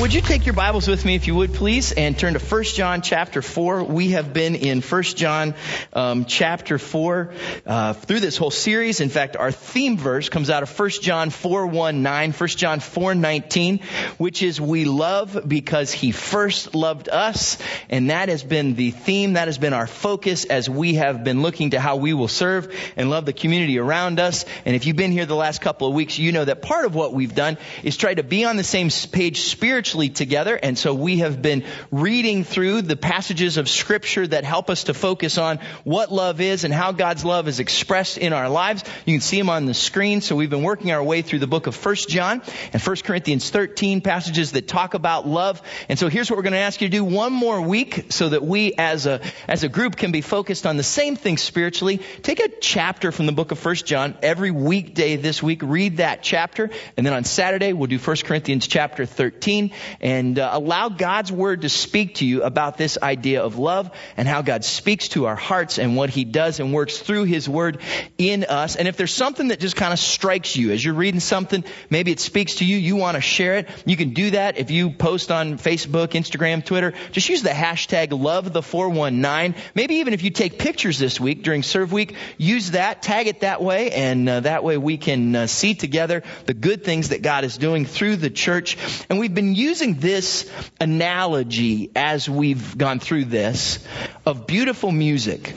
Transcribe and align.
Would 0.00 0.14
you 0.14 0.20
take 0.20 0.46
your 0.46 0.54
Bibles 0.54 0.86
with 0.86 1.04
me, 1.04 1.16
if 1.16 1.26
you 1.26 1.34
would, 1.34 1.54
please, 1.54 1.90
and 1.90 2.16
turn 2.16 2.34
to 2.34 2.38
1 2.38 2.62
John 2.62 3.02
chapter 3.02 3.42
4. 3.42 3.82
We 3.82 4.10
have 4.10 4.32
been 4.32 4.54
in 4.54 4.80
1 4.80 5.02
John 5.02 5.56
um, 5.92 6.24
chapter 6.24 6.78
4 6.78 7.34
uh, 7.66 7.92
through 7.94 8.20
this 8.20 8.36
whole 8.36 8.52
series. 8.52 9.00
In 9.00 9.08
fact, 9.08 9.34
our 9.34 9.50
theme 9.50 9.98
verse 9.98 10.28
comes 10.28 10.50
out 10.50 10.62
of 10.62 10.78
1 10.78 10.90
John 11.02 11.30
4 11.30 11.66
1 11.66 12.02
9, 12.04 12.32
1 12.32 12.48
John 12.50 12.78
4 12.78 13.16
19, 13.16 13.80
which 14.18 14.44
is 14.44 14.60
we 14.60 14.84
love 14.84 15.36
because 15.48 15.90
he 15.90 16.12
first 16.12 16.76
loved 16.76 17.08
us. 17.08 17.58
And 17.88 18.10
that 18.10 18.28
has 18.28 18.44
been 18.44 18.76
the 18.76 18.92
theme, 18.92 19.32
that 19.32 19.48
has 19.48 19.58
been 19.58 19.72
our 19.72 19.88
focus 19.88 20.44
as 20.44 20.70
we 20.70 20.94
have 20.94 21.24
been 21.24 21.42
looking 21.42 21.70
to 21.70 21.80
how 21.80 21.96
we 21.96 22.14
will 22.14 22.28
serve 22.28 22.72
and 22.96 23.10
love 23.10 23.26
the 23.26 23.32
community 23.32 23.80
around 23.80 24.20
us. 24.20 24.44
And 24.64 24.76
if 24.76 24.86
you've 24.86 24.96
been 24.96 25.12
here 25.12 25.26
the 25.26 25.34
last 25.34 25.60
couple 25.60 25.88
of 25.88 25.94
weeks, 25.94 26.20
you 26.20 26.30
know 26.30 26.44
that 26.44 26.62
part 26.62 26.84
of 26.84 26.94
what 26.94 27.12
we've 27.12 27.34
done 27.34 27.58
is 27.82 27.96
try 27.96 28.14
to 28.14 28.22
be 28.22 28.44
on 28.44 28.56
the 28.56 28.64
same 28.64 28.90
page 29.10 29.40
spiritually 29.40 29.87
spiritually 29.88 30.10
together. 30.10 30.54
And 30.54 30.76
so 30.76 30.92
we 30.92 31.18
have 31.18 31.40
been 31.40 31.64
reading 31.90 32.44
through 32.44 32.82
the 32.82 32.96
passages 32.96 33.56
of 33.56 33.70
scripture 33.70 34.26
that 34.26 34.44
help 34.44 34.68
us 34.68 34.84
to 34.84 34.94
focus 34.94 35.38
on 35.38 35.60
what 35.84 36.12
love 36.12 36.42
is 36.42 36.64
and 36.64 36.74
how 36.74 36.92
God's 36.92 37.24
love 37.24 37.48
is 37.48 37.58
expressed 37.58 38.18
in 38.18 38.34
our 38.34 38.50
lives. 38.50 38.84
You 39.06 39.14
can 39.14 39.22
see 39.22 39.38
them 39.38 39.48
on 39.48 39.64
the 39.64 39.72
screen. 39.72 40.20
So 40.20 40.36
we've 40.36 40.50
been 40.50 40.62
working 40.62 40.92
our 40.92 41.02
way 41.02 41.22
through 41.22 41.38
the 41.38 41.46
book 41.46 41.66
of 41.66 41.86
1 41.86 41.94
John 42.08 42.42
and 42.74 42.82
1 42.82 42.96
Corinthians 42.96 43.48
13 43.48 44.02
passages 44.02 44.52
that 44.52 44.68
talk 44.68 44.92
about 44.92 45.26
love. 45.26 45.62
And 45.88 45.98
so 45.98 46.08
here's 46.08 46.30
what 46.30 46.36
we're 46.36 46.42
going 46.42 46.52
to 46.52 46.58
ask 46.58 46.82
you 46.82 46.88
to 46.88 46.92
do 46.92 47.04
one 47.04 47.32
more 47.32 47.62
week 47.62 48.06
so 48.10 48.28
that 48.28 48.42
we 48.42 48.74
as 48.76 49.06
a, 49.06 49.22
as 49.46 49.64
a 49.64 49.70
group 49.70 49.96
can 49.96 50.12
be 50.12 50.20
focused 50.20 50.66
on 50.66 50.76
the 50.76 50.82
same 50.82 51.16
thing 51.16 51.38
spiritually. 51.38 52.00
Take 52.22 52.40
a 52.40 52.48
chapter 52.60 53.10
from 53.10 53.24
the 53.24 53.32
book 53.32 53.52
of 53.52 53.64
1 53.64 53.74
John 53.76 54.18
every 54.22 54.50
weekday 54.50 55.16
this 55.16 55.42
week. 55.42 55.62
Read 55.62 55.96
that 55.96 56.22
chapter. 56.22 56.68
And 56.98 57.06
then 57.06 57.14
on 57.14 57.24
Saturday, 57.24 57.72
we'll 57.72 57.86
do 57.86 57.98
1 57.98 58.16
Corinthians 58.24 58.66
chapter 58.66 59.06
13 59.06 59.70
and 60.00 60.38
uh, 60.38 60.50
allow 60.52 60.88
God's 60.88 61.32
word 61.32 61.62
to 61.62 61.68
speak 61.68 62.16
to 62.16 62.26
you 62.26 62.42
about 62.42 62.76
this 62.76 62.98
idea 63.02 63.42
of 63.42 63.58
love 63.58 63.90
and 64.16 64.26
how 64.26 64.42
God 64.42 64.64
speaks 64.64 65.08
to 65.08 65.26
our 65.26 65.36
hearts 65.36 65.78
and 65.78 65.96
what 65.96 66.10
he 66.10 66.24
does 66.24 66.60
and 66.60 66.72
works 66.72 66.98
through 66.98 67.24
his 67.24 67.48
word 67.48 67.80
in 68.16 68.44
us. 68.44 68.76
And 68.76 68.88
if 68.88 68.96
there's 68.96 69.14
something 69.14 69.48
that 69.48 69.60
just 69.60 69.76
kind 69.76 69.92
of 69.92 69.98
strikes 69.98 70.56
you 70.56 70.72
as 70.72 70.84
you're 70.84 70.94
reading 70.94 71.20
something, 71.20 71.64
maybe 71.90 72.12
it 72.12 72.20
speaks 72.20 72.56
to 72.56 72.64
you, 72.64 72.76
you 72.76 72.96
want 72.96 73.16
to 73.16 73.20
share 73.20 73.58
it, 73.58 73.68
you 73.86 73.96
can 73.96 74.14
do 74.14 74.30
that 74.30 74.58
if 74.58 74.70
you 74.70 74.90
post 74.90 75.30
on 75.30 75.58
Facebook, 75.58 76.08
Instagram, 76.08 76.64
Twitter. 76.64 76.94
Just 77.12 77.28
use 77.28 77.42
the 77.42 77.50
hashtag 77.50 78.08
love 78.10 78.52
the 78.52 78.62
419. 78.62 79.60
Maybe 79.74 79.96
even 79.96 80.14
if 80.14 80.22
you 80.22 80.30
take 80.30 80.58
pictures 80.58 80.98
this 80.98 81.20
week 81.20 81.42
during 81.42 81.62
serve 81.62 81.92
week, 81.92 82.14
use 82.36 82.72
that, 82.72 83.02
tag 83.02 83.26
it 83.26 83.40
that 83.40 83.62
way, 83.62 83.90
and 83.90 84.28
uh, 84.28 84.40
that 84.40 84.64
way 84.64 84.76
we 84.76 84.96
can 84.96 85.34
uh, 85.34 85.46
see 85.46 85.74
together 85.74 86.22
the 86.46 86.54
good 86.54 86.84
things 86.84 87.10
that 87.10 87.22
God 87.22 87.44
is 87.44 87.56
doing 87.58 87.84
through 87.84 88.16
the 88.16 88.30
church. 88.30 88.76
And 89.08 89.18
we've 89.18 89.34
been 89.34 89.54
using 89.54 89.67
this 89.74 90.50
analogy 90.80 91.90
as 91.94 92.28
we've 92.28 92.76
gone 92.78 93.00
through 93.00 93.26
this 93.26 93.84
of 94.24 94.46
beautiful 94.46 94.90
music. 94.90 95.54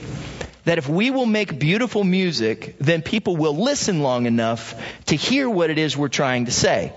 That 0.64 0.78
if 0.78 0.88
we 0.88 1.10
will 1.10 1.26
make 1.26 1.58
beautiful 1.58 2.04
music, 2.04 2.76
then 2.78 3.02
people 3.02 3.36
will 3.36 3.56
listen 3.56 4.02
long 4.02 4.26
enough 4.26 4.80
to 5.06 5.16
hear 5.16 5.48
what 5.48 5.70
it 5.70 5.78
is 5.78 5.96
we're 5.96 6.08
trying 6.08 6.44
to 6.44 6.52
say. 6.52 6.92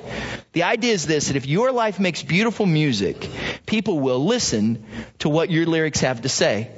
The 0.52 0.64
idea 0.64 0.94
is 0.94 1.08
this, 1.08 1.28
that 1.28 1.36
if 1.36 1.48
your 1.48 1.72
life 1.72 2.00
makes 2.00 2.22
beautiful 2.22 2.66
music, 2.66 3.28
people 3.66 4.00
will 4.00 4.24
listen 4.24 4.86
to 5.20 5.30
what 5.30 5.50
your 5.50 5.66
lyrics 5.66 6.02
have 6.02 6.22
to 6.24 6.30
say. 6.30 6.70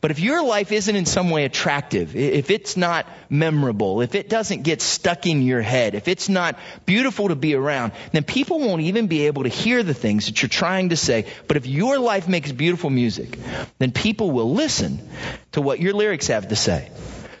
But 0.00 0.12
if 0.12 0.20
your 0.20 0.44
life 0.44 0.70
isn't 0.70 0.94
in 0.94 1.06
some 1.06 1.30
way 1.30 1.44
attractive, 1.44 2.14
if 2.14 2.50
it's 2.50 2.76
not 2.76 3.06
memorable, 3.28 4.00
if 4.00 4.14
it 4.14 4.28
doesn't 4.28 4.62
get 4.62 4.80
stuck 4.80 5.26
in 5.26 5.42
your 5.42 5.60
head, 5.60 5.96
if 5.96 6.06
it's 6.06 6.28
not 6.28 6.56
beautiful 6.86 7.28
to 7.28 7.34
be 7.34 7.54
around, 7.54 7.92
then 8.12 8.22
people 8.22 8.60
won't 8.60 8.82
even 8.82 9.08
be 9.08 9.26
able 9.26 9.42
to 9.42 9.48
hear 9.48 9.82
the 9.82 9.94
things 9.94 10.26
that 10.26 10.40
you're 10.40 10.48
trying 10.48 10.90
to 10.90 10.96
say. 10.96 11.26
But 11.48 11.56
if 11.56 11.66
your 11.66 11.98
life 11.98 12.28
makes 12.28 12.52
beautiful 12.52 12.90
music, 12.90 13.36
then 13.78 13.90
people 13.90 14.30
will 14.30 14.52
listen 14.52 15.08
to 15.52 15.60
what 15.60 15.80
your 15.80 15.94
lyrics 15.94 16.28
have 16.28 16.48
to 16.48 16.56
say. 16.56 16.90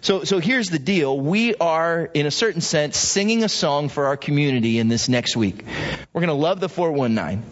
So, 0.00 0.24
so 0.24 0.40
here's 0.40 0.68
the 0.68 0.78
deal. 0.78 1.18
We 1.18 1.54
are, 1.56 2.10
in 2.12 2.26
a 2.26 2.30
certain 2.30 2.60
sense, 2.60 2.96
singing 2.96 3.44
a 3.44 3.48
song 3.48 3.88
for 3.88 4.06
our 4.06 4.16
community 4.16 4.78
in 4.78 4.88
this 4.88 5.08
next 5.08 5.36
week. 5.36 5.64
We're 6.12 6.20
going 6.22 6.28
to 6.28 6.34
love 6.34 6.58
the 6.58 6.68
419. 6.68 7.44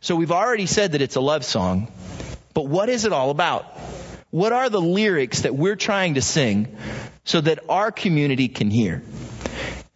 So 0.00 0.16
we've 0.16 0.32
already 0.32 0.66
said 0.66 0.92
that 0.92 1.02
it's 1.02 1.16
a 1.16 1.20
love 1.20 1.44
song. 1.44 1.90
But 2.54 2.66
what 2.66 2.88
is 2.88 3.04
it 3.04 3.12
all 3.12 3.30
about? 3.30 3.66
What 4.30 4.52
are 4.52 4.68
the 4.68 4.80
lyrics 4.80 5.42
that 5.42 5.54
we're 5.54 5.76
trying 5.76 6.14
to 6.14 6.22
sing 6.22 6.76
so 7.24 7.40
that 7.40 7.60
our 7.68 7.92
community 7.92 8.48
can 8.48 8.70
hear? 8.70 9.02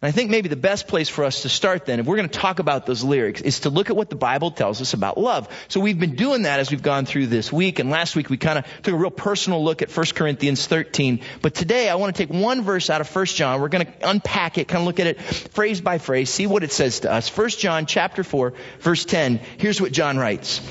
And 0.01 0.07
I 0.07 0.11
think 0.11 0.31
maybe 0.31 0.49
the 0.49 0.55
best 0.55 0.87
place 0.87 1.09
for 1.09 1.25
us 1.25 1.43
to 1.43 1.49
start 1.49 1.85
then, 1.85 1.99
if 1.99 2.07
we're 2.07 2.15
going 2.15 2.29
to 2.29 2.39
talk 2.39 2.57
about 2.57 2.87
those 2.87 3.03
lyrics, 3.03 3.41
is 3.41 3.59
to 3.61 3.69
look 3.69 3.91
at 3.91 3.95
what 3.95 4.09
the 4.09 4.15
Bible 4.15 4.49
tells 4.49 4.81
us 4.81 4.95
about 4.95 5.17
love. 5.17 5.47
So 5.67 5.79
we've 5.79 5.99
been 5.99 6.15
doing 6.15 6.43
that 6.43 6.59
as 6.59 6.71
we've 6.71 6.81
gone 6.81 7.05
through 7.05 7.27
this 7.27 7.51
week, 7.51 7.77
and 7.77 7.91
last 7.91 8.15
week 8.15 8.29
we 8.29 8.37
kind 8.37 8.57
of 8.57 8.65
took 8.81 8.95
a 8.95 8.97
real 8.97 9.11
personal 9.11 9.63
look 9.63 9.83
at 9.83 9.95
1 9.95 10.05
Corinthians 10.15 10.65
13. 10.65 11.21
But 11.43 11.53
today 11.53 11.87
I 11.87 11.95
want 11.95 12.15
to 12.15 12.25
take 12.25 12.33
one 12.33 12.63
verse 12.63 12.89
out 12.89 13.01
of 13.01 13.15
1 13.15 13.25
John. 13.27 13.61
We're 13.61 13.67
going 13.67 13.85
to 13.85 14.09
unpack 14.09 14.57
it, 14.57 14.67
kind 14.67 14.81
of 14.81 14.87
look 14.87 14.99
at 14.99 15.07
it 15.07 15.21
phrase 15.21 15.81
by 15.81 15.99
phrase, 15.99 16.31
see 16.31 16.47
what 16.47 16.63
it 16.63 16.71
says 16.71 17.01
to 17.01 17.11
us. 17.11 17.29
1 17.35 17.49
John 17.49 17.85
chapter 17.85 18.23
4, 18.23 18.53
verse 18.79 19.05
10. 19.05 19.39
Here's 19.57 19.79
what 19.79 19.91
John 19.91 20.17
writes. 20.17 20.61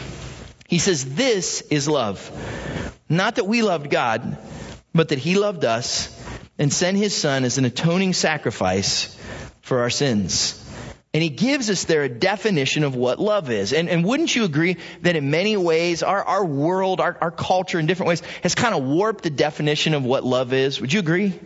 He 0.66 0.78
says, 0.78 1.14
This 1.14 1.60
is 1.60 1.88
love. 1.88 2.98
Not 3.10 3.34
that 3.34 3.44
we 3.44 3.62
loved 3.62 3.90
God, 3.90 4.38
but 4.94 5.08
that 5.08 5.18
He 5.18 5.34
loved 5.34 5.64
us 5.64 6.08
and 6.58 6.72
sent 6.72 6.96
His 6.96 7.14
Son 7.14 7.44
as 7.44 7.58
an 7.58 7.64
atoning 7.64 8.12
sacrifice 8.12 9.14
for 9.62 9.80
our 9.80 9.90
sins. 9.90 10.56
And 11.12 11.24
he 11.24 11.28
gives 11.28 11.68
us 11.70 11.86
there 11.86 12.04
a 12.04 12.08
definition 12.08 12.84
of 12.84 12.94
what 12.94 13.18
love 13.18 13.50
is. 13.50 13.72
And, 13.72 13.88
and 13.88 14.04
wouldn't 14.04 14.32
you 14.36 14.44
agree 14.44 14.76
that 15.02 15.16
in 15.16 15.28
many 15.28 15.56
ways 15.56 16.04
our, 16.04 16.22
our 16.22 16.44
world, 16.44 17.00
our, 17.00 17.18
our 17.20 17.32
culture 17.32 17.80
in 17.80 17.86
different 17.86 18.10
ways 18.10 18.22
has 18.44 18.54
kind 18.54 18.76
of 18.76 18.84
warped 18.84 19.24
the 19.24 19.30
definition 19.30 19.94
of 19.94 20.04
what 20.04 20.22
love 20.22 20.52
is? 20.52 20.80
Would 20.80 20.92
you 20.92 21.00
agree? 21.00 21.36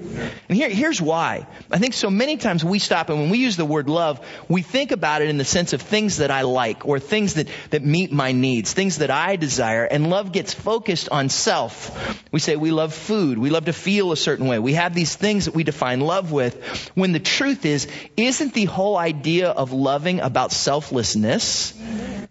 And 0.50 0.58
here, 0.58 0.68
here's 0.68 1.00
why. 1.00 1.46
I 1.70 1.78
think 1.78 1.94
so 1.94 2.10
many 2.10 2.36
times 2.36 2.62
we 2.62 2.78
stop 2.78 3.08
and 3.08 3.18
when 3.18 3.30
we 3.30 3.38
use 3.38 3.56
the 3.56 3.64
word 3.64 3.88
love, 3.88 4.20
we 4.50 4.60
think 4.60 4.92
about 4.92 5.22
it 5.22 5.30
in 5.30 5.38
the 5.38 5.46
sense 5.46 5.72
of 5.72 5.80
things 5.80 6.18
that 6.18 6.30
I 6.30 6.42
like 6.42 6.84
or 6.84 6.98
things 6.98 7.34
that, 7.34 7.48
that 7.70 7.82
meet 7.82 8.12
my 8.12 8.32
needs, 8.32 8.74
things 8.74 8.98
that 8.98 9.10
I 9.10 9.36
desire. 9.36 9.86
And 9.86 10.10
love 10.10 10.30
gets 10.30 10.52
focused 10.52 11.08
on 11.08 11.30
self. 11.30 12.22
We 12.30 12.38
say 12.38 12.56
we 12.56 12.70
love 12.70 12.92
food. 12.92 13.38
We 13.38 13.48
love 13.48 13.64
to 13.64 13.72
feel 13.72 14.12
a 14.12 14.16
certain 14.18 14.46
way. 14.46 14.58
We 14.58 14.74
have 14.74 14.94
these 14.94 15.16
things 15.16 15.46
that 15.46 15.54
we 15.54 15.64
define 15.64 16.00
love 16.00 16.32
with. 16.32 16.62
When 16.94 17.12
the 17.12 17.18
truth 17.18 17.64
is, 17.64 17.88
isn't 18.18 18.52
the 18.52 18.66
whole 18.66 18.98
idea 18.98 19.53
of 19.54 19.72
loving 19.72 20.20
about 20.20 20.52
selflessness 20.52 21.74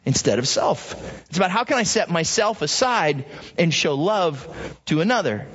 instead 0.05 0.39
of 0.39 0.47
self. 0.47 0.93
It's 1.29 1.37
about 1.37 1.51
how 1.51 1.63
can 1.63 1.77
I 1.77 1.83
set 1.83 2.09
myself 2.09 2.61
aside 2.61 3.25
and 3.57 3.73
show 3.73 3.95
love 3.95 4.47
to 4.85 5.01
another. 5.01 5.47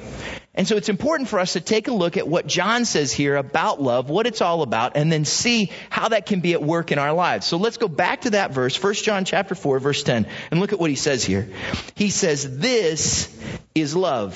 And 0.54 0.66
so 0.66 0.76
it's 0.76 0.88
important 0.88 1.28
for 1.28 1.38
us 1.38 1.52
to 1.52 1.60
take 1.60 1.86
a 1.86 1.92
look 1.92 2.16
at 2.16 2.26
what 2.26 2.48
John 2.48 2.84
says 2.84 3.12
here 3.12 3.36
about 3.36 3.80
love, 3.80 4.10
what 4.10 4.26
it's 4.26 4.40
all 4.40 4.62
about, 4.62 4.96
and 4.96 5.12
then 5.12 5.24
see 5.24 5.70
how 5.88 6.08
that 6.08 6.26
can 6.26 6.40
be 6.40 6.52
at 6.54 6.62
work 6.62 6.90
in 6.90 6.98
our 6.98 7.12
lives. 7.12 7.46
So 7.46 7.58
let's 7.58 7.76
go 7.76 7.86
back 7.86 8.22
to 8.22 8.30
that 8.30 8.50
verse, 8.50 8.82
1 8.82 8.94
John 8.94 9.24
chapter 9.24 9.54
4, 9.54 9.78
verse 9.78 10.02
10, 10.02 10.26
and 10.50 10.58
look 10.58 10.72
at 10.72 10.80
what 10.80 10.90
he 10.90 10.96
says 10.96 11.22
here. 11.22 11.48
He 11.94 12.10
says, 12.10 12.58
this 12.58 13.32
is 13.72 13.94
love. 13.94 14.34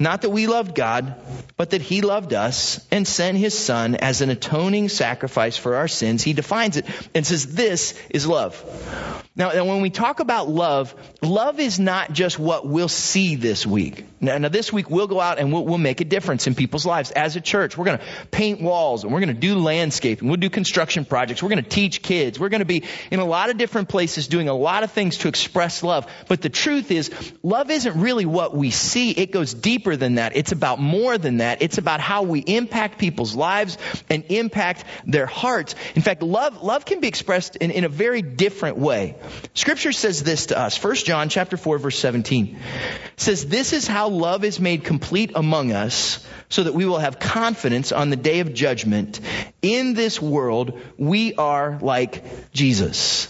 Not 0.00 0.22
that 0.22 0.30
we 0.30 0.46
loved 0.46 0.74
God, 0.74 1.14
but 1.58 1.70
that 1.70 1.82
He 1.82 2.00
loved 2.00 2.32
us 2.32 2.84
and 2.90 3.06
sent 3.06 3.36
His 3.36 3.56
Son 3.56 3.94
as 3.94 4.22
an 4.22 4.30
atoning 4.30 4.88
sacrifice 4.88 5.58
for 5.58 5.76
our 5.76 5.88
sins. 5.88 6.22
He 6.22 6.32
defines 6.32 6.78
it 6.78 6.86
and 7.14 7.26
says, 7.26 7.54
this 7.54 7.94
is 8.08 8.26
love. 8.26 8.64
Now, 9.36 9.64
when 9.64 9.80
we 9.80 9.90
talk 9.90 10.18
about 10.18 10.48
love, 10.48 10.92
love 11.22 11.60
is 11.60 11.78
not 11.78 12.12
just 12.12 12.36
what 12.36 12.66
we'll 12.66 12.88
see 12.88 13.36
this 13.36 13.64
week. 13.64 14.04
Now, 14.20 14.36
now 14.38 14.48
this 14.48 14.72
week 14.72 14.90
we'll 14.90 15.06
go 15.06 15.20
out 15.20 15.38
and 15.38 15.52
we'll, 15.52 15.64
we'll, 15.64 15.78
make 15.78 16.00
a 16.00 16.04
difference 16.04 16.48
in 16.48 16.56
people's 16.56 16.84
lives. 16.84 17.12
As 17.12 17.36
a 17.36 17.40
church, 17.40 17.78
we're 17.78 17.84
going 17.84 17.98
to 17.98 18.04
paint 18.32 18.60
walls 18.60 19.04
and 19.04 19.12
we're 19.12 19.20
going 19.20 19.34
to 19.34 19.40
do 19.40 19.54
landscaping. 19.54 20.26
We'll 20.28 20.36
do 20.36 20.50
construction 20.50 21.04
projects. 21.04 21.42
We're 21.44 21.48
going 21.48 21.62
to 21.62 21.70
teach 21.70 22.02
kids. 22.02 22.40
We're 22.40 22.48
going 22.48 22.60
to 22.60 22.66
be 22.66 22.82
in 23.12 23.20
a 23.20 23.24
lot 23.24 23.50
of 23.50 23.56
different 23.56 23.88
places 23.88 24.26
doing 24.26 24.48
a 24.48 24.52
lot 24.52 24.82
of 24.82 24.90
things 24.90 25.18
to 25.18 25.28
express 25.28 25.84
love. 25.84 26.06
But 26.28 26.42
the 26.42 26.50
truth 26.50 26.90
is, 26.90 27.10
love 27.44 27.70
isn't 27.70 28.00
really 28.00 28.26
what 28.26 28.54
we 28.54 28.72
see. 28.72 29.12
It 29.12 29.30
goes 29.30 29.54
deeper 29.54 29.94
than 29.94 30.16
that. 30.16 30.36
It's 30.36 30.52
about 30.52 30.80
more 30.80 31.16
than 31.16 31.36
that. 31.38 31.62
It's 31.62 31.78
about 31.78 32.00
how 32.00 32.24
we 32.24 32.40
impact 32.40 32.98
people's 32.98 33.36
lives 33.36 33.78
and 34.10 34.24
impact 34.28 34.84
their 35.06 35.26
hearts. 35.26 35.76
In 35.94 36.02
fact, 36.02 36.22
love, 36.22 36.62
love 36.62 36.84
can 36.84 37.00
be 37.00 37.08
expressed 37.08 37.56
in, 37.56 37.70
in 37.70 37.84
a 37.84 37.88
very 37.88 38.22
different 38.22 38.76
way. 38.76 39.16
Scripture 39.54 39.92
says 39.92 40.22
this 40.22 40.46
to 40.46 40.58
us. 40.58 40.82
1 40.82 40.94
John 40.96 41.28
chapter 41.28 41.56
4 41.56 41.78
verse 41.78 41.98
17 41.98 42.58
says, 43.16 43.46
this 43.46 43.72
is 43.72 43.86
how 43.86 44.08
love 44.08 44.44
is 44.44 44.60
made 44.60 44.84
complete 44.84 45.32
among 45.34 45.72
us 45.72 46.26
so 46.48 46.64
that 46.64 46.74
we 46.74 46.84
will 46.84 46.98
have 46.98 47.18
confidence 47.18 47.92
on 47.92 48.10
the 48.10 48.16
day 48.16 48.40
of 48.40 48.54
judgment. 48.54 49.20
In 49.62 49.94
this 49.94 50.20
world, 50.20 50.80
we 50.98 51.34
are 51.34 51.78
like 51.80 52.52
Jesus. 52.52 53.28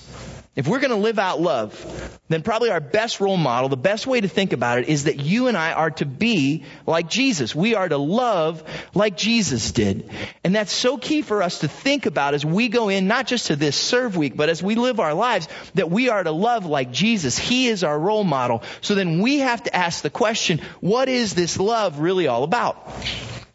If 0.61 0.69
we're 0.69 0.81
going 0.81 0.91
to 0.91 0.97
live 0.97 1.19
out 1.19 1.41
love, 1.41 1.87
then 2.29 2.43
probably 2.43 2.69
our 2.69 2.81
best 2.81 3.19
role 3.19 3.39
model, 3.39 3.71
the 3.71 3.79
best 3.79 4.07
way 4.07 4.21
to 4.21 4.29
think 4.29 4.53
about 4.53 4.79
it 4.79 4.91
is 4.91 5.05
that 5.05 5.19
you 5.19 5.49
and 5.49 5.57
I 5.57 5.73
are 5.73 5.91
to 5.93 6.05
be 6.05 6.65
like 6.87 7.09
Jesus. 7.09 7.55
We 7.55 7.75
are 7.75 7.89
to 7.89 7.97
love 7.97 8.63
like 8.95 9.17
Jesus 9.17 9.73
did. 9.73 10.11
And 10.45 10.55
that's 10.55 10.71
so 10.71 10.99
key 10.99 11.23
for 11.23 11.43
us 11.43 11.61
to 11.61 11.69
think 11.69 12.05
about 12.05 12.35
as 12.35 12.45
we 12.45 12.69
go 12.69 12.91
in, 12.91 13.09
not 13.09 13.27
just 13.27 13.47
to 13.47 13.57
this 13.57 13.75
serve 13.75 14.19
week, 14.19 14.37
but 14.37 14.51
as 14.51 14.63
we 14.63 14.75
live 14.75 15.01
our 15.01 15.15
lives, 15.15 15.49
that 15.77 15.91
we 15.91 16.11
are 16.11 16.23
to 16.23 16.31
love 16.31 16.67
like 16.67 16.93
Jesus. 16.93 17.39
He 17.39 17.69
is 17.69 17.83
our 17.83 17.99
role 17.99 18.23
model. 18.23 18.63
So 18.83 18.95
then 18.95 19.23
we 19.23 19.39
have 19.39 19.63
to 19.63 19.75
ask 19.75 20.03
the 20.03 20.11
question, 20.11 20.61
what 20.81 21.09
is 21.09 21.35
this 21.35 21.59
love 21.59 22.01
really 22.01 22.27
all 22.27 22.45
about? 22.45 22.87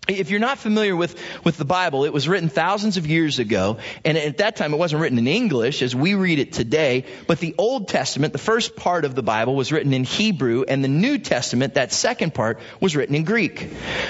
If 0.08 0.30
you're 0.30 0.40
not 0.40 0.60
familiar 0.60 0.96
with, 0.96 1.20
with 1.44 1.58
the 1.58 1.66
Bible, 1.66 2.06
it 2.06 2.14
was 2.14 2.28
written 2.28 2.50
thousands 2.50 2.98
of 2.98 3.08
years 3.08 3.40
ago, 3.40 3.78
and 4.04 4.18
at 4.18 4.38
that 4.38 4.56
time 4.56 4.74
it 4.74 4.78
wasn't 4.78 5.02
written 5.02 5.18
in 5.18 5.28
English 5.28 5.82
as 5.82 5.96
we 5.96 6.14
read 6.14 6.40
it 6.40 6.54
today, 6.54 7.06
but 7.28 7.40
the 7.40 7.56
Old 7.58 7.88
Testament, 7.88 8.32
the 8.32 8.40
first 8.40 8.76
part 8.76 9.06
of 9.06 9.16
the 9.16 9.24
Bible, 9.24 9.56
was 9.56 9.72
written 9.72 9.94
in 9.94 10.04
Hebrew, 10.04 10.64
and 10.68 10.84
the 10.84 10.90
New 10.90 11.18
Testament, 11.18 11.74
that 11.74 11.92
second 11.92 12.34
part, 12.34 12.60
was 12.80 12.96
written 12.96 13.16
in 13.16 13.24
Greek. 13.24 13.68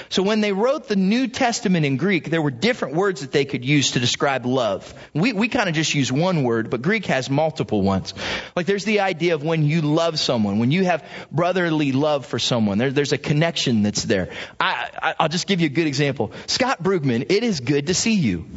So 0.10 0.22
when 0.22 0.42
they 0.42 0.52
wrote 0.52 0.88
the 0.88 0.96
New 0.96 1.28
Testament 1.28 1.86
in 1.86 1.98
Greek, 1.98 2.30
there 2.30 2.42
were 2.42 2.52
different 2.52 2.96
words 2.96 3.22
that 3.22 3.32
they 3.32 3.46
could 3.46 3.64
use 3.64 3.92
to 3.92 4.00
describe 4.00 4.46
love. 4.46 4.94
We, 5.14 5.32
we 5.32 5.48
kind 5.48 5.70
of 5.70 5.76
just 5.76 5.96
use 5.96 6.12
one 6.12 6.44
word, 6.44 6.70
but 6.70 6.82
Greek 6.82 7.06
has 7.06 7.30
multiple 7.30 7.82
ones. 7.82 8.14
Like 8.56 8.66
there's 8.66 8.86
the 8.86 9.00
idea 9.00 9.36
of 9.36 9.44
when 9.44 9.64
you 9.64 9.82
love 9.82 10.20
someone, 10.20 10.60
when 10.60 10.72
you 10.72 10.84
have 10.86 11.08
brotherly 11.32 11.92
love 11.94 12.26
for 12.26 12.40
someone, 12.40 12.78
there, 12.78 12.92
there's 12.92 13.14
a 13.14 13.18
connection 13.18 13.84
that's 13.84 14.04
there. 14.04 14.30
I, 14.60 14.90
I, 15.02 15.16
I'll 15.20 15.30
just 15.30 15.48
give 15.48 15.62
you 15.62 15.68
a 15.68 15.70
good 15.70 15.85
good 15.86 15.90
example. 15.90 16.32
Scott 16.48 16.82
Brugman, 16.82 17.28
it 17.30 17.44
is 17.44 17.60
good 17.60 17.88
to 17.88 17.94
see 17.94 18.16
you. 18.16 18.48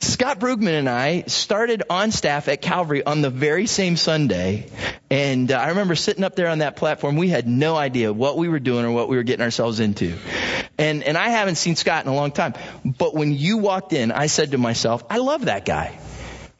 Scott 0.00 0.40
Brugman 0.40 0.78
and 0.78 0.88
I 0.88 1.24
started 1.26 1.82
on 1.90 2.10
staff 2.10 2.48
at 2.48 2.62
Calvary 2.62 3.04
on 3.04 3.20
the 3.20 3.28
very 3.28 3.66
same 3.66 3.96
Sunday. 3.96 4.70
And 5.10 5.52
uh, 5.52 5.58
I 5.58 5.68
remember 5.68 5.94
sitting 5.94 6.24
up 6.24 6.34
there 6.34 6.48
on 6.48 6.58
that 6.58 6.76
platform. 6.76 7.16
We 7.16 7.28
had 7.28 7.46
no 7.46 7.76
idea 7.76 8.10
what 8.10 8.38
we 8.38 8.48
were 8.48 8.58
doing 8.58 8.86
or 8.86 8.92
what 8.92 9.10
we 9.10 9.16
were 9.16 9.22
getting 9.22 9.42
ourselves 9.42 9.80
into. 9.80 10.16
And, 10.78 11.02
and 11.02 11.18
I 11.18 11.28
haven't 11.28 11.56
seen 11.56 11.76
Scott 11.76 12.06
in 12.06 12.10
a 12.10 12.14
long 12.14 12.30
time. 12.30 12.54
But 12.84 13.14
when 13.14 13.34
you 13.34 13.58
walked 13.58 13.92
in, 13.92 14.12
I 14.12 14.26
said 14.26 14.52
to 14.52 14.58
myself, 14.58 15.04
I 15.10 15.18
love 15.18 15.44
that 15.44 15.66
guy 15.66 15.98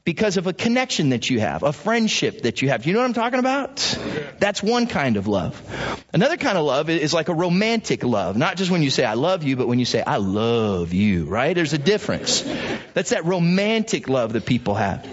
because 0.06 0.36
of 0.36 0.46
a 0.46 0.52
connection 0.52 1.08
that 1.08 1.28
you 1.28 1.40
have, 1.40 1.64
a 1.64 1.72
friendship 1.72 2.42
that 2.42 2.62
you 2.62 2.68
have. 2.68 2.86
You 2.86 2.92
know 2.92 3.00
what 3.00 3.06
I'm 3.06 3.12
talking 3.12 3.40
about? 3.40 3.98
That's 4.38 4.62
one 4.62 4.86
kind 4.86 5.16
of 5.16 5.26
love. 5.26 5.60
Another 6.14 6.36
kind 6.36 6.56
of 6.56 6.64
love 6.64 6.88
is 6.88 7.12
like 7.12 7.28
a 7.28 7.34
romantic 7.34 8.04
love. 8.04 8.36
Not 8.36 8.56
just 8.56 8.70
when 8.70 8.84
you 8.84 8.90
say 8.90 9.04
I 9.04 9.14
love 9.14 9.42
you, 9.42 9.56
but 9.56 9.66
when 9.66 9.80
you 9.80 9.84
say 9.84 10.04
I 10.06 10.18
love 10.18 10.92
you, 10.92 11.24
right? 11.24 11.54
There's 11.54 11.72
a 11.72 11.78
difference. 11.78 12.42
That's 12.94 13.10
that 13.10 13.24
romantic 13.24 14.08
love 14.08 14.34
that 14.34 14.46
people 14.46 14.76
have. 14.76 15.06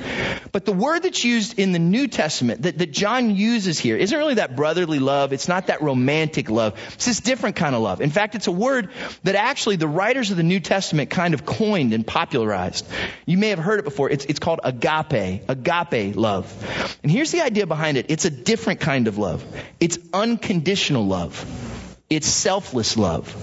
But 0.51 0.65
the 0.65 0.71
word 0.71 1.01
that's 1.01 1.23
used 1.23 1.57
in 1.57 1.71
the 1.71 1.79
New 1.79 2.07
Testament 2.07 2.61
that, 2.61 2.77
that 2.77 2.91
John 2.91 3.35
uses 3.35 3.79
here 3.79 3.97
isn't 3.97 4.17
really 4.17 4.35
that 4.35 4.55
brotherly 4.55 4.99
love. 4.99 5.33
It's 5.33 5.47
not 5.47 5.67
that 5.67 5.81
romantic 5.81 6.51
love. 6.51 6.79
It's 6.93 7.05
this 7.05 7.19
different 7.19 7.55
kind 7.55 7.73
of 7.73 7.81
love. 7.81 7.99
In 7.99 8.11
fact, 8.11 8.35
it's 8.35 8.45
a 8.47 8.51
word 8.51 8.91
that 9.23 9.33
actually 9.33 9.77
the 9.77 9.87
writers 9.87 10.29
of 10.29 10.37
the 10.37 10.43
New 10.43 10.59
Testament 10.59 11.09
kind 11.09 11.33
of 11.33 11.47
coined 11.47 11.93
and 11.93 12.05
popularized. 12.05 12.87
You 13.25 13.39
may 13.39 13.49
have 13.49 13.59
heard 13.59 13.79
it 13.79 13.85
before. 13.85 14.11
It's, 14.11 14.25
it's 14.25 14.39
called 14.39 14.59
agape, 14.63 14.82
agape 14.83 15.43
agape 15.47 16.15
love. 16.15 16.97
And 17.03 17.11
here's 17.11 17.31
the 17.31 17.41
idea 17.41 17.67
behind 17.67 17.97
it. 17.97 18.07
It's 18.09 18.25
a 18.25 18.29
different 18.29 18.79
kind 18.79 19.07
of 19.07 19.17
love. 19.17 19.43
It's 19.79 19.97
unconditional 20.13 21.05
love. 21.05 21.72
It's 22.15 22.27
selfless 22.27 22.97
love. 22.97 23.35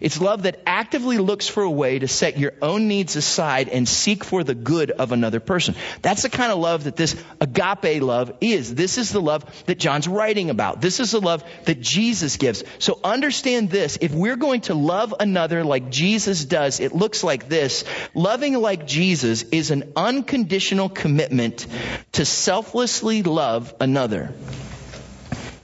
It's 0.00 0.20
love 0.20 0.44
that 0.44 0.60
actively 0.66 1.18
looks 1.18 1.46
for 1.46 1.62
a 1.62 1.70
way 1.70 1.98
to 1.98 2.08
set 2.08 2.38
your 2.38 2.52
own 2.62 2.88
needs 2.88 3.16
aside 3.16 3.68
and 3.68 3.86
seek 3.86 4.24
for 4.24 4.42
the 4.42 4.54
good 4.54 4.90
of 4.90 5.12
another 5.12 5.40
person. 5.40 5.74
That's 6.00 6.22
the 6.22 6.30
kind 6.30 6.50
of 6.50 6.58
love 6.58 6.84
that 6.84 6.96
this 6.96 7.22
agape 7.40 8.02
love 8.02 8.32
is. 8.40 8.74
This 8.74 8.96
is 8.96 9.10
the 9.10 9.20
love 9.20 9.44
that 9.66 9.78
John's 9.78 10.08
writing 10.08 10.48
about. 10.48 10.80
This 10.80 11.00
is 11.00 11.10
the 11.10 11.20
love 11.20 11.44
that 11.66 11.80
Jesus 11.80 12.38
gives. 12.38 12.64
So 12.78 12.98
understand 13.04 13.70
this. 13.70 13.98
If 14.00 14.12
we're 14.12 14.36
going 14.36 14.62
to 14.62 14.74
love 14.74 15.14
another 15.20 15.64
like 15.64 15.90
Jesus 15.90 16.44
does, 16.46 16.80
it 16.80 16.94
looks 16.94 17.22
like 17.22 17.48
this. 17.48 17.84
Loving 18.14 18.54
like 18.54 18.86
Jesus 18.86 19.42
is 19.42 19.70
an 19.70 19.92
unconditional 19.96 20.88
commitment 20.88 21.66
to 22.12 22.24
selflessly 22.24 23.22
love 23.22 23.74
another. 23.80 24.32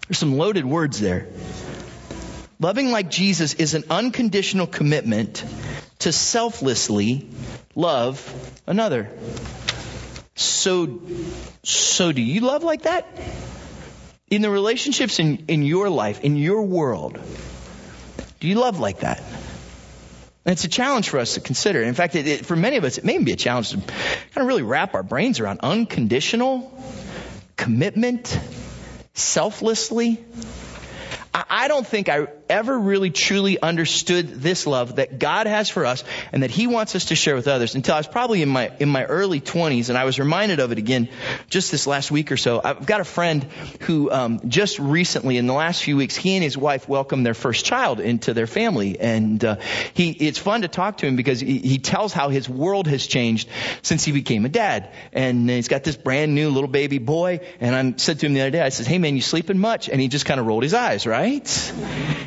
There's 0.09 0.19
some 0.19 0.37
loaded 0.37 0.65
words 0.65 1.01
there. 1.01 1.29
Loving 2.59 2.91
like 2.91 3.11
Jesus 3.11 3.55
is 3.55 3.75
an 3.75 3.85
unconditional 3.91 4.67
commitment 4.67 5.45
to 5.99 6.13
selflessly 6.13 7.29
love 7.75 8.33
another. 8.67 9.11
So, 10.35 11.01
so 11.63 12.13
do 12.13 12.23
you 12.23 12.41
love 12.41 12.63
like 12.63 12.83
that? 12.83 13.07
In 14.31 14.43
the 14.43 14.51
relationships 14.51 15.19
in, 15.19 15.45
in 15.49 15.63
your 15.63 15.91
life, 15.91 16.25
in 16.25 16.37
your 16.37 16.63
world, 16.63 17.19
do 18.41 18.49
you 18.49 18.55
love 18.55 18.81
like 18.81 19.01
that? 19.01 19.23
And 20.47 20.53
it's 20.53 20.65
a 20.65 20.69
challenge 20.69 21.09
for 21.09 21.19
us 21.19 21.35
to 21.35 21.41
consider. 21.41 21.83
In 21.83 21.95
fact, 21.95 22.15
it, 22.15 22.27
it, 22.27 22.47
for 22.47 22.57
many 22.57 22.77
of 22.77 22.85
us, 22.85 22.99
it 22.99 23.05
may 23.05 23.19
be 23.19 23.33
a 23.33 23.37
challenge 23.37 23.71
to 23.71 23.77
kind 23.79 23.93
of 24.37 24.47
really 24.47 24.63
wrap 24.63 24.95
our 24.95 25.03
brains 25.03 25.41
around 25.41 25.61
unconditional 25.63 26.73
commitment, 27.57 28.39
selflessly. 29.15 30.25
I 31.35 31.69
don't 31.69 31.87
think 31.87 32.09
I 32.09 32.29
ever 32.49 32.79
really 32.79 33.11
truly 33.11 33.61
understood 33.61 34.29
this 34.29 34.67
love 34.67 34.97
that 34.97 35.19
God 35.19 35.47
has 35.47 35.69
for 35.69 35.87
us 35.87 36.05
and 36.33 36.43
that 36.43 36.51
He 36.51 36.67
wants 36.67 36.95
us 36.95 37.07
to 37.07 37.15
share 37.15 37.35
with 37.35 37.49
others 37.49 37.75
until 37.75 37.95
I 37.95 37.99
was 37.99 38.07
probably 38.07 38.43
in 38.43 38.49
my 38.49 38.73
in 38.79 38.89
my 38.89 39.05
early 39.05 39.41
20s, 39.41 39.89
and 39.89 39.99
I 39.99 40.05
was 40.05 40.19
reminded 40.19 40.61
of 40.61 40.73
it 40.73 40.79
again 40.79 41.09
just 41.49 41.71
this 41.71 41.87
last 41.87 42.11
week 42.11 42.33
or 42.33 42.37
so. 42.37 42.61
I've 42.63 42.87
got 42.87 43.01
a 43.01 43.05
friend 43.05 43.45
who 43.81 44.11
um, 44.11 44.49
just 44.49 44.79
recently, 44.79 45.37
in 45.37 45.47
the 45.47 45.53
last 45.53 45.83
few 45.83 45.97
weeks, 45.97 46.17
he 46.17 46.35
and 46.35 46.45
his 46.45 46.57
wife 46.57 46.89
welcomed 46.89 47.27
their 47.27 47.35
first 47.35 47.65
child 47.65 48.01
into 48.01 48.35
their 48.35 48.47
family, 48.47 48.99
and 48.99 49.45
uh, 49.45 49.57
he 49.95 50.11
it's 50.11 50.39
fun 50.39 50.63
to 50.63 50.69
talk 50.69 50.99
to 50.99 51.07
him 51.07 51.17
because 51.17 51.41
he, 51.41 51.59
he 51.59 51.79
tells 51.79 52.13
how 52.13 52.29
his 52.29 52.49
world 52.49 52.87
has 52.87 53.07
changed 53.07 53.49
since 53.83 54.05
he 54.05 54.13
became 54.13 54.45
a 54.45 54.49
dad, 54.49 54.93
and 55.13 55.49
he's 55.49 55.69
got 55.69 55.85
this 55.85 55.97
brand 55.97 56.35
new 56.35 56.51
little 56.51 56.69
baby 56.69 56.99
boy, 56.99 57.41
and 57.61 57.75
I 57.75 57.97
said 57.97 58.21
to 58.21 58.27
him 58.27 58.35
the 58.35 58.43
other 58.43 58.51
day, 58.51 58.61
I 58.61 58.69
said, 58.71 58.87
"Hey 58.87 58.99
man, 58.99 59.17
you 59.17 59.23
sleeping 59.23 59.59
much?" 59.59 59.89
And 59.89 60.01
he 60.01 60.09
just 60.09 60.27
kind 60.27 60.41
of 60.41 60.47
rolled 60.47 60.63
his 60.63 60.75
eyes, 60.75 61.07
right? 61.07 61.47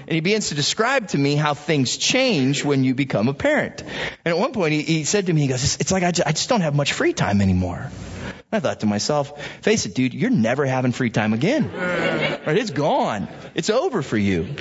And 0.09 0.15
he 0.15 0.21
begins 0.21 0.50
to 0.50 0.56
describe 0.56 1.09
to 1.09 1.19
me 1.19 1.35
how 1.35 1.53
things 1.53 1.95
change 1.95 2.65
when 2.65 2.83
you 2.83 2.95
become 2.95 3.27
a 3.27 3.33
parent. 3.35 3.83
And 4.25 4.33
at 4.33 4.39
one 4.39 4.53
point 4.53 4.73
he, 4.73 4.81
he 4.81 5.03
said 5.03 5.27
to 5.27 5.33
me, 5.33 5.41
he 5.41 5.47
goes, 5.47 5.77
it's 5.79 5.91
like 5.91 6.01
I 6.01 6.09
just, 6.09 6.27
I 6.27 6.31
just 6.31 6.50
don't 6.50 6.61
have 6.61 6.73
much 6.73 6.94
free 6.94 7.13
time 7.13 7.41
anymore. 7.41 7.91
I 8.51 8.59
thought 8.59 8.79
to 8.79 8.88
myself, 8.88 9.39
face 9.61 9.85
it, 9.85 9.94
dude, 9.94 10.15
you're 10.15 10.31
never 10.31 10.65
having 10.65 10.94
free 10.94 11.11
time 11.11 11.33
again. 11.33 11.71
Right? 11.71 12.57
It's 12.57 12.71
gone. 12.71 13.27
It's 13.53 13.69
over 13.69 14.01
for 14.01 14.17
you. 14.17 14.56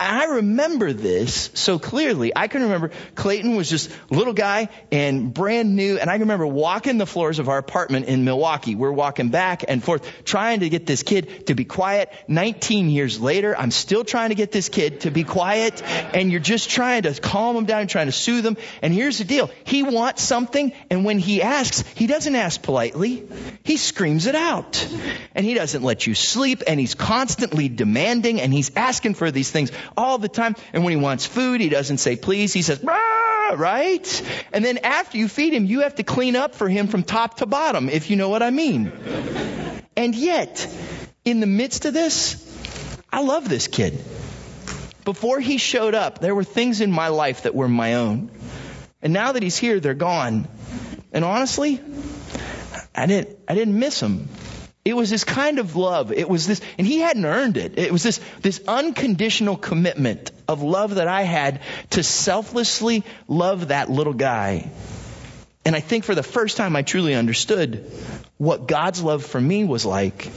I 0.00 0.24
remember 0.24 0.94
this 0.94 1.50
so 1.52 1.78
clearly. 1.78 2.32
I 2.34 2.48
can 2.48 2.62
remember 2.62 2.90
Clayton 3.16 3.54
was 3.54 3.68
just 3.68 3.90
a 4.10 4.14
little 4.14 4.32
guy 4.32 4.70
and 4.90 5.34
brand 5.34 5.76
new. 5.76 5.98
And 5.98 6.08
I 6.08 6.14
can 6.14 6.22
remember 6.22 6.46
walking 6.46 6.96
the 6.96 7.04
floors 7.04 7.38
of 7.38 7.50
our 7.50 7.58
apartment 7.58 8.06
in 8.06 8.24
Milwaukee. 8.24 8.74
We're 8.74 8.92
walking 8.92 9.28
back 9.28 9.62
and 9.68 9.84
forth 9.84 10.24
trying 10.24 10.60
to 10.60 10.70
get 10.70 10.86
this 10.86 11.02
kid 11.02 11.48
to 11.48 11.54
be 11.54 11.66
quiet. 11.66 12.10
19 12.28 12.88
years 12.88 13.20
later, 13.20 13.54
I'm 13.54 13.70
still 13.70 14.02
trying 14.02 14.30
to 14.30 14.34
get 14.34 14.52
this 14.52 14.70
kid 14.70 15.00
to 15.02 15.10
be 15.10 15.22
quiet. 15.22 15.82
And 16.14 16.30
you're 16.30 16.40
just 16.40 16.70
trying 16.70 17.02
to 17.02 17.12
calm 17.20 17.54
him 17.54 17.66
down, 17.66 17.86
trying 17.86 18.06
to 18.06 18.12
soothe 18.12 18.46
him. 18.46 18.56
And 18.80 18.94
here's 18.94 19.18
the 19.18 19.24
deal. 19.24 19.50
He 19.64 19.82
wants 19.82 20.22
something. 20.22 20.72
And 20.88 21.04
when 21.04 21.18
he 21.18 21.42
asks, 21.42 21.82
he 21.94 22.06
doesn't 22.06 22.34
ask 22.34 22.62
politely. 22.62 23.28
He 23.64 23.76
screams 23.76 24.24
it 24.24 24.34
out. 24.34 24.88
And 25.34 25.44
he 25.44 25.52
doesn't 25.52 25.82
let 25.82 26.06
you 26.06 26.14
sleep. 26.14 26.62
And 26.66 26.80
he's 26.80 26.94
constantly 26.94 27.68
demanding 27.68 28.40
and 28.40 28.50
he's 28.50 28.74
asking 28.76 29.12
for 29.12 29.30
these 29.30 29.50
things 29.50 29.70
all 29.96 30.18
the 30.18 30.28
time. 30.28 30.56
And 30.72 30.84
when 30.84 30.92
he 30.92 30.96
wants 30.96 31.26
food, 31.26 31.60
he 31.60 31.68
doesn't 31.68 31.98
say 31.98 32.16
please. 32.16 32.52
He 32.52 32.62
says, 32.62 32.82
right? 32.82 34.22
And 34.52 34.64
then 34.64 34.78
after 34.78 35.18
you 35.18 35.28
feed 35.28 35.52
him, 35.52 35.66
you 35.66 35.80
have 35.80 35.96
to 35.96 36.02
clean 36.02 36.36
up 36.36 36.54
for 36.54 36.68
him 36.68 36.88
from 36.88 37.02
top 37.02 37.38
to 37.38 37.46
bottom, 37.46 37.88
if 37.88 38.10
you 38.10 38.16
know 38.16 38.28
what 38.28 38.42
I 38.42 38.50
mean. 38.50 38.92
And 39.96 40.14
yet, 40.14 40.66
in 41.24 41.40
the 41.40 41.46
midst 41.46 41.84
of 41.84 41.94
this, 41.94 42.46
I 43.12 43.22
love 43.22 43.48
this 43.48 43.66
kid. 43.66 44.02
Before 45.04 45.40
he 45.40 45.58
showed 45.58 45.94
up, 45.94 46.20
there 46.20 46.34
were 46.34 46.44
things 46.44 46.80
in 46.80 46.92
my 46.92 47.08
life 47.08 47.42
that 47.42 47.54
were 47.54 47.68
my 47.68 47.94
own. 47.94 48.30
And 49.02 49.12
now 49.12 49.32
that 49.32 49.42
he's 49.42 49.56
here, 49.56 49.80
they're 49.80 49.94
gone. 49.94 50.46
And 51.12 51.24
honestly, 51.24 51.80
I 52.94 53.06
didn't, 53.06 53.38
I 53.48 53.54
didn't 53.54 53.78
miss 53.78 54.00
him. 54.00 54.28
It 54.84 54.94
was 54.94 55.10
this 55.10 55.24
kind 55.24 55.58
of 55.58 55.76
love. 55.76 56.10
It 56.10 56.28
was 56.28 56.46
this, 56.46 56.60
and 56.78 56.86
he 56.86 56.98
hadn't 56.98 57.24
earned 57.24 57.58
it. 57.58 57.78
It 57.78 57.92
was 57.92 58.02
this, 58.02 58.18
this 58.40 58.60
unconditional 58.66 59.56
commitment 59.56 60.30
of 60.48 60.62
love 60.62 60.94
that 60.94 61.06
I 61.06 61.22
had 61.22 61.60
to 61.90 62.02
selflessly 62.02 63.04
love 63.28 63.68
that 63.68 63.90
little 63.90 64.14
guy. 64.14 64.70
And 65.66 65.76
I 65.76 65.80
think 65.80 66.04
for 66.04 66.14
the 66.14 66.22
first 66.22 66.56
time 66.56 66.76
I 66.76 66.82
truly 66.82 67.14
understood 67.14 67.90
what 68.38 68.66
God's 68.66 69.02
love 69.02 69.24
for 69.24 69.40
me 69.40 69.64
was 69.64 69.84
like 69.84 70.30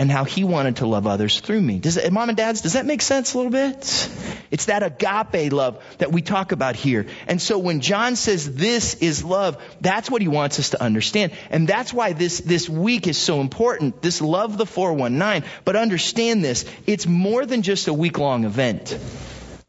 and 0.00 0.10
how 0.10 0.24
he 0.24 0.44
wanted 0.44 0.76
to 0.76 0.86
love 0.86 1.06
others 1.06 1.40
through 1.40 1.60
me. 1.60 1.78
Does 1.78 1.98
mom 2.10 2.30
and 2.30 2.38
dads, 2.38 2.62
does 2.62 2.72
that 2.72 2.86
make 2.86 3.02
sense 3.02 3.34
a 3.34 3.36
little 3.36 3.52
bit? 3.52 4.08
It's 4.50 4.64
that 4.64 4.82
agape 4.82 5.52
love 5.52 5.78
that 5.98 6.10
we 6.10 6.22
talk 6.22 6.52
about 6.52 6.74
here. 6.74 7.04
And 7.26 7.38
so 7.38 7.58
when 7.58 7.80
John 7.80 8.16
says 8.16 8.54
this 8.54 8.94
is 8.94 9.22
love, 9.22 9.62
that's 9.82 10.10
what 10.10 10.22
he 10.22 10.28
wants 10.28 10.58
us 10.58 10.70
to 10.70 10.82
understand. 10.82 11.32
And 11.50 11.68
that's 11.68 11.92
why 11.92 12.14
this, 12.14 12.38
this 12.38 12.66
week 12.66 13.08
is 13.08 13.18
so 13.18 13.42
important. 13.42 14.00
This 14.00 14.22
love 14.22 14.56
the 14.56 14.64
419. 14.64 15.46
But 15.66 15.76
understand 15.76 16.42
this. 16.42 16.64
It's 16.86 17.06
more 17.06 17.44
than 17.44 17.60
just 17.60 17.86
a 17.86 17.92
week 17.92 18.18
long 18.18 18.46
event. 18.46 18.98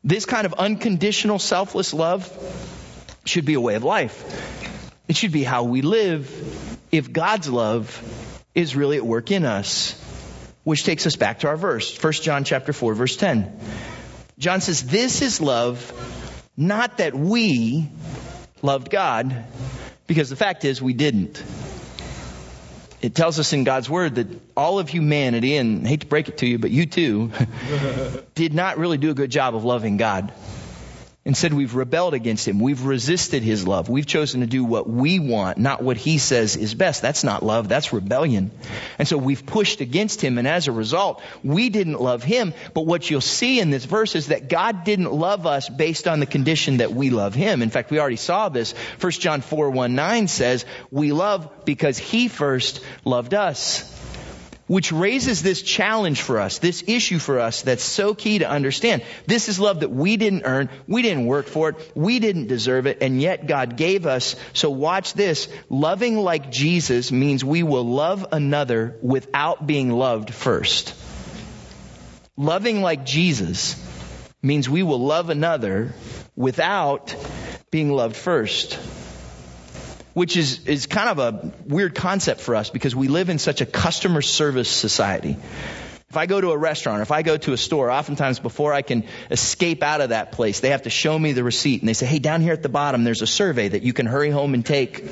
This 0.01 0.25
kind 0.25 0.45
of 0.45 0.53
unconditional 0.53 1.39
selfless 1.39 1.93
love 1.93 2.25
should 3.25 3.43
be 3.43 3.55
a 3.55 3.61
way 3.61 3.75
of 3.75 3.83
life. 3.83 4.23
It 5.09 5.17
should 5.17 5.33
be 5.33 5.43
how 5.43 5.63
we 5.63 5.81
live 5.81 6.79
if 6.89 7.11
God's 7.11 7.49
love 7.49 8.01
is 8.55 8.77
really 8.77 8.95
at 8.95 9.05
work 9.05 9.29
in 9.31 9.43
us. 9.43 9.97
Which 10.63 10.83
takes 10.83 11.07
us 11.07 11.15
back 11.15 11.39
to 11.39 11.47
our 11.47 11.57
verse, 11.57 12.01
1 12.01 12.13
John 12.13 12.43
chapter 12.43 12.73
4 12.73 12.93
verse 12.93 13.15
10. 13.17 13.59
John 14.37 14.61
says, 14.61 14.83
this 14.83 15.21
is 15.21 15.41
love, 15.41 15.91
not 16.57 16.97
that 16.97 17.13
we 17.13 17.89
loved 18.61 18.89
God, 18.89 19.45
because 20.07 20.29
the 20.29 20.35
fact 20.35 20.65
is 20.65 20.81
we 20.81 20.93
didn't. 20.93 21.43
It 23.01 23.15
tells 23.15 23.39
us 23.39 23.53
in 23.53 23.63
God's 23.63 23.89
Word 23.89 24.15
that 24.15 24.27
all 24.55 24.77
of 24.77 24.87
humanity, 24.87 25.57
and 25.57 25.85
I 25.85 25.89
hate 25.89 26.01
to 26.01 26.07
break 26.07 26.27
it 26.27 26.37
to 26.39 26.47
you, 26.47 26.59
but 26.59 26.69
you 26.69 26.85
too, 26.85 27.31
did 28.35 28.53
not 28.53 28.77
really 28.77 28.97
do 28.97 29.09
a 29.09 29.13
good 29.15 29.31
job 29.31 29.55
of 29.55 29.63
loving 29.63 29.97
God. 29.97 30.31
Instead, 31.23 31.53
we've 31.53 31.75
rebelled 31.75 32.15
against 32.15 32.47
Him. 32.47 32.59
We've 32.59 32.83
resisted 32.83 33.43
His 33.43 33.67
love. 33.67 33.89
We've 33.89 34.07
chosen 34.07 34.41
to 34.41 34.47
do 34.47 34.63
what 34.63 34.89
we 34.89 35.19
want, 35.19 35.59
not 35.59 35.83
what 35.83 35.97
He 35.97 36.17
says 36.17 36.55
is 36.55 36.73
best. 36.73 37.03
That's 37.03 37.23
not 37.23 37.43
love. 37.43 37.69
That's 37.69 37.93
rebellion. 37.93 38.49
And 38.97 39.07
so 39.07 39.19
we've 39.19 39.45
pushed 39.45 39.81
against 39.81 40.19
Him, 40.19 40.39
and 40.39 40.47
as 40.47 40.67
a 40.67 40.71
result, 40.71 41.21
we 41.43 41.69
didn't 41.69 42.01
love 42.01 42.23
Him. 42.23 42.55
But 42.73 42.87
what 42.87 43.07
you'll 43.07 43.21
see 43.21 43.59
in 43.59 43.69
this 43.69 43.85
verse 43.85 44.15
is 44.15 44.27
that 44.27 44.49
God 44.49 44.83
didn't 44.83 45.13
love 45.13 45.45
us 45.45 45.69
based 45.69 46.07
on 46.07 46.19
the 46.19 46.25
condition 46.25 46.77
that 46.77 46.91
we 46.91 47.11
love 47.11 47.35
Him. 47.35 47.61
In 47.61 47.69
fact, 47.69 47.91
we 47.91 47.99
already 47.99 48.15
saw 48.15 48.49
this. 48.49 48.73
1 48.99 49.11
John 49.11 49.41
4, 49.41 49.69
1, 49.69 49.93
9 49.93 50.27
says, 50.27 50.65
we 50.89 51.11
love 51.11 51.65
because 51.65 51.99
He 51.99 52.29
first 52.29 52.83
loved 53.05 53.35
us 53.35 54.00
which 54.71 54.93
raises 54.93 55.43
this 55.43 55.61
challenge 55.61 56.21
for 56.21 56.39
us, 56.39 56.59
this 56.59 56.81
issue 56.87 57.19
for 57.19 57.41
us 57.41 57.63
that's 57.63 57.83
so 57.83 58.15
key 58.15 58.39
to 58.39 58.49
understand. 58.49 59.03
This 59.27 59.49
is 59.49 59.59
love 59.59 59.81
that 59.81 59.91
we 59.91 60.15
didn't 60.15 60.43
earn, 60.45 60.69
we 60.87 61.01
didn't 61.01 61.25
work 61.25 61.47
for 61.47 61.67
it, 61.67 61.91
we 61.93 62.19
didn't 62.19 62.47
deserve 62.47 62.87
it, 62.87 62.99
and 63.01 63.21
yet 63.21 63.47
God 63.47 63.75
gave 63.75 64.05
us. 64.05 64.37
So 64.53 64.69
watch 64.69 65.13
this. 65.13 65.49
Loving 65.67 66.15
like 66.19 66.51
Jesus 66.51 67.11
means 67.11 67.43
we 67.43 67.63
will 67.63 67.83
love 67.83 68.27
another 68.31 68.97
without 69.01 69.67
being 69.67 69.89
loved 69.89 70.33
first. 70.33 70.95
Loving 72.37 72.81
like 72.81 73.05
Jesus 73.05 73.75
means 74.41 74.69
we 74.69 74.83
will 74.83 75.01
love 75.05 75.29
another 75.29 75.93
without 76.37 77.13
being 77.71 77.91
loved 77.91 78.15
first 78.15 78.79
which 80.13 80.37
is, 80.37 80.67
is 80.67 80.85
kind 80.85 81.09
of 81.09 81.19
a 81.19 81.53
weird 81.65 81.95
concept 81.95 82.41
for 82.41 82.55
us 82.55 82.69
because 82.69 82.95
we 82.95 83.07
live 83.07 83.29
in 83.29 83.39
such 83.39 83.61
a 83.61 83.65
customer 83.65 84.21
service 84.21 84.69
society. 84.69 85.37
If 86.09 86.17
I 86.17 86.25
go 86.25 86.41
to 86.41 86.51
a 86.51 86.57
restaurant, 86.57 86.99
or 86.99 87.03
if 87.03 87.11
I 87.13 87.21
go 87.21 87.37
to 87.37 87.53
a 87.53 87.57
store, 87.57 87.89
oftentimes 87.89 88.39
before 88.39 88.73
I 88.73 88.81
can 88.81 89.05
escape 89.29 89.81
out 89.81 90.01
of 90.01 90.09
that 90.09 90.33
place, 90.33 90.59
they 90.59 90.71
have 90.71 90.81
to 90.81 90.89
show 90.89 91.17
me 91.17 91.31
the 91.31 91.41
receipt 91.41 91.79
and 91.81 91.87
they 91.87 91.93
say, 91.93 92.05
hey, 92.05 92.19
down 92.19 92.41
here 92.41 92.51
at 92.51 92.61
the 92.61 92.67
bottom, 92.67 93.05
there's 93.05 93.21
a 93.21 93.27
survey 93.27 93.69
that 93.69 93.83
you 93.83 93.93
can 93.93 94.07
hurry 94.07 94.29
home 94.29 94.53
and 94.53 94.65
take. 94.65 95.05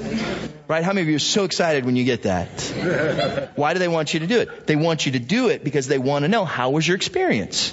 Right? 0.68 0.84
How 0.84 0.92
many 0.92 1.04
of 1.04 1.08
you 1.08 1.16
are 1.16 1.20
so 1.20 1.46
excited 1.46 1.86
when 1.86 1.96
you 1.96 2.04
get 2.04 2.24
that? 2.24 3.52
Why 3.56 3.72
do 3.72 3.80
they 3.80 3.88
want 3.88 4.14
you 4.14 4.20
to 4.20 4.28
do 4.28 4.42
it? 4.42 4.68
They 4.68 4.76
want 4.76 5.06
you 5.06 5.14
to 5.14 5.20
do 5.20 5.48
it 5.48 5.64
because 5.64 5.88
they 5.88 5.98
want 5.98 6.24
to 6.24 6.28
know 6.28 6.44
how 6.44 6.72
was 6.72 6.86
your 6.86 6.98
experience? 6.98 7.72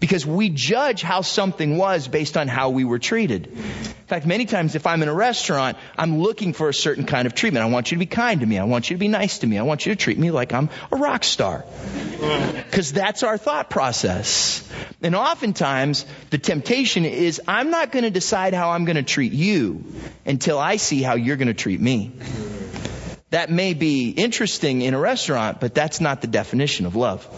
Because 0.00 0.26
we 0.26 0.50
judge 0.50 1.02
how 1.02 1.22
something 1.22 1.76
was 1.76 2.08
based 2.08 2.36
on 2.36 2.48
how 2.48 2.70
we 2.70 2.84
were 2.84 2.98
treated. 2.98 3.46
In 3.46 4.08
fact, 4.08 4.26
many 4.26 4.44
times 4.44 4.74
if 4.74 4.86
I'm 4.86 5.02
in 5.02 5.08
a 5.08 5.14
restaurant, 5.14 5.78
I'm 5.96 6.18
looking 6.18 6.52
for 6.52 6.68
a 6.68 6.74
certain 6.74 7.06
kind 7.06 7.26
of 7.26 7.34
treatment. 7.34 7.64
I 7.64 7.68
want 7.68 7.90
you 7.90 7.96
to 7.96 8.00
be 8.00 8.06
kind 8.06 8.40
to 8.40 8.46
me. 8.46 8.58
I 8.58 8.64
want 8.64 8.90
you 8.90 8.96
to 8.96 8.98
be 8.98 9.08
nice 9.08 9.38
to 9.38 9.46
me. 9.46 9.56
I 9.56 9.62
want 9.62 9.86
you 9.86 9.94
to 9.94 9.96
treat 9.96 10.18
me 10.18 10.30
like 10.30 10.52
I'm 10.52 10.68
a 10.92 10.96
rock 10.96 11.24
star. 11.24 11.64
Because 12.64 12.92
that's 12.92 13.22
our 13.22 13.38
thought 13.38 13.70
process. 13.70 14.68
And 15.00 15.14
oftentimes, 15.14 16.06
the 16.30 16.38
temptation 16.38 17.04
is 17.04 17.40
I'm 17.46 17.70
not 17.70 17.92
going 17.92 18.04
to 18.04 18.10
decide 18.10 18.52
how 18.52 18.70
I'm 18.70 18.84
going 18.84 18.96
to 18.96 19.02
treat 19.02 19.32
you 19.32 19.84
until 20.26 20.58
I 20.58 20.76
see 20.76 21.02
how 21.02 21.14
you're 21.14 21.36
going 21.36 21.48
to 21.48 21.54
treat 21.54 21.80
me. 21.80 22.12
That 23.30 23.50
may 23.50 23.74
be 23.74 24.10
interesting 24.10 24.82
in 24.82 24.94
a 24.94 24.98
restaurant, 24.98 25.60
but 25.60 25.74
that's 25.74 26.00
not 26.00 26.20
the 26.20 26.28
definition 26.28 26.86
of 26.86 26.94
love 26.94 27.28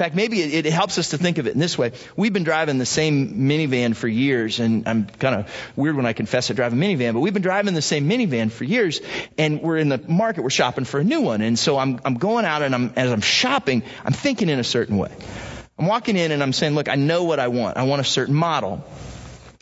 fact, 0.00 0.14
maybe 0.14 0.40
it, 0.40 0.66
it, 0.66 0.72
helps 0.72 0.98
us 0.98 1.10
to 1.10 1.18
think 1.18 1.38
of 1.38 1.46
it 1.46 1.52
in 1.52 1.60
this 1.60 1.76
way. 1.76 1.92
We've 2.16 2.32
been 2.32 2.44
driving 2.44 2.78
the 2.78 2.86
same 2.86 3.34
minivan 3.48 3.94
for 3.94 4.08
years, 4.08 4.58
and 4.58 4.88
I'm 4.88 5.04
kind 5.06 5.34
of 5.34 5.72
weird 5.76 5.94
when 5.94 6.06
I 6.06 6.14
confess 6.14 6.50
I 6.50 6.54
drive 6.54 6.72
a 6.72 6.76
minivan, 6.76 7.12
but 7.12 7.20
we've 7.20 7.34
been 7.34 7.42
driving 7.42 7.74
the 7.74 7.82
same 7.82 8.08
minivan 8.08 8.50
for 8.50 8.64
years, 8.64 9.00
and 9.36 9.60
we're 9.60 9.76
in 9.76 9.90
the 9.90 9.98
market, 9.98 10.42
we're 10.42 10.50
shopping 10.50 10.84
for 10.84 11.00
a 11.00 11.04
new 11.04 11.20
one, 11.20 11.42
and 11.42 11.58
so 11.58 11.78
I'm, 11.78 12.00
I'm 12.04 12.14
going 12.14 12.46
out 12.46 12.62
and 12.62 12.74
I'm, 12.74 12.92
as 12.96 13.12
I'm 13.12 13.20
shopping, 13.20 13.82
I'm 14.04 14.14
thinking 14.14 14.48
in 14.48 14.58
a 14.58 14.64
certain 14.64 14.96
way. 14.96 15.14
I'm 15.78 15.86
walking 15.86 16.16
in 16.16 16.30
and 16.32 16.42
I'm 16.42 16.52
saying, 16.52 16.74
look, 16.74 16.88
I 16.88 16.94
know 16.94 17.24
what 17.24 17.38
I 17.38 17.48
want. 17.48 17.76
I 17.76 17.84
want 17.84 18.00
a 18.00 18.04
certain 18.04 18.34
model. 18.34 18.84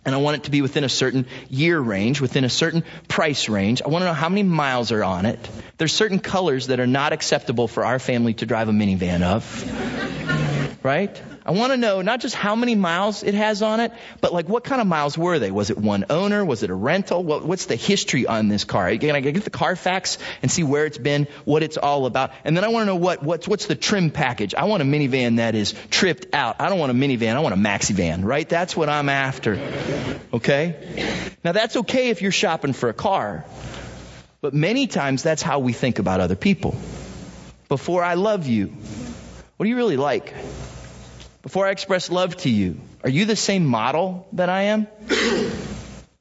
And 0.05 0.15
I 0.15 0.19
want 0.19 0.37
it 0.37 0.45
to 0.45 0.51
be 0.51 0.63
within 0.63 0.85
a 0.85 0.89
certain 0.89 1.27
year 1.51 1.79
range, 1.79 2.21
within 2.21 2.45
a 2.45 2.49
certain 2.49 2.85
price 3.09 3.49
range. 3.49 3.83
I 3.85 3.89
want 3.89 4.03
to 4.03 4.07
know 4.07 4.15
how 4.15 4.29
many 4.29 4.43
miles 4.43 4.93
are 4.93 5.05
on 5.05 5.27
it. 5.27 5.39
There's 5.77 5.93
certain 5.93 6.19
colors 6.19 6.69
that 6.69 6.81
are 6.81 6.87
not 6.87 7.13
acceptable 7.13 7.69
for 7.69 7.85
our 7.85 7.99
family 7.99 8.35
to 8.35 8.47
drive 8.47 8.69
a 8.69 8.73
minivan 8.73 9.23
of 9.23 9.45
right? 10.83 11.21
I 11.49 11.53
want 11.53 11.73
to 11.73 11.79
know 11.79 12.03
not 12.03 12.21
just 12.21 12.35
how 12.35 12.55
many 12.55 12.75
miles 12.75 13.23
it 13.23 13.33
has 13.33 13.63
on 13.63 13.81
it, 13.81 13.91
but 14.21 14.35
like 14.35 14.51
what 14.51 14.65
kind 14.65 14.83
of 14.83 14.87
miles 14.87 15.17
were 15.17 15.39
they? 15.39 15.51
Was 15.51 15.71
it 15.71 15.79
one 15.79 16.05
owner? 16.11 16.45
Was 16.45 16.63
it 16.63 16.69
a 16.69 16.75
rental? 16.75 17.25
What, 17.25 17.43
what's 17.43 17.65
the 17.65 17.75
history 17.75 18.27
on 18.27 18.49
this 18.49 18.65
car? 18.65 18.95
Can 18.99 19.17
I 19.17 19.21
get 19.21 19.43
the 19.45 19.49
Carfax 19.49 20.19
and 20.43 20.51
see 20.51 20.63
where 20.63 20.85
it's 20.85 20.99
been, 20.99 21.27
what 21.47 21.63
it's 21.63 21.79
all 21.79 22.05
about? 22.05 22.33
And 22.45 22.55
then 22.55 22.65
I 22.65 22.69
want 22.69 22.83
to 22.83 22.87
know 22.87 22.97
what, 22.97 23.23
what's, 23.23 23.49
what's 23.49 23.65
the 23.65 23.75
trim 23.75 24.11
package? 24.11 24.55
I 24.55 24.65
want 24.65 24.83
a 24.83 24.85
minivan 24.85 25.37
that 25.37 25.55
is 25.55 25.75
tripped 25.89 26.35
out. 26.35 26.57
I 26.61 26.69
don't 26.69 26.79
want 26.79 26.93
a 26.93 26.95
minivan. 26.95 27.35
I 27.35 27.41
want 27.41 27.55
a 27.55 27.59
maxi 27.59 27.93
van, 27.93 28.27
right? 28.27 28.47
That's 28.47 28.77
what 28.77 28.91
I'm 28.91 29.09
after. 29.09 29.55
Okay? 30.35 31.33
Now 31.43 31.53
that's 31.53 31.77
okay 31.77 32.11
if 32.11 32.21
you're 32.21 32.31
shopping 32.31 32.75
for 32.75 32.91
a 32.91 32.95
car. 32.95 33.47
But 34.43 34.53
many 34.53 34.87
times 34.87 35.23
that's 35.23 35.41
how 35.41 35.61
we 35.61 35.73
think 35.73 35.99
about 35.99 36.21
other 36.21 36.37
people. 36.37 36.77
Before 37.71 38.05
I 38.05 38.15
love 38.15 38.47
you, 38.47 38.67
what 39.57 39.65
do 39.65 39.71
you 39.71 39.77
really 39.77 39.97
like? 39.97 40.35
Before 41.49 41.67
I 41.67 41.71
express 41.71 42.11
love 42.11 42.37
to 42.45 42.51
you, 42.51 42.79
are 43.03 43.09
you 43.09 43.25
the 43.25 43.35
same 43.35 43.65
model 43.65 44.29
that 44.35 44.51
I 44.51 44.65
am? 44.65 44.87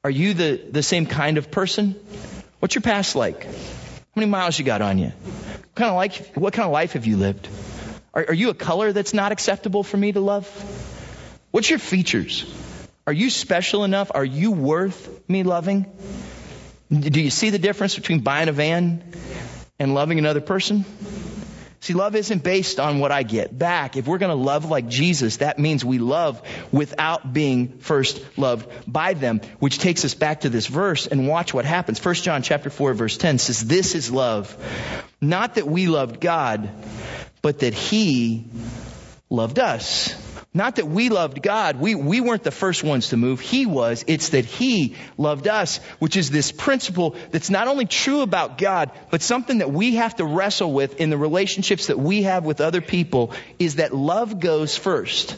Are 0.02 0.08
you 0.08 0.32
the, 0.32 0.56
the 0.70 0.82
same 0.82 1.04
kind 1.04 1.36
of 1.36 1.50
person? 1.50 1.96
What's 2.60 2.74
your 2.74 2.80
past 2.80 3.14
like? 3.14 3.44
How 3.44 3.50
many 4.16 4.30
miles 4.30 4.58
you 4.58 4.64
got 4.64 4.80
on 4.80 4.96
you? 4.96 5.08
What 5.08 5.74
kind 5.74 5.90
of 5.90 5.96
life, 5.96 6.34
what 6.34 6.54
kind 6.54 6.64
of 6.64 6.72
life 6.72 6.94
have 6.94 7.04
you 7.04 7.18
lived? 7.18 7.46
Are, 8.14 8.24
are 8.28 8.32
you 8.32 8.48
a 8.48 8.54
color 8.54 8.94
that's 8.94 9.12
not 9.12 9.30
acceptable 9.30 9.82
for 9.82 9.98
me 9.98 10.12
to 10.12 10.20
love? 10.20 10.48
What's 11.50 11.68
your 11.68 11.78
features? 11.78 12.50
Are 13.06 13.12
you 13.12 13.28
special 13.28 13.84
enough? 13.84 14.10
Are 14.14 14.24
you 14.24 14.52
worth 14.52 15.28
me 15.28 15.42
loving? 15.42 15.84
Do 16.90 17.20
you 17.20 17.28
see 17.28 17.50
the 17.50 17.58
difference 17.58 17.94
between 17.96 18.20
buying 18.20 18.48
a 18.48 18.52
van 18.52 19.04
and 19.78 19.92
loving 19.92 20.18
another 20.18 20.40
person? 20.40 20.86
See, 21.80 21.94
love 21.94 22.16
isn't 22.16 22.42
based 22.42 22.80
on 22.80 22.98
what 22.98 23.12
I 23.12 23.22
get 23.22 23.56
back. 23.56 23.96
If 23.96 24.06
we're 24.08 24.18
going 24.18 24.36
to 24.36 24.42
love 24.42 24.64
like 24.68 24.88
Jesus, 24.88 25.38
that 25.38 25.58
means 25.58 25.84
we 25.84 25.98
love 25.98 26.42
without 26.72 27.32
being 27.32 27.78
first 27.78 28.20
loved 28.36 28.68
by 28.86 29.14
them, 29.14 29.40
which 29.60 29.78
takes 29.78 30.04
us 30.04 30.14
back 30.14 30.40
to 30.40 30.48
this 30.48 30.66
verse 30.66 31.06
and 31.06 31.28
watch 31.28 31.54
what 31.54 31.64
happens. 31.64 32.04
1 32.04 32.14
John 32.16 32.42
chapter 32.42 32.68
4 32.68 32.94
verse 32.94 33.16
10 33.16 33.38
says, 33.38 33.64
this 33.64 33.94
is 33.94 34.10
love. 34.10 34.56
Not 35.20 35.54
that 35.54 35.68
we 35.68 35.86
loved 35.86 36.20
God, 36.20 36.68
but 37.42 37.60
that 37.60 37.74
he 37.74 38.44
loved 39.30 39.58
us 39.60 40.14
not 40.54 40.76
that 40.76 40.86
we 40.86 41.10
loved 41.10 41.42
God. 41.42 41.78
We, 41.78 41.94
we 41.94 42.20
weren't 42.20 42.42
the 42.42 42.50
first 42.50 42.82
ones 42.82 43.10
to 43.10 43.16
move. 43.16 43.38
He 43.38 43.66
was. 43.66 44.04
It's 44.06 44.30
that 44.30 44.46
He 44.46 44.96
loved 45.18 45.46
us, 45.46 45.78
which 45.98 46.16
is 46.16 46.30
this 46.30 46.52
principle 46.52 47.16
that's 47.30 47.50
not 47.50 47.68
only 47.68 47.84
true 47.84 48.22
about 48.22 48.56
God, 48.56 48.90
but 49.10 49.20
something 49.20 49.58
that 49.58 49.70
we 49.70 49.96
have 49.96 50.16
to 50.16 50.24
wrestle 50.24 50.72
with 50.72 51.00
in 51.00 51.10
the 51.10 51.18
relationships 51.18 51.88
that 51.88 51.98
we 51.98 52.22
have 52.22 52.44
with 52.44 52.60
other 52.60 52.80
people 52.80 53.32
is 53.58 53.76
that 53.76 53.94
love 53.94 54.40
goes 54.40 54.76
first. 54.76 55.36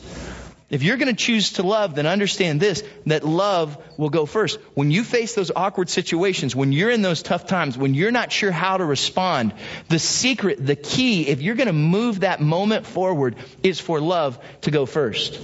If 0.71 0.85
you're 0.85 0.97
going 0.97 1.15
to 1.15 1.25
choose 1.25 1.55
to 1.55 1.65
love, 1.65 1.97
then 1.97 2.07
understand 2.07 2.61
this, 2.61 2.85
that 3.07 3.25
love 3.25 3.77
will 3.99 4.09
go 4.09 4.25
first. 4.25 4.61
When 4.75 4.93
you 4.93 5.03
face 5.03 5.35
those 5.35 5.51
awkward 5.55 5.91
situations, 5.91 6.55
when 6.55 6.71
you're 6.71 6.91
in 6.91 7.03
those 7.03 7.23
tough 7.23 7.47
times, 7.47 7.77
when 7.77 7.95
you're 7.95 8.13
not 8.13 8.31
sure 8.31 8.53
how 8.53 8.77
to 8.77 8.85
respond, 8.85 9.53
the 9.89 9.99
secret, 9.99 10.65
the 10.65 10.77
key, 10.77 11.27
if 11.27 11.43
you're 11.43 11.57
going 11.57 11.67
to 11.67 11.73
move 11.73 12.21
that 12.21 12.41
moment 12.41 12.87
forward, 12.87 13.35
is 13.65 13.81
for 13.81 14.01
love 14.01 14.39
to 14.63 14.71
go 14.71 14.87
first. 14.87 15.41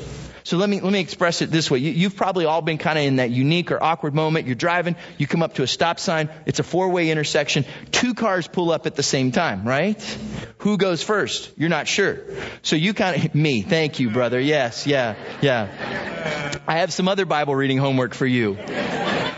So 0.47 0.59
let 0.59 0.71
me, 0.71 0.81
let 0.81 0.93
me 0.93 1.01
express 1.01 1.43
it 1.43 1.51
this 1.51 1.73
way. 1.73 1.79
You, 1.79 1.91
you've 1.91 2.15
probably 2.15 2.45
all 2.45 2.63
been 2.63 2.79
kind 2.79 2.97
of 2.97 3.05
in 3.05 3.17
that 3.17 3.31
unique 3.31 3.73
or 3.73 3.83
awkward 3.83 4.15
moment. 4.15 4.47
You're 4.47 4.55
driving, 4.55 4.95
you 5.19 5.27
come 5.27 5.43
up 5.43 5.55
to 5.55 5.65
a 5.65 5.67
stop 5.67 5.99
sign, 5.99 6.31
it's 6.47 6.61
a 6.61 6.63
four-way 6.63 7.11
intersection, 7.11 7.65
two 7.91 8.15
cars 8.15 8.47
pull 8.47 8.71
up 8.71 8.87
at 8.87 8.95
the 8.95 9.03
same 9.03 9.33
time, 9.33 9.67
right? 9.67 10.01
Who 10.59 10.79
goes 10.79 11.03
first? 11.03 11.51
You're 11.57 11.69
not 11.69 11.89
sure. 11.89 12.21
So 12.63 12.77
you 12.77 12.95
kind 12.95 13.25
of, 13.25 13.35
me, 13.35 13.63
thank 13.63 13.99
you, 13.99 14.11
brother. 14.11 14.39
Yes, 14.39 14.87
yeah, 14.87 15.17
yeah. 15.43 16.61
I 16.69 16.79
have 16.79 16.93
some 16.93 17.09
other 17.09 17.27
Bible 17.27 17.57
reading 17.57 17.79
homework 17.79 18.15
for 18.15 18.25
you 18.25 18.55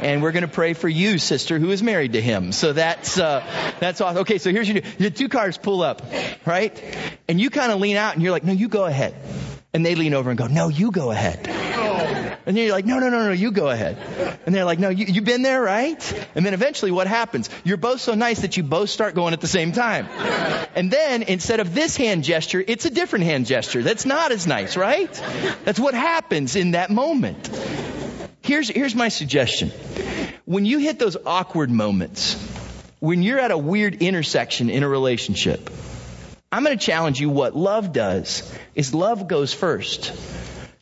and 0.00 0.22
we're 0.22 0.32
going 0.32 0.42
to 0.42 0.46
pray 0.46 0.74
for 0.74 0.90
you, 0.90 1.16
sister, 1.16 1.58
who 1.58 1.70
is 1.70 1.82
married 1.82 2.12
to 2.12 2.20
him. 2.20 2.52
So 2.52 2.74
that's 2.74 3.18
uh, 3.18 3.40
that's 3.80 4.02
awesome. 4.02 4.18
Okay, 4.18 4.36
so 4.36 4.52
here's 4.52 4.68
your 4.68 4.82
the 4.98 5.10
two 5.10 5.30
cars 5.30 5.56
pull 5.56 5.80
up, 5.80 6.02
right? 6.44 6.78
And 7.28 7.40
you 7.40 7.48
kind 7.48 7.72
of 7.72 7.80
lean 7.80 7.96
out, 7.96 8.12
and 8.12 8.22
you're 8.22 8.30
like, 8.30 8.44
"No, 8.44 8.52
you 8.52 8.68
go 8.68 8.84
ahead." 8.84 9.14
And 9.74 9.84
they 9.84 9.94
lean 9.94 10.14
over 10.14 10.30
and 10.30 10.38
go, 10.38 10.46
"No, 10.46 10.68
you 10.68 10.90
go 10.90 11.10
ahead." 11.10 11.46
And 12.48 12.56
you're 12.56 12.72
like, 12.72 12.86
no, 12.86 12.98
no, 12.98 13.10
no, 13.10 13.26
no, 13.26 13.32
you 13.32 13.50
go 13.50 13.68
ahead. 13.68 13.98
And 14.46 14.54
they're 14.54 14.64
like, 14.64 14.78
no, 14.78 14.88
you, 14.88 15.04
you've 15.04 15.26
been 15.26 15.42
there, 15.42 15.60
right? 15.60 16.26
And 16.34 16.46
then 16.46 16.54
eventually 16.54 16.90
what 16.90 17.06
happens? 17.06 17.50
You're 17.62 17.76
both 17.76 18.00
so 18.00 18.14
nice 18.14 18.40
that 18.40 18.56
you 18.56 18.62
both 18.62 18.88
start 18.88 19.14
going 19.14 19.34
at 19.34 19.42
the 19.42 19.46
same 19.46 19.72
time. 19.72 20.06
And 20.74 20.90
then 20.90 21.24
instead 21.24 21.60
of 21.60 21.74
this 21.74 21.98
hand 21.98 22.24
gesture, 22.24 22.64
it's 22.66 22.86
a 22.86 22.90
different 22.90 23.26
hand 23.26 23.44
gesture. 23.44 23.82
That's 23.82 24.06
not 24.06 24.32
as 24.32 24.46
nice, 24.46 24.78
right? 24.78 25.12
That's 25.66 25.78
what 25.78 25.92
happens 25.92 26.56
in 26.56 26.70
that 26.70 26.88
moment. 26.88 27.50
Here's, 28.40 28.70
here's 28.70 28.94
my 28.94 29.10
suggestion. 29.10 29.68
When 30.46 30.64
you 30.64 30.78
hit 30.78 30.98
those 30.98 31.18
awkward 31.26 31.70
moments, 31.70 32.34
when 32.98 33.22
you're 33.22 33.40
at 33.40 33.50
a 33.50 33.58
weird 33.58 33.96
intersection 33.96 34.70
in 34.70 34.84
a 34.84 34.88
relationship, 34.88 35.68
I'm 36.50 36.64
going 36.64 36.78
to 36.78 36.84
challenge 36.84 37.20
you 37.20 37.28
what 37.28 37.54
love 37.54 37.92
does 37.92 38.50
is 38.74 38.94
love 38.94 39.28
goes 39.28 39.52
first. 39.52 40.12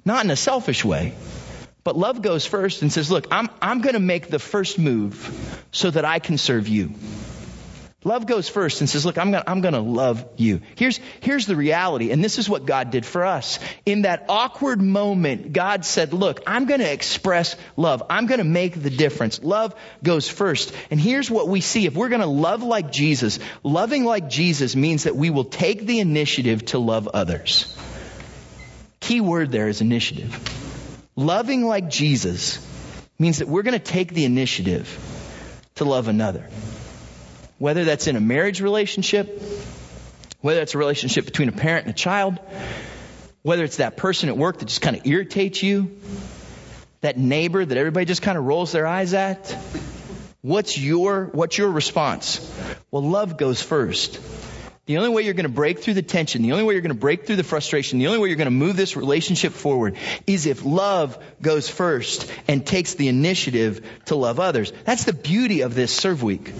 Not 0.05 0.25
in 0.25 0.31
a 0.31 0.37
selfish 0.37 0.85
way, 0.85 1.15
but 1.83 1.97
love 1.97 2.23
goes 2.23 2.47
first 2.47 2.83
and 2.83 2.93
says, 2.93 3.11
look, 3.11 3.27
I'm, 3.33 3.49
I'm 3.61 3.81
going 3.81 3.95
to 3.95 4.01
make 4.01 4.29
the 4.29 4.39
first 4.39 4.79
move 4.79 5.65
so 5.73 5.91
that 5.91 6.05
I 6.05 6.21
can 6.21 6.39
serve 6.39 6.69
you. 6.69 6.95
Love 8.07 8.27
goes 8.27 8.49
first 8.49 8.81
and 8.81 8.89
says, 8.89 9.05
look, 9.05 9.19
I'm 9.19 9.33
gonna, 9.33 9.43
I'm 9.49 9.63
gonna 9.63 9.81
love 9.81 10.25
you. 10.37 10.61
Here's, 10.77 11.01
here's 11.19 11.47
the 11.47 11.57
reality. 11.57 12.13
And 12.13 12.23
this 12.23 12.39
is 12.39 12.49
what 12.49 12.65
God 12.65 12.93
did 12.93 13.05
for 13.05 13.25
us. 13.25 13.59
In 13.85 14.03
that 14.03 14.27
awkward 14.29 14.81
moment, 14.81 15.53
God 15.53 15.85
said, 15.85 16.13
look, 16.13 16.41
I'm 16.47 16.67
to 16.79 16.93
express 16.93 17.57
love. 17.77 18.05
I'm 18.09 18.29
to 18.39 18.45
make 18.45 18.81
the 18.81 18.91
difference. 18.91 19.43
Love 19.43 19.75
goes 20.05 20.29
first. 20.29 20.73
And 20.93 21.01
here's 21.01 21.29
what 21.29 21.49
we 21.49 21.61
see. 21.61 21.85
If 21.87 21.97
we're 21.97 22.09
to 22.21 22.29
love 22.29 22.63
like 22.63 22.93
Jesus, 22.93 23.41
loving 23.65 24.05
like 24.05 24.31
Jesus 24.31 24.77
means 24.77 25.03
that 25.03 25.17
we 25.17 25.31
will 25.31 25.43
take 25.43 25.85
the 25.85 25.99
initiative 25.99 26.65
to 26.67 26.79
love 26.79 27.09
others. 27.09 27.77
Key 29.01 29.21
word 29.21 29.51
there 29.51 29.67
is 29.67 29.81
initiative. 29.81 30.33
Loving 31.17 31.67
like 31.67 31.91
Jesus 31.91 32.65
means 33.19 33.39
that 33.39 33.49
we're 33.49 33.65
to 33.81 33.85
take 33.85 34.15
the 34.15 34.25
initiative 34.25 34.97
to 35.75 35.85
love 35.85 36.07
another. 36.07 36.49
Whether 37.59 37.85
that's 37.85 38.07
in 38.07 38.17
a 38.17 38.21
marriage 38.21 38.61
relationship, 38.61 39.43
whether 40.41 40.61
it's 40.61 40.75
a 40.75 40.79
relationship 40.79 41.25
between 41.25 41.49
a 41.49 41.53
parent 41.53 41.87
and 41.87 41.95
a 41.95 41.99
child, 41.99 42.39
whether 43.43 43.65
it's 43.65 43.79
that 43.79 43.97
person 43.97 44.29
at 44.29 44.37
work 44.37 44.59
that 44.59 44.67
just 44.67 44.83
kind 44.83 44.97
of 44.97 45.07
irritates 45.07 45.63
you, 45.63 45.99
that 47.01 47.17
neighbor 47.17 47.65
that 47.65 47.79
everybody 47.79 48.05
just 48.05 48.23
kind 48.23 48.37
of 48.37 48.45
rolls 48.45 48.73
their 48.73 48.87
eyes 48.87 49.15
at. 49.15 49.57
What's 50.43 50.79
your, 50.79 51.27
what's 51.33 51.57
your 51.57 51.71
response? 51.71 52.41
Well, 52.91 53.03
love 53.03 53.37
goes 53.37 53.63
first. 53.63 54.21
The 54.87 54.99
only 54.99 55.09
way 55.09 55.23
you're 55.23 55.35
going 55.35 55.47
to 55.47 55.53
break 55.53 55.81
through 55.81 55.95
the 55.95 56.03
tension, 56.03 56.43
the 56.43 56.53
only 56.53 56.63
way 56.63 56.75
you're 56.75 56.83
going 56.83 56.95
to 56.95 57.01
break 57.01 57.27
through 57.27 57.37
the 57.37 57.43
frustration, 57.43 57.99
the 57.99 58.07
only 58.07 58.21
way 58.21 58.29
you're 58.29 58.37
going 58.37 58.47
to 58.47 58.53
move 58.53 58.77
this 58.77 58.97
relationship 58.97 59.53
forward 59.53 59.97
is 60.29 60.47
if 60.47 60.65
love 60.65 61.19
goes 61.43 61.69
first 61.69 62.31
and 62.47 62.65
takes 62.65 62.95
the 62.95 63.09
initiative 63.09 63.85
to 64.05 64.15
love 64.15 64.39
others. 64.39 64.73
That's 64.85 65.03
the 65.03 65.13
beauty 65.13 65.63
of 65.63 65.75
this 65.75 65.93
serve 65.93 66.23
week. 66.23 66.53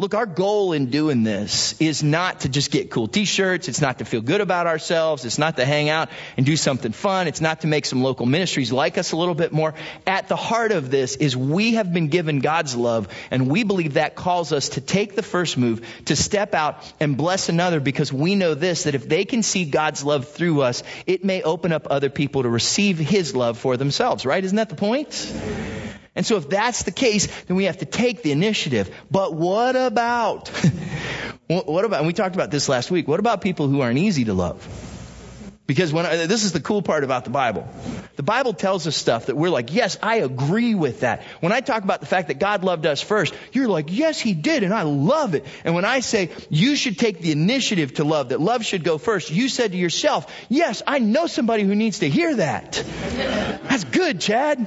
Look, 0.00 0.14
our 0.14 0.24
goal 0.24 0.72
in 0.72 0.86
doing 0.86 1.24
this 1.24 1.78
is 1.78 2.02
not 2.02 2.40
to 2.40 2.48
just 2.48 2.70
get 2.70 2.90
cool 2.90 3.06
t-shirts. 3.06 3.68
It's 3.68 3.82
not 3.82 3.98
to 3.98 4.06
feel 4.06 4.22
good 4.22 4.40
about 4.40 4.66
ourselves. 4.66 5.26
It's 5.26 5.36
not 5.36 5.56
to 5.58 5.66
hang 5.66 5.90
out 5.90 6.08
and 6.38 6.46
do 6.46 6.56
something 6.56 6.92
fun. 6.92 7.28
It's 7.28 7.42
not 7.42 7.60
to 7.60 7.66
make 7.66 7.84
some 7.84 8.02
local 8.02 8.24
ministries 8.24 8.72
like 8.72 8.96
us 8.96 9.12
a 9.12 9.18
little 9.18 9.34
bit 9.34 9.52
more. 9.52 9.74
At 10.06 10.26
the 10.28 10.36
heart 10.36 10.72
of 10.72 10.90
this 10.90 11.16
is 11.16 11.36
we 11.36 11.74
have 11.74 11.92
been 11.92 12.08
given 12.08 12.38
God's 12.38 12.74
love 12.74 13.08
and 13.30 13.50
we 13.50 13.62
believe 13.62 13.94
that 13.94 14.14
calls 14.14 14.54
us 14.54 14.70
to 14.70 14.80
take 14.80 15.16
the 15.16 15.22
first 15.22 15.58
move, 15.58 15.86
to 16.06 16.16
step 16.16 16.54
out 16.54 16.82
and 16.98 17.14
bless 17.14 17.50
another 17.50 17.78
because 17.78 18.10
we 18.10 18.36
know 18.36 18.54
this, 18.54 18.84
that 18.84 18.94
if 18.94 19.06
they 19.06 19.26
can 19.26 19.42
see 19.42 19.66
God's 19.66 20.02
love 20.02 20.28
through 20.28 20.62
us, 20.62 20.82
it 21.06 21.26
may 21.26 21.42
open 21.42 21.72
up 21.72 21.88
other 21.90 22.08
people 22.08 22.44
to 22.44 22.48
receive 22.48 22.96
His 22.96 23.36
love 23.36 23.58
for 23.58 23.76
themselves, 23.76 24.24
right? 24.24 24.42
Isn't 24.42 24.56
that 24.56 24.70
the 24.70 24.76
point? 24.76 25.30
And 26.14 26.26
so 26.26 26.36
if 26.36 26.48
that's 26.48 26.82
the 26.82 26.90
case, 26.90 27.26
then 27.44 27.56
we 27.56 27.64
have 27.64 27.78
to 27.78 27.86
take 27.86 28.22
the 28.22 28.32
initiative. 28.32 28.90
But 29.10 29.34
what 29.34 29.76
about, 29.76 30.48
what 31.46 31.84
about, 31.84 31.98
and 31.98 32.06
we 32.06 32.12
talked 32.12 32.34
about 32.34 32.50
this 32.50 32.68
last 32.68 32.90
week, 32.90 33.06
what 33.06 33.20
about 33.20 33.40
people 33.40 33.68
who 33.68 33.80
aren't 33.80 33.98
easy 33.98 34.24
to 34.24 34.34
love? 34.34 34.89
Because 35.70 35.92
when 35.92 36.04
I, 36.04 36.26
this 36.26 36.42
is 36.42 36.50
the 36.50 36.58
cool 36.58 36.82
part 36.82 37.04
about 37.04 37.22
the 37.22 37.30
Bible. 37.30 37.64
The 38.16 38.24
Bible 38.24 38.54
tells 38.54 38.88
us 38.88 38.96
stuff 38.96 39.26
that 39.26 39.36
we're 39.36 39.50
like, 39.50 39.72
yes, 39.72 39.96
I 40.02 40.16
agree 40.16 40.74
with 40.74 41.02
that. 41.02 41.22
When 41.38 41.52
I 41.52 41.60
talk 41.60 41.84
about 41.84 42.00
the 42.00 42.06
fact 42.06 42.26
that 42.26 42.40
God 42.40 42.64
loved 42.64 42.86
us 42.86 43.00
first, 43.00 43.32
you're 43.52 43.68
like, 43.68 43.86
yes, 43.88 44.18
He 44.18 44.34
did, 44.34 44.64
and 44.64 44.74
I 44.74 44.82
love 44.82 45.36
it. 45.36 45.46
And 45.62 45.76
when 45.76 45.84
I 45.84 46.00
say 46.00 46.30
you 46.48 46.74
should 46.74 46.98
take 46.98 47.20
the 47.20 47.30
initiative 47.30 47.94
to 47.94 48.04
love, 48.04 48.30
that 48.30 48.40
love 48.40 48.64
should 48.64 48.82
go 48.82 48.98
first, 48.98 49.30
you 49.30 49.48
said 49.48 49.70
to 49.70 49.78
yourself, 49.78 50.26
yes, 50.48 50.82
I 50.88 50.98
know 50.98 51.28
somebody 51.28 51.62
who 51.62 51.76
needs 51.76 52.00
to 52.00 52.08
hear 52.08 52.34
that. 52.34 52.72
That's 53.68 53.84
good, 53.84 54.20
Chad. 54.20 54.66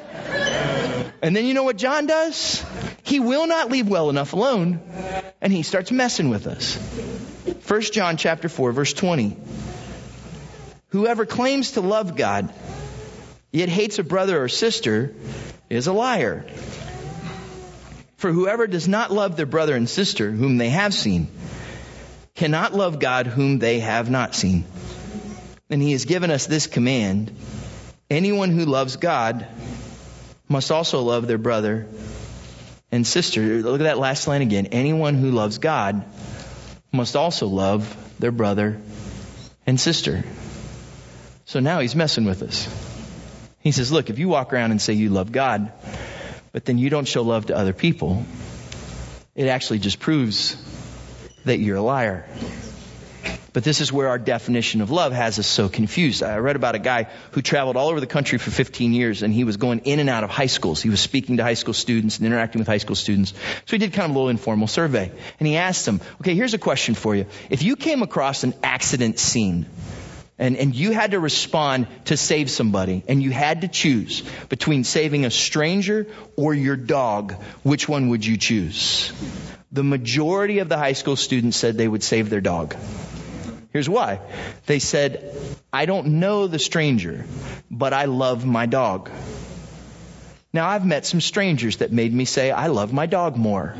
And 1.22 1.36
then 1.36 1.44
you 1.44 1.54
know 1.54 1.64
what 1.64 1.76
John 1.76 2.06
does? 2.06 2.66
He 3.04 3.20
will 3.20 3.46
not 3.46 3.70
leave 3.70 3.90
well 3.90 4.10
enough 4.10 4.32
alone, 4.32 4.80
and 5.42 5.52
he 5.52 5.64
starts 5.64 5.92
messing 5.92 6.30
with 6.30 6.48
us. 6.48 6.78
1 7.68 7.82
John 7.92 8.16
chapter 8.16 8.48
4 8.48 8.72
verse 8.72 8.94
20. 8.94 9.36
Whoever 10.94 11.26
claims 11.26 11.72
to 11.72 11.82
love 11.82 12.16
God, 12.16 12.54
yet 13.52 13.68
hates 13.68 13.98
a 13.98 14.04
brother 14.04 14.44
or 14.44 14.48
sister, 14.48 15.16
is 15.68 15.88
a 15.88 15.92
liar. 15.92 16.46
For 18.18 18.32
whoever 18.32 18.68
does 18.68 18.88
not 18.88 19.12
love 19.12 19.36
their 19.36 19.48
brother 19.48 19.76
and 19.76 19.90
sister, 19.90 20.30
whom 20.30 20.60
they 20.60 20.70
have 20.70 20.94
seen, 20.94 21.30
cannot 22.36 22.76
love 22.76 23.00
God, 23.00 23.26
whom 23.26 23.58
they 23.58 23.80
have 23.80 24.12
not 24.12 24.36
seen. 24.36 24.66
And 25.68 25.82
he 25.82 25.94
has 25.94 26.06
given 26.06 26.30
us 26.30 26.46
this 26.46 26.68
command 26.68 27.36
anyone 28.12 28.52
who 28.52 28.66
loves 28.66 28.98
God 28.98 29.48
must 30.48 30.72
also 30.72 31.02
love 31.02 31.26
their 31.26 31.40
brother 31.40 31.88
and 32.92 33.08
sister. 33.08 33.42
Look 33.64 33.82
at 33.82 33.86
that 33.86 33.98
last 33.98 34.28
line 34.28 34.44
again. 34.44 34.68
Anyone 34.68 35.16
who 35.16 35.32
loves 35.32 35.58
God 35.58 36.06
must 36.92 37.16
also 37.16 37.48
love 37.48 37.98
their 38.20 38.32
brother 38.32 38.80
and 39.66 39.80
sister. 39.80 40.24
So 41.54 41.60
now 41.60 41.82
he's 41.82 41.96
messing 41.96 42.26
with 42.26 42.42
us. 42.42 42.68
He 43.60 43.72
says, 43.72 43.92
look, 43.92 44.10
if 44.10 44.18
you 44.18 44.28
walk 44.28 44.54
around 44.54 44.72
and 44.72 44.82
say 44.82 44.94
you 44.94 45.10
love 45.10 45.32
God, 45.32 45.72
but 46.52 46.66
then 46.66 46.80
you 46.80 46.90
don't 46.90 47.08
show 47.08 47.22
love 47.22 47.46
to 47.46 47.56
other 47.56 47.74
people, 47.74 48.26
it 49.36 49.48
actually 49.48 49.78
just 49.78 50.00
proves 50.00 50.58
that 51.46 51.60
you're 51.60 51.78
a 51.78 51.82
liar. 51.84 52.26
But 53.54 53.64
this 53.64 53.82
is 53.82 53.94
where 53.94 54.08
our 54.08 54.18
definition 54.18 54.82
of 54.82 54.90
love 54.90 55.14
has 55.14 55.38
us 55.38 55.46
so 55.46 55.70
confused. 55.70 56.24
I 56.24 56.38
read 56.38 56.56
about 56.56 56.74
a 56.74 56.80
guy 56.80 57.08
who 57.34 57.44
traveled 57.44 57.78
all 57.78 57.90
over 57.90 58.00
the 58.00 58.08
country 58.08 58.40
for 58.40 58.50
15 58.50 58.92
years 58.92 59.22
and 59.22 59.32
he 59.32 59.44
was 59.44 59.58
going 59.58 59.82
in 59.82 60.00
and 60.00 60.10
out 60.10 60.24
of 60.24 60.32
high 60.32 60.48
schools. 60.48 60.82
He 60.82 60.90
was 60.90 61.02
speaking 61.02 61.38
to 61.38 61.44
high 61.44 61.54
school 61.54 61.76
students 61.76 62.18
and 62.18 62.26
interacting 62.26 62.58
with 62.58 62.68
high 62.68 62.80
school 62.80 62.96
students. 62.96 63.32
So 63.68 63.74
he 63.74 63.78
did 63.78 63.94
kind 63.94 64.06
of 64.06 64.10
a 64.10 64.14
little 64.16 64.30
informal 64.30 64.68
survey. 64.68 65.12
And 65.40 65.48
he 65.48 65.58
asked 65.58 65.86
them, 65.86 66.02
okay, 66.22 66.34
here's 66.34 66.56
a 66.56 66.58
question 66.58 66.96
for 66.96 67.16
you. 67.16 67.28
If 67.52 67.62
you 67.62 67.76
came 67.76 68.02
across 68.02 68.44
an 68.44 68.56
accident 68.64 69.20
scene, 69.20 69.68
and, 70.40 70.58
and 70.58 70.76
you 70.76 70.92
had 70.92 71.12
to 71.12 71.20
respond 71.20 71.88
to 72.06 72.18
save 72.18 72.50
somebody, 72.50 73.04
and 73.08 73.22
you 73.22 73.32
had 73.32 73.62
to 73.62 73.68
choose 73.68 74.24
between 74.50 74.84
saving 74.84 75.26
a 75.26 75.32
stranger 75.32 76.08
or 76.36 76.54
your 76.54 76.76
dog, 76.76 77.34
which 77.62 77.88
one 77.88 78.10
would 78.10 78.26
you 78.26 78.38
choose? 78.38 79.12
The 79.72 79.84
majority 79.84 80.60
of 80.60 80.70
the 80.70 80.78
high 80.78 80.94
school 80.94 81.16
students 81.16 81.58
said 81.58 81.78
they 81.78 81.88
would 81.88 82.04
save 82.04 82.30
their 82.30 82.42
dog. 82.42 82.76
Here's 83.72 83.90
why. 83.90 84.20
They 84.68 84.80
said, 84.80 85.36
I 85.72 85.86
don't 85.86 86.20
know 86.20 86.46
the 86.48 86.60
stranger, 86.60 87.26
but 87.72 87.92
I 87.92 88.06
love 88.06 88.46
my 88.46 88.68
dog. 88.68 89.10
Now, 90.54 90.68
I've 90.68 90.86
met 90.86 91.08
some 91.08 91.22
strangers 91.22 91.78
that 91.78 91.92
made 91.92 92.14
me 92.14 92.26
say, 92.26 92.52
I 92.52 92.68
love 92.68 92.94
my 92.94 93.08
dog 93.08 93.36
more. 93.36 93.74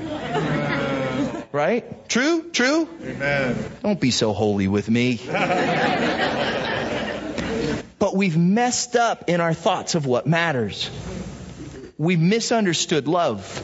Right? 1.54 2.10
True? 2.10 2.50
True? 2.52 2.90
Amen. 3.02 3.56
Don't 3.82 4.02
be 4.02 4.12
so 4.12 4.34
holy 4.34 4.68
with 4.68 4.90
me. 4.90 5.22
but 8.00 8.16
we've 8.16 8.36
messed 8.36 8.98
up 8.98 9.30
in 9.30 9.40
our 9.40 9.54
thoughts 9.54 9.96
of 9.96 10.06
what 10.06 10.28
matters. 10.28 10.90
We've 11.98 12.20
misunderstood 12.20 13.08
love. 13.08 13.62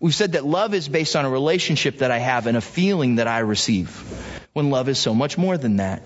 We've 0.00 0.14
said 0.14 0.32
that 0.32 0.44
love 0.44 0.74
is 0.74 0.88
based 0.88 1.14
on 1.16 1.24
a 1.24 1.30
relationship 1.30 1.98
that 1.98 2.10
I 2.10 2.18
have 2.18 2.48
and 2.48 2.58
a 2.58 2.60
feeling 2.60 3.14
that 3.16 3.28
I 3.28 3.38
receive, 3.38 3.96
when 4.52 4.70
love 4.70 4.88
is 4.88 4.98
so 4.98 5.14
much 5.14 5.38
more 5.38 5.56
than 5.56 5.76
that. 5.76 6.02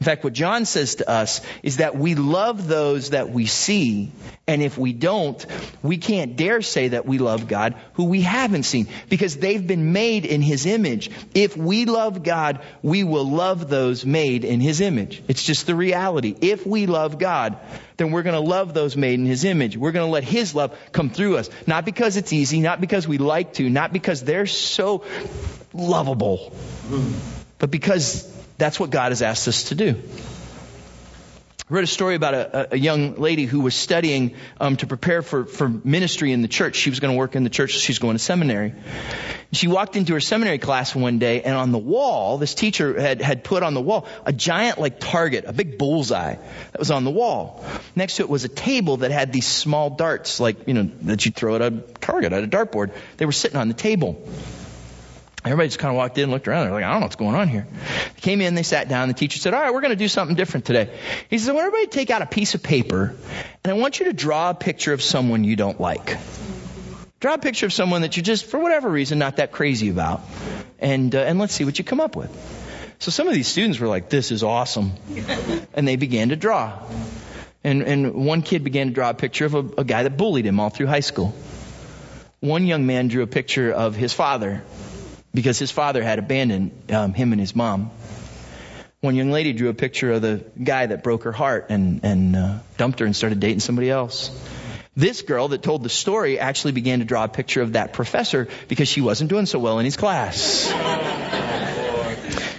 In 0.00 0.04
fact, 0.04 0.24
what 0.24 0.32
John 0.32 0.66
says 0.66 0.96
to 0.96 1.08
us 1.08 1.40
is 1.62 1.78
that 1.78 1.96
we 1.96 2.14
love 2.14 2.66
those 2.66 3.10
that 3.10 3.30
we 3.30 3.46
see, 3.46 4.10
and 4.46 4.60
if 4.60 4.76
we 4.76 4.92
don't, 4.92 5.46
we 5.82 5.96
can't 5.96 6.36
dare 6.36 6.62
say 6.62 6.88
that 6.88 7.06
we 7.06 7.18
love 7.18 7.46
God 7.48 7.74
who 7.94 8.04
we 8.04 8.20
haven't 8.20 8.64
seen, 8.64 8.88
because 9.08 9.36
they've 9.36 9.66
been 9.66 9.92
made 9.92 10.26
in 10.26 10.42
His 10.42 10.66
image. 10.66 11.10
If 11.32 11.56
we 11.56 11.84
love 11.86 12.22
God, 12.22 12.60
we 12.82 13.04
will 13.04 13.30
love 13.30 13.70
those 13.70 14.04
made 14.04 14.44
in 14.44 14.60
His 14.60 14.80
image. 14.80 15.22
It's 15.28 15.44
just 15.44 15.66
the 15.66 15.76
reality. 15.76 16.36
If 16.38 16.66
we 16.66 16.86
love 16.86 17.18
God, 17.18 17.56
then 17.96 18.10
we're 18.10 18.24
going 18.24 18.34
to 18.34 18.46
love 18.46 18.74
those 18.74 18.96
made 18.96 19.20
in 19.20 19.26
His 19.26 19.44
image. 19.44 19.76
We're 19.76 19.92
going 19.92 20.06
to 20.06 20.12
let 20.12 20.24
His 20.24 20.54
love 20.54 20.76
come 20.90 21.08
through 21.08 21.36
us. 21.38 21.48
Not 21.66 21.84
because 21.84 22.16
it's 22.16 22.32
easy, 22.32 22.60
not 22.60 22.80
because 22.80 23.06
we 23.08 23.18
like 23.18 23.54
to, 23.54 23.70
not 23.70 23.92
because 23.92 24.22
they're 24.22 24.46
so 24.46 25.04
lovable, 25.72 26.52
but 27.58 27.70
because 27.70 28.33
that's 28.58 28.78
what 28.78 28.90
God 28.90 29.12
has 29.12 29.22
asked 29.22 29.48
us 29.48 29.64
to 29.64 29.74
do. 29.74 30.00
I 31.70 31.72
read 31.72 31.84
a 31.84 31.86
story 31.86 32.14
about 32.14 32.34
a, 32.34 32.74
a 32.74 32.76
young 32.76 33.14
lady 33.14 33.46
who 33.46 33.60
was 33.60 33.74
studying 33.74 34.34
um, 34.60 34.76
to 34.76 34.86
prepare 34.86 35.22
for, 35.22 35.46
for 35.46 35.66
ministry 35.66 36.30
in 36.30 36.42
the 36.42 36.48
church. 36.48 36.76
She 36.76 36.90
was 36.90 37.00
going 37.00 37.14
to 37.14 37.16
work 37.16 37.36
in 37.36 37.42
the 37.42 37.48
church, 37.48 37.72
so 37.72 37.78
she's 37.78 37.98
going 37.98 38.16
to 38.16 38.22
seminary. 38.22 38.74
She 39.50 39.66
walked 39.66 39.96
into 39.96 40.12
her 40.12 40.20
seminary 40.20 40.58
class 40.58 40.94
one 40.94 41.18
day, 41.18 41.40
and 41.40 41.56
on 41.56 41.72
the 41.72 41.78
wall, 41.78 42.36
this 42.36 42.54
teacher 42.54 43.00
had, 43.00 43.22
had 43.22 43.44
put 43.44 43.62
on 43.62 43.72
the 43.72 43.80
wall 43.80 44.06
a 44.26 44.32
giant, 44.32 44.78
like, 44.78 45.00
target, 45.00 45.46
a 45.46 45.54
big 45.54 45.78
bullseye 45.78 46.34
that 46.34 46.78
was 46.78 46.90
on 46.90 47.04
the 47.04 47.10
wall. 47.10 47.64
Next 47.96 48.16
to 48.16 48.24
it 48.24 48.28
was 48.28 48.44
a 48.44 48.48
table 48.48 48.98
that 48.98 49.10
had 49.10 49.32
these 49.32 49.46
small 49.46 49.88
darts, 49.88 50.40
like, 50.40 50.68
you 50.68 50.74
know, 50.74 50.90
that 51.02 51.24
you 51.24 51.32
throw 51.32 51.54
at 51.54 51.62
a 51.62 51.70
target, 51.70 52.34
at 52.34 52.44
a 52.44 52.46
dartboard. 52.46 52.92
They 53.16 53.24
were 53.24 53.32
sitting 53.32 53.56
on 53.56 53.68
the 53.68 53.74
table. 53.74 54.22
Everybody 55.44 55.68
just 55.68 55.78
kind 55.78 55.90
of 55.90 55.96
walked 55.96 56.16
in, 56.16 56.24
and 56.24 56.32
looked 56.32 56.48
around. 56.48 56.64
They're 56.64 56.72
like, 56.72 56.84
I 56.84 56.90
don't 56.90 57.00
know 57.00 57.04
what's 57.04 57.16
going 57.16 57.34
on 57.34 57.48
here. 57.48 57.66
They 58.14 58.20
came 58.22 58.40
in, 58.40 58.54
they 58.54 58.62
sat 58.62 58.88
down. 58.88 59.08
The 59.08 59.14
teacher 59.14 59.38
said, 59.38 59.52
All 59.52 59.60
right, 59.60 59.74
we're 59.74 59.82
going 59.82 59.90
to 59.90 59.96
do 59.96 60.08
something 60.08 60.34
different 60.34 60.64
today. 60.64 60.98
He 61.28 61.36
says, 61.36 61.50
I 61.50 61.52
want 61.52 61.66
everybody 61.66 61.86
to 61.86 61.92
take 61.92 62.08
out 62.08 62.22
a 62.22 62.26
piece 62.26 62.54
of 62.54 62.62
paper, 62.62 63.14
and 63.62 63.70
I 63.70 63.74
want 63.74 63.98
you 64.00 64.06
to 64.06 64.14
draw 64.14 64.50
a 64.50 64.54
picture 64.54 64.94
of 64.94 65.02
someone 65.02 65.44
you 65.44 65.54
don't 65.54 65.78
like. 65.78 66.16
Draw 67.20 67.34
a 67.34 67.38
picture 67.38 67.66
of 67.66 67.74
someone 67.74 68.00
that 68.02 68.16
you're 68.16 68.24
just, 68.24 68.46
for 68.46 68.58
whatever 68.58 68.88
reason, 68.88 69.18
not 69.18 69.36
that 69.36 69.52
crazy 69.52 69.90
about, 69.90 70.22
and 70.78 71.14
uh, 71.14 71.18
and 71.18 71.38
let's 71.38 71.52
see 71.52 71.66
what 71.66 71.78
you 71.78 71.84
come 71.84 72.00
up 72.00 72.16
with. 72.16 72.30
So 73.00 73.10
some 73.10 73.28
of 73.28 73.34
these 73.34 73.48
students 73.48 73.78
were 73.78 73.88
like, 73.88 74.08
This 74.08 74.30
is 74.30 74.42
awesome, 74.42 74.92
and 75.74 75.86
they 75.86 75.96
began 75.96 76.30
to 76.30 76.36
draw. 76.36 76.78
And 77.62 77.82
and 77.82 78.14
one 78.14 78.40
kid 78.40 78.64
began 78.64 78.86
to 78.86 78.94
draw 78.94 79.10
a 79.10 79.14
picture 79.14 79.44
of 79.44 79.54
a, 79.54 79.64
a 79.78 79.84
guy 79.84 80.04
that 80.04 80.16
bullied 80.16 80.46
him 80.46 80.58
all 80.58 80.70
through 80.70 80.86
high 80.86 81.00
school. 81.00 81.34
One 82.40 82.66
young 82.66 82.86
man 82.86 83.08
drew 83.08 83.22
a 83.22 83.26
picture 83.26 83.70
of 83.70 83.94
his 83.94 84.14
father 84.14 84.62
because 85.34 85.58
his 85.58 85.70
father 85.70 86.02
had 86.02 86.18
abandoned 86.18 86.92
um, 86.92 87.12
him 87.12 87.32
and 87.32 87.40
his 87.40 87.54
mom. 87.54 87.90
One 89.00 89.16
young 89.16 89.30
lady 89.30 89.52
drew 89.52 89.68
a 89.68 89.74
picture 89.74 90.12
of 90.12 90.22
the 90.22 90.44
guy 90.62 90.86
that 90.86 91.02
broke 91.02 91.24
her 91.24 91.32
heart 91.32 91.66
and, 91.68 92.00
and 92.04 92.36
uh, 92.36 92.58
dumped 92.78 93.00
her 93.00 93.06
and 93.06 93.14
started 93.14 93.40
dating 93.40 93.60
somebody 93.60 93.90
else. 93.90 94.30
This 94.96 95.22
girl 95.22 95.48
that 95.48 95.62
told 95.62 95.82
the 95.82 95.88
story 95.88 96.38
actually 96.38 96.72
began 96.72 97.00
to 97.00 97.04
draw 97.04 97.24
a 97.24 97.28
picture 97.28 97.60
of 97.60 97.72
that 97.72 97.92
professor 97.92 98.48
because 98.68 98.88
she 98.88 99.00
wasn't 99.00 99.28
doing 99.28 99.44
so 99.44 99.58
well 99.58 99.80
in 99.80 99.84
his 99.84 99.96
class. 99.96 100.72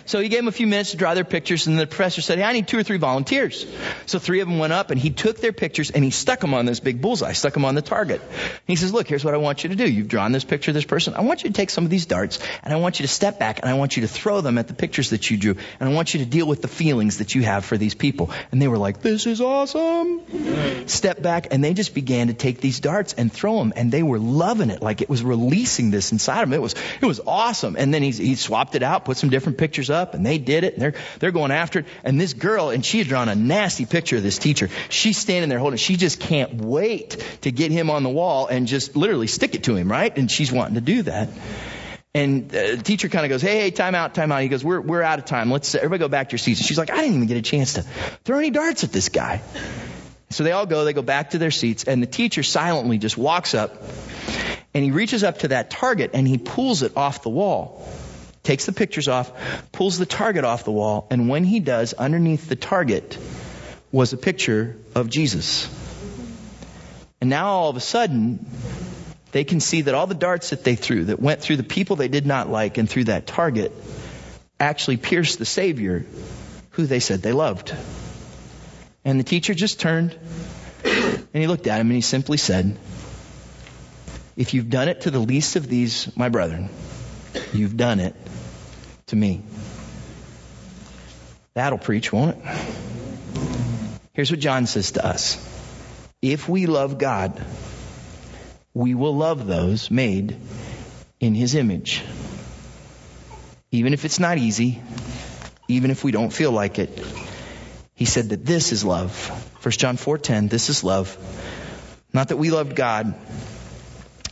So 0.06 0.20
he 0.20 0.30
gave 0.30 0.39
them 0.39 0.48
a 0.48 0.52
few 0.52 0.68
minutes 0.68 0.91
to 0.91 0.98
draw 0.98 1.13
their 1.15 1.24
pictures, 1.24 1.65
and 1.68 1.80
the 1.80 1.88
professor 1.88 2.22
said, 2.22 2.38
Hey, 2.38 2.44
I 2.44 2.54
need 2.54 2.68
two 2.68 2.78
or 2.78 2.84
three 2.84 2.98
volunteers. 2.98 3.65
So 4.06 4.20
three 4.20 4.39
of 4.39 4.48
them 4.48 4.60
went 4.60 4.72
up, 4.72 4.91
and 4.91 5.00
he 5.00 5.10
took 5.10 5.39
their 5.39 5.54
pictures 5.54 5.89
and 5.91 6.04
he 6.04 6.12
stuck 6.12 6.39
them 6.39 6.54
on 6.54 6.65
this 6.65 6.80
big 6.80 7.02
bullseye, 7.02 7.34
stuck 7.34 7.54
them 7.54 7.65
on 7.65 7.76
the 7.76 7.82
target. 7.82 8.22
And 8.22 8.62
he 8.68 8.76
says, 8.76 8.94
Look, 8.94 9.08
here's 9.08 9.26
what 9.26 9.34
I 9.34 9.38
want 9.38 9.63
you 9.63 9.70
to 9.70 9.76
do. 9.76 9.91
You've 9.91 10.08
drawn 10.08 10.32
this 10.32 10.44
picture 10.44 10.72
of 10.72 10.76
this 10.76 10.86
person. 10.86 11.15
I 11.15 11.22
want 11.22 11.44
you 11.44 11.50
to 11.50 11.56
take 11.56 11.72
some 11.72 11.86
of 11.86 11.89
these 11.89 12.06
darts, 12.06 12.39
and 12.63 12.72
I 12.72 12.78
want 12.78 13.00
you 13.00 13.04
to 13.04 13.12
step 13.12 13.39
back, 13.39 13.60
and 13.60 13.70
I 13.70 13.74
want 13.74 13.98
you 13.98 14.02
to 14.02 14.08
throw 14.08 14.41
them 14.41 14.58
at 14.58 14.68
the 14.68 14.76
pictures 14.76 15.10
that 15.10 15.30
you 15.32 15.38
drew, 15.38 15.56
and 15.80 15.89
I 15.89 15.94
want 15.94 16.13
you 16.13 16.20
to 16.20 16.26
deal 16.26 16.48
with 16.48 16.62
the 16.62 16.68
feelings 16.68 17.18
that 17.18 17.34
you 17.34 17.41
have 17.44 17.65
for 17.65 17.78
these 17.78 17.96
people. 17.96 18.30
And 18.52 18.62
they 18.62 18.68
were 18.68 18.78
like, 18.78 19.02
This 19.02 19.26
is 19.26 19.41
awesome. 19.41 20.88
Step 20.88 21.22
back, 21.22 21.48
and 21.50 21.63
they 21.63 21.74
just 21.74 21.96
began 21.96 22.28
to 22.28 22.34
take 22.34 22.62
these 22.62 22.80
darts 22.80 23.13
and 23.13 23.32
throw 23.32 23.58
them, 23.58 23.74
and 23.76 23.91
they 23.91 24.04
were 24.04 24.20
loving 24.20 24.70
it, 24.70 24.84
like 24.84 25.02
it 25.02 25.10
was 25.10 25.24
releasing 25.24 25.89
this 25.89 26.12
inside 26.12 26.44
of 26.44 26.50
them. 26.50 26.60
It 26.60 26.62
was, 26.62 26.76
it 27.02 27.06
was 27.06 27.22
awesome. 27.26 27.76
And 27.76 27.91
then 27.91 28.04
he, 28.04 28.12
he 28.12 28.36
swapped 28.36 28.76
it 28.76 28.84
out, 28.84 29.06
put 29.06 29.18
some 29.18 29.32
different 29.32 29.58
pictures 29.58 29.89
up, 29.89 29.95
and 30.04 30.26
they 30.26 30.38
did 30.38 30.64
it 30.64 30.74
and 30.74 30.82
they're, 30.82 30.94
they're 31.20 31.32
going 31.32 31.52
after 31.52 31.80
it. 31.80 31.86
And 32.04 32.20
this 32.20 32.34
girl, 32.34 32.70
and 32.70 32.86
she 32.86 33.00
had 33.00 33.08
drawn 33.08 33.30
a 33.30 33.36
nasty 33.36 33.86
picture 33.86 34.18
of 34.18 34.24
this 34.24 34.38
teacher. 34.38 34.70
She's 34.90 35.18
standing 35.18 35.50
there 35.50 35.60
holding, 35.60 35.78
she 35.78 35.96
just 35.96 36.20
can't 36.20 36.56
wait 36.56 37.12
to 37.42 37.52
get 37.52 37.72
him 37.72 37.90
on 37.90 38.04
the 38.04 38.10
wall 38.10 38.48
and 38.48 38.68
just 38.68 38.96
literally 38.96 39.28
stick 39.28 39.56
it 39.56 39.64
to 39.64 39.76
him, 39.76 39.92
right? 39.92 40.16
And 40.18 40.30
she's 40.30 40.52
wanting 40.52 40.76
to 40.76 40.82
do 40.82 41.02
that. 41.04 41.30
And 42.14 42.54
uh, 42.56 42.76
the 42.78 42.84
teacher 42.84 43.10
kind 43.10 43.26
of 43.26 43.30
goes, 43.30 43.42
hey, 43.42 43.60
hey, 43.60 43.72
time 43.72 43.94
out, 43.94 44.16
time 44.16 44.32
out. 44.32 44.42
He 44.42 44.48
goes, 44.48 44.64
we're, 44.64 44.80
we're 44.80 45.02
out 45.02 45.20
of 45.20 45.26
time. 45.26 45.52
Let's, 45.52 45.76
everybody 45.76 46.00
go 46.00 46.08
back 46.08 46.30
to 46.30 46.34
your 46.34 46.40
seats. 46.40 46.62
And 46.62 46.68
she's 46.68 46.78
like, 46.78 46.90
I 46.90 46.98
didn't 47.02 47.16
even 47.16 47.28
get 47.28 47.38
a 47.38 47.42
chance 47.42 47.74
to 47.74 47.82
throw 48.24 48.38
any 48.38 48.52
darts 48.52 48.86
at 48.86 48.94
this 48.94 49.10
guy. 49.10 49.42
So 50.30 50.44
they 50.44 50.52
all 50.52 50.66
go, 50.66 50.86
they 50.86 50.94
go 50.94 51.02
back 51.02 51.32
to 51.32 51.38
their 51.38 51.52
seats, 51.52 51.84
and 51.84 52.02
the 52.02 52.08
teacher 52.08 52.42
silently 52.42 52.98
just 52.98 53.18
walks 53.18 53.54
up, 53.54 53.84
and 54.74 54.84
he 54.84 54.92
reaches 54.92 55.24
up 55.24 55.40
to 55.40 55.50
that 55.50 55.70
target, 55.70 56.12
and 56.14 56.28
he 56.28 56.38
pulls 56.38 56.84
it 56.84 56.98
off 56.98 57.22
the 57.22 57.30
wall 57.30 57.88
takes 58.46 58.66
the 58.66 58.72
pictures 58.72 59.08
off, 59.08 59.32
pulls 59.72 59.98
the 59.98 60.06
target 60.06 60.46
off 60.46 60.64
the 60.64 60.72
wall, 60.72 61.08
and 61.10 61.28
when 61.28 61.44
he 61.44 61.60
does, 61.60 61.94
underneath 61.94 62.48
the 62.48 62.56
target 62.56 63.18
was 63.92 64.14
a 64.14 64.18
picture 64.18 64.78
of 64.94 65.10
Jesus. 65.10 65.70
And 67.22 67.30
now 67.30 67.48
all 67.48 67.70
of 67.70 67.76
a 67.76 67.82
sudden, 67.82 68.46
they 69.32 69.44
can 69.44 69.60
see 69.60 69.82
that 69.82 69.96
all 69.96 70.08
the 70.08 70.16
darts 70.16 70.52
that 70.52 70.64
they 70.64 70.76
threw, 70.76 71.06
that 71.06 71.20
went 71.20 71.42
through 71.42 71.58
the 71.58 71.64
people 71.64 71.96
they 71.96 72.08
did 72.08 72.26
not 72.26 72.50
like 72.50 72.78
and 72.78 72.90
through 72.90 73.06
that 73.06 73.28
target, 73.28 73.74
actually 74.60 74.98
pierced 74.98 75.40
the 75.40 75.46
Savior 75.46 76.06
who 76.72 76.86
they 76.86 77.00
said 77.00 77.22
they 77.22 77.34
loved. 77.34 77.76
And 79.04 79.20
the 79.20 79.24
teacher 79.24 79.54
just 79.54 79.80
turned 79.80 80.18
and 80.84 81.28
he 81.34 81.48
looked 81.48 81.68
at 81.68 81.80
him 81.80 81.88
and 81.88 81.96
he 81.96 82.02
simply 82.02 82.38
said, 82.38 82.78
If 84.38 84.54
you've 84.54 84.70
done 84.70 84.88
it 84.88 85.02
to 85.02 85.12
the 85.12 85.20
least 85.20 85.56
of 85.56 85.68
these, 85.68 86.16
my 86.16 86.30
brethren, 86.30 86.70
you've 87.54 87.76
done 87.76 88.00
it 88.00 88.16
to 89.08 89.15
me. 89.15 89.41
That'll 91.54 91.78
preach, 91.78 92.12
won't 92.12 92.38
it? 92.38 92.44
Here's 94.13 94.32
what 94.32 94.39
John 94.39 94.65
says 94.65 94.94
to 94.94 95.06
us. 95.06 95.38
If 96.22 96.50
we 96.50 96.65
love 96.65 96.98
God, 96.98 97.41
we 98.74 98.96
will 98.96 99.15
love 99.15 99.46
those 99.46 99.91
made 99.91 100.36
in 101.20 101.36
his 101.36 101.56
image. 101.56 102.04
Even 103.72 103.94
if 103.94 104.06
it's 104.06 104.20
not 104.20 104.38
easy, 104.38 104.82
even 105.68 105.91
if 105.91 106.04
we 106.04 106.12
don't 106.12 106.32
feel 106.32 106.52
like 106.52 106.80
it. 106.80 107.04
He 107.94 108.06
said 108.06 108.30
that 108.30 108.46
this 108.46 108.72
is 108.72 108.84
love. 108.84 109.13
1 109.63 109.72
John 109.72 109.98
4:10, 109.98 110.50
this 110.50 110.70
is 110.70 110.84
love. 110.84 111.18
Not 112.13 112.30
that 112.30 112.38
we 112.38 112.52
loved 112.52 112.76
God, 112.76 113.13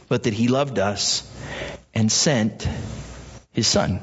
but 0.07 0.23
that 0.23 0.33
he 0.33 0.47
loved 0.47 0.79
us 0.79 1.29
and 1.93 2.11
sent 2.11 2.67
his 3.53 3.67
son. 3.67 4.01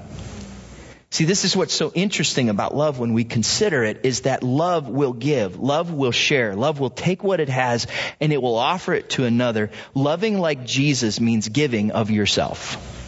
See, 1.13 1.25
this 1.25 1.45
is 1.45 1.57
what's 1.57 1.75
so 1.75 1.91
interesting 1.93 2.51
about 2.51 2.73
love 2.73 3.01
when 3.01 3.15
we 3.15 3.25
consider 3.25 3.83
it 3.83 4.03
is 4.05 4.21
that 4.21 4.45
love 4.45 4.89
will 4.89 5.13
give. 5.13 5.59
Love 5.59 5.93
will 5.93 6.13
share. 6.13 6.55
Love 6.55 6.79
will 6.79 6.91
take 6.91 7.25
what 7.25 7.41
it 7.41 7.49
has 7.49 7.89
and 8.21 8.33
it 8.33 8.41
will 8.41 8.55
offer 8.55 8.95
it 8.95 9.11
to 9.11 9.25
another. 9.25 9.71
Loving 9.93 10.39
like 10.39 10.65
Jesus 10.65 11.19
means 11.21 11.49
giving 11.49 11.91
of 11.91 12.13
yourself. 12.13 13.00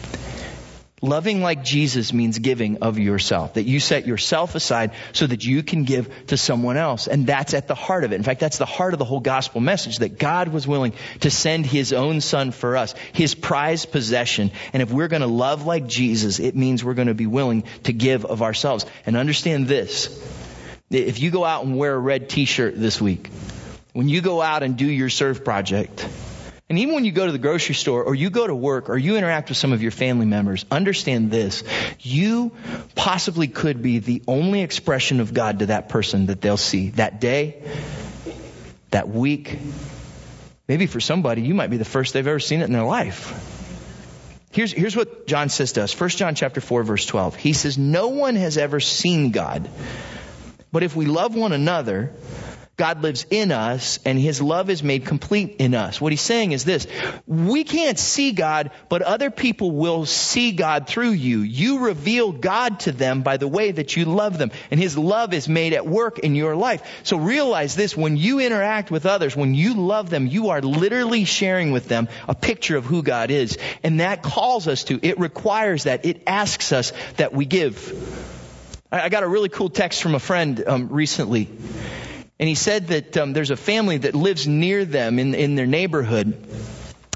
Loving 1.03 1.41
like 1.41 1.65
Jesus 1.65 2.13
means 2.13 2.39
giving 2.39 2.77
of 2.77 2.97
yourself. 2.97 3.55
That 3.55 3.63
you 3.63 3.81
set 3.81 4.07
yourself 4.07 4.55
aside 4.55 4.91
so 5.11 5.27
that 5.27 5.43
you 5.43 5.61
can 5.61 5.83
give 5.83 6.27
to 6.27 6.37
someone 6.37 6.77
else. 6.77 7.07
And 7.07 7.27
that's 7.27 7.53
at 7.53 7.67
the 7.67 7.75
heart 7.75 8.05
of 8.05 8.13
it. 8.13 8.15
In 8.15 8.23
fact, 8.23 8.39
that's 8.39 8.57
the 8.57 8.65
heart 8.65 8.93
of 8.93 8.99
the 8.99 9.05
whole 9.05 9.19
gospel 9.19 9.59
message 9.59 9.97
that 9.97 10.17
God 10.17 10.47
was 10.47 10.65
willing 10.65 10.93
to 11.19 11.29
send 11.29 11.65
His 11.65 11.91
own 11.91 12.21
Son 12.21 12.51
for 12.51 12.77
us, 12.77 12.95
His 13.11 13.35
prized 13.35 13.91
possession. 13.91 14.51
And 14.71 14.81
if 14.81 14.93
we're 14.93 15.09
going 15.09 15.23
to 15.23 15.27
love 15.27 15.65
like 15.65 15.87
Jesus, 15.87 16.39
it 16.39 16.55
means 16.55 16.85
we're 16.85 16.93
going 16.93 17.09
to 17.09 17.13
be 17.13 17.27
willing 17.27 17.63
to 17.83 17.91
give 17.91 18.23
of 18.23 18.41
ourselves. 18.41 18.85
And 19.05 19.17
understand 19.17 19.67
this. 19.67 20.07
If 20.89 21.19
you 21.19 21.31
go 21.31 21.43
out 21.43 21.65
and 21.65 21.77
wear 21.77 21.95
a 21.95 21.99
red 21.99 22.29
t-shirt 22.29 22.79
this 22.79 23.01
week, 23.01 23.29
when 23.91 24.07
you 24.07 24.21
go 24.21 24.41
out 24.41 24.63
and 24.63 24.77
do 24.77 24.87
your 24.87 25.09
serve 25.09 25.43
project, 25.43 26.07
and 26.73 26.79
even 26.79 26.95
when 26.95 27.05
you 27.05 27.11
go 27.11 27.27
to 27.27 27.31
the 27.31 27.37
grocery 27.37 27.75
store 27.75 28.03
or 28.03 28.15
you 28.15 28.31
go 28.31 28.47
to 28.47 28.55
work 28.55 28.89
or 28.89 28.97
you 28.97 29.15
interact 29.15 29.49
with 29.49 29.59
some 29.59 29.73
of 29.73 29.83
your 29.83 29.91
family 29.91 30.25
members, 30.25 30.65
understand 30.71 31.29
this. 31.29 31.63
You 31.99 32.51
possibly 32.95 33.47
could 33.47 33.83
be 33.83 33.99
the 33.99 34.23
only 34.27 34.63
expression 34.63 35.19
of 35.19 35.35
God 35.35 35.59
to 35.59 35.67
that 35.67 35.87
person 35.89 36.25
that 36.25 36.41
they'll 36.41 36.57
see 36.57 36.89
that 36.95 37.21
day, 37.21 37.61
that 38.89 39.07
week. 39.07 39.59
Maybe 40.67 40.87
for 40.87 40.99
somebody, 40.99 41.43
you 41.43 41.53
might 41.53 41.69
be 41.69 41.77
the 41.77 41.85
first 41.85 42.13
they've 42.13 42.25
ever 42.25 42.39
seen 42.39 42.61
it 42.61 42.63
in 42.63 42.73
their 42.73 42.81
life. 42.81 44.41
Here's, 44.51 44.71
here's 44.71 44.95
what 44.95 45.27
John 45.27 45.49
says 45.49 45.73
to 45.73 45.83
us. 45.83 45.99
1 45.99 46.09
John 46.09 46.33
chapter 46.33 46.59
4 46.59 46.81
verse 46.81 47.05
12. 47.05 47.35
He 47.35 47.53
says, 47.53 47.77
no 47.77 48.07
one 48.07 48.35
has 48.35 48.57
ever 48.57 48.79
seen 48.79 49.29
God. 49.29 49.69
But 50.71 50.81
if 50.81 50.95
we 50.95 51.05
love 51.05 51.35
one 51.35 51.51
another, 51.51 52.13
God 52.75 53.03
lives 53.03 53.27
in 53.29 53.51
us 53.51 53.99
and 54.03 54.17
his 54.17 54.41
love 54.41 54.71
is 54.71 54.81
made 54.81 55.05
complete 55.05 55.57
in 55.59 55.75
us. 55.75 56.01
What 56.01 56.11
he's 56.11 56.21
saying 56.21 56.53
is 56.53 56.65
this. 56.65 56.87
We 57.27 57.63
can't 57.63 57.99
see 57.99 58.31
God, 58.31 58.71
but 58.89 59.03
other 59.03 59.29
people 59.29 59.71
will 59.71 60.07
see 60.07 60.53
God 60.53 60.87
through 60.87 61.11
you. 61.11 61.41
You 61.41 61.85
reveal 61.85 62.31
God 62.31 62.79
to 62.81 62.91
them 62.91 63.21
by 63.21 63.37
the 63.37 63.47
way 63.47 63.71
that 63.71 63.95
you 63.95 64.05
love 64.05 64.39
them 64.39 64.49
and 64.71 64.79
his 64.79 64.97
love 64.97 65.35
is 65.35 65.47
made 65.47 65.73
at 65.73 65.85
work 65.85 66.17
in 66.17 66.33
your 66.33 66.55
life. 66.55 66.81
So 67.03 67.17
realize 67.17 67.75
this, 67.75 67.95
when 67.95 68.17
you 68.17 68.39
interact 68.39 68.89
with 68.89 69.05
others, 69.05 69.35
when 69.35 69.53
you 69.53 69.75
love 69.75 70.09
them, 70.09 70.25
you 70.25 70.49
are 70.49 70.61
literally 70.61 71.25
sharing 71.25 71.73
with 71.73 71.87
them 71.87 72.09
a 72.27 72.33
picture 72.33 72.75
of 72.75 72.85
who 72.85 73.03
God 73.03 73.29
is. 73.29 73.59
And 73.83 73.99
that 73.99 74.23
calls 74.23 74.67
us 74.67 74.85
to, 74.85 74.99
it 74.99 75.19
requires 75.19 75.83
that, 75.83 76.05
it 76.05 76.23
asks 76.25 76.71
us 76.71 76.91
that 77.17 77.33
we 77.33 77.45
give. 77.45 78.33
I 78.91 79.09
got 79.09 79.21
a 79.21 79.27
really 79.27 79.49
cool 79.49 79.69
text 79.69 80.01
from 80.01 80.15
a 80.15 80.19
friend 80.19 80.63
um, 80.65 80.87
recently. 80.89 81.49
And 82.39 82.49
he 82.49 82.55
said 82.55 82.87
that 82.87 83.15
um, 83.17 83.33
there's 83.33 83.51
a 83.51 83.55
family 83.55 83.99
that 83.99 84.15
lives 84.15 84.47
near 84.47 84.85
them 84.85 85.19
in, 85.19 85.35
in 85.35 85.55
their 85.55 85.67
neighborhood, 85.67 86.35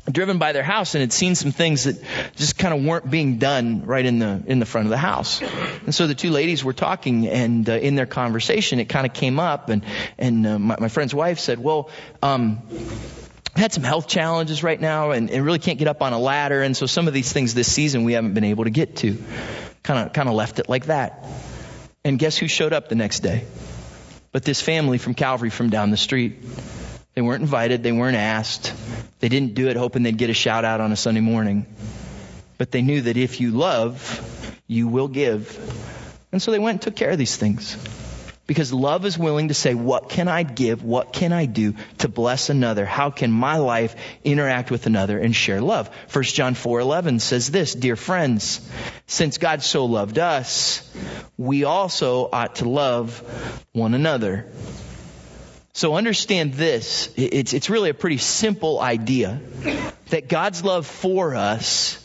driven 0.09 0.37
by 0.37 0.51
their 0.51 0.63
house, 0.63 0.93
and 0.93 1.01
had 1.01 1.11
seen 1.11 1.35
some 1.35 1.51
things 1.51 1.85
that 1.85 2.01
just 2.35 2.57
kind 2.57 2.73
of 2.73 2.85
weren't 2.85 3.09
being 3.09 3.39
done 3.39 3.85
right 3.85 4.05
in 4.05 4.19
the 4.19 4.43
in 4.45 4.59
the 4.59 4.65
front 4.65 4.85
of 4.85 4.91
the 4.91 4.97
house. 4.97 5.41
And 5.41 5.93
so 5.93 6.07
the 6.07 6.15
two 6.15 6.29
ladies 6.29 6.63
were 6.63 6.73
talking, 6.73 7.27
and 7.27 7.67
uh, 7.67 7.73
in 7.73 7.95
their 7.95 8.05
conversation, 8.05 8.79
it 8.79 8.85
kind 8.85 9.07
of 9.07 9.13
came 9.13 9.39
up, 9.39 9.69
and 9.69 9.83
and 10.17 10.45
uh, 10.45 10.59
my, 10.59 10.77
my 10.79 10.87
friend's 10.87 11.13
wife 11.13 11.39
said, 11.39 11.59
"Well." 11.59 11.89
Um, 12.21 12.61
had 13.55 13.73
some 13.73 13.81
health 13.81 14.07
challenges 14.07 14.61
right 14.61 14.79
now 14.79 15.09
and, 15.09 15.31
and 15.31 15.43
really 15.43 15.57
can't 15.57 15.79
get 15.79 15.87
up 15.87 16.03
on 16.03 16.13
a 16.13 16.19
ladder 16.19 16.61
and 16.61 16.77
so 16.77 16.85
some 16.85 17.07
of 17.07 17.13
these 17.15 17.33
things 17.33 17.55
this 17.55 17.71
season 17.71 18.03
we 18.03 18.13
haven't 18.13 18.35
been 18.35 18.43
able 18.43 18.65
to 18.65 18.69
get 18.69 18.97
to 18.97 19.17
kind 19.81 20.05
of 20.05 20.13
kind 20.13 20.29
of 20.29 20.35
left 20.35 20.59
it 20.59 20.69
like 20.69 20.85
that 20.85 21.25
and 22.05 22.19
guess 22.19 22.37
who 22.37 22.47
showed 22.47 22.71
up 22.71 22.87
the 22.87 22.93
next 22.93 23.21
day 23.21 23.45
but 24.37 24.43
this 24.43 24.61
family 24.61 24.99
from 24.99 25.15
Calvary 25.15 25.49
from 25.49 25.71
down 25.71 25.89
the 25.89 25.97
street. 25.97 26.37
They 27.15 27.23
weren't 27.23 27.41
invited, 27.41 27.81
they 27.81 27.91
weren't 27.91 28.17
asked. 28.17 28.71
They 29.19 29.29
didn't 29.29 29.55
do 29.55 29.67
it 29.67 29.75
hoping 29.75 30.03
they'd 30.03 30.15
get 30.15 30.29
a 30.29 30.35
shout 30.35 30.63
out 30.63 30.79
on 30.79 30.91
a 30.91 30.95
Sunday 30.95 31.21
morning. 31.21 31.65
But 32.59 32.69
they 32.69 32.83
knew 32.83 33.01
that 33.01 33.17
if 33.17 33.41
you 33.41 33.49
love, 33.49 34.61
you 34.67 34.89
will 34.89 35.07
give. 35.07 35.57
And 36.31 36.39
so 36.39 36.51
they 36.51 36.59
went 36.59 36.75
and 36.75 36.81
took 36.83 36.95
care 36.95 37.09
of 37.09 37.17
these 37.17 37.35
things. 37.35 37.77
Because 38.47 38.71
love 38.71 39.05
is 39.05 39.17
willing 39.17 39.49
to 39.49 39.53
say, 39.53 39.73
what 39.73 40.07
can 40.07 40.29
I 40.29 40.43
give? 40.43 40.81
What 40.81 41.11
can 41.11 41.33
I 41.33 41.45
do 41.45 41.75
to 41.97 42.07
bless 42.07 42.49
another? 42.49 42.85
How 42.85 43.11
can 43.11 43.29
my 43.29 43.57
life 43.57 43.93
interact 44.23 44.71
with 44.71 44.85
another 44.85 45.19
and 45.19 45.35
share 45.35 45.59
love? 45.59 45.89
1 46.13 46.23
John 46.23 46.55
4:11 46.55 47.19
says 47.19 47.51
this, 47.51 47.75
dear 47.75 47.97
friends, 47.97 48.61
since 49.05 49.37
God 49.37 49.61
so 49.61 49.85
loved 49.85 50.17
us, 50.17 50.89
we 51.37 51.65
also 51.65 52.29
ought 52.31 52.55
to 52.55 52.69
love 52.69 53.21
one 53.73 53.93
another. 53.93 54.45
So 55.73 55.95
understand 55.95 56.53
this. 56.53 57.13
It's, 57.17 57.53
it's 57.53 57.69
really 57.69 57.89
a 57.89 57.93
pretty 57.93 58.17
simple 58.17 58.79
idea 58.79 59.41
that 60.09 60.29
God's 60.29 60.63
love 60.63 60.87
for 60.87 61.35
us 61.35 62.03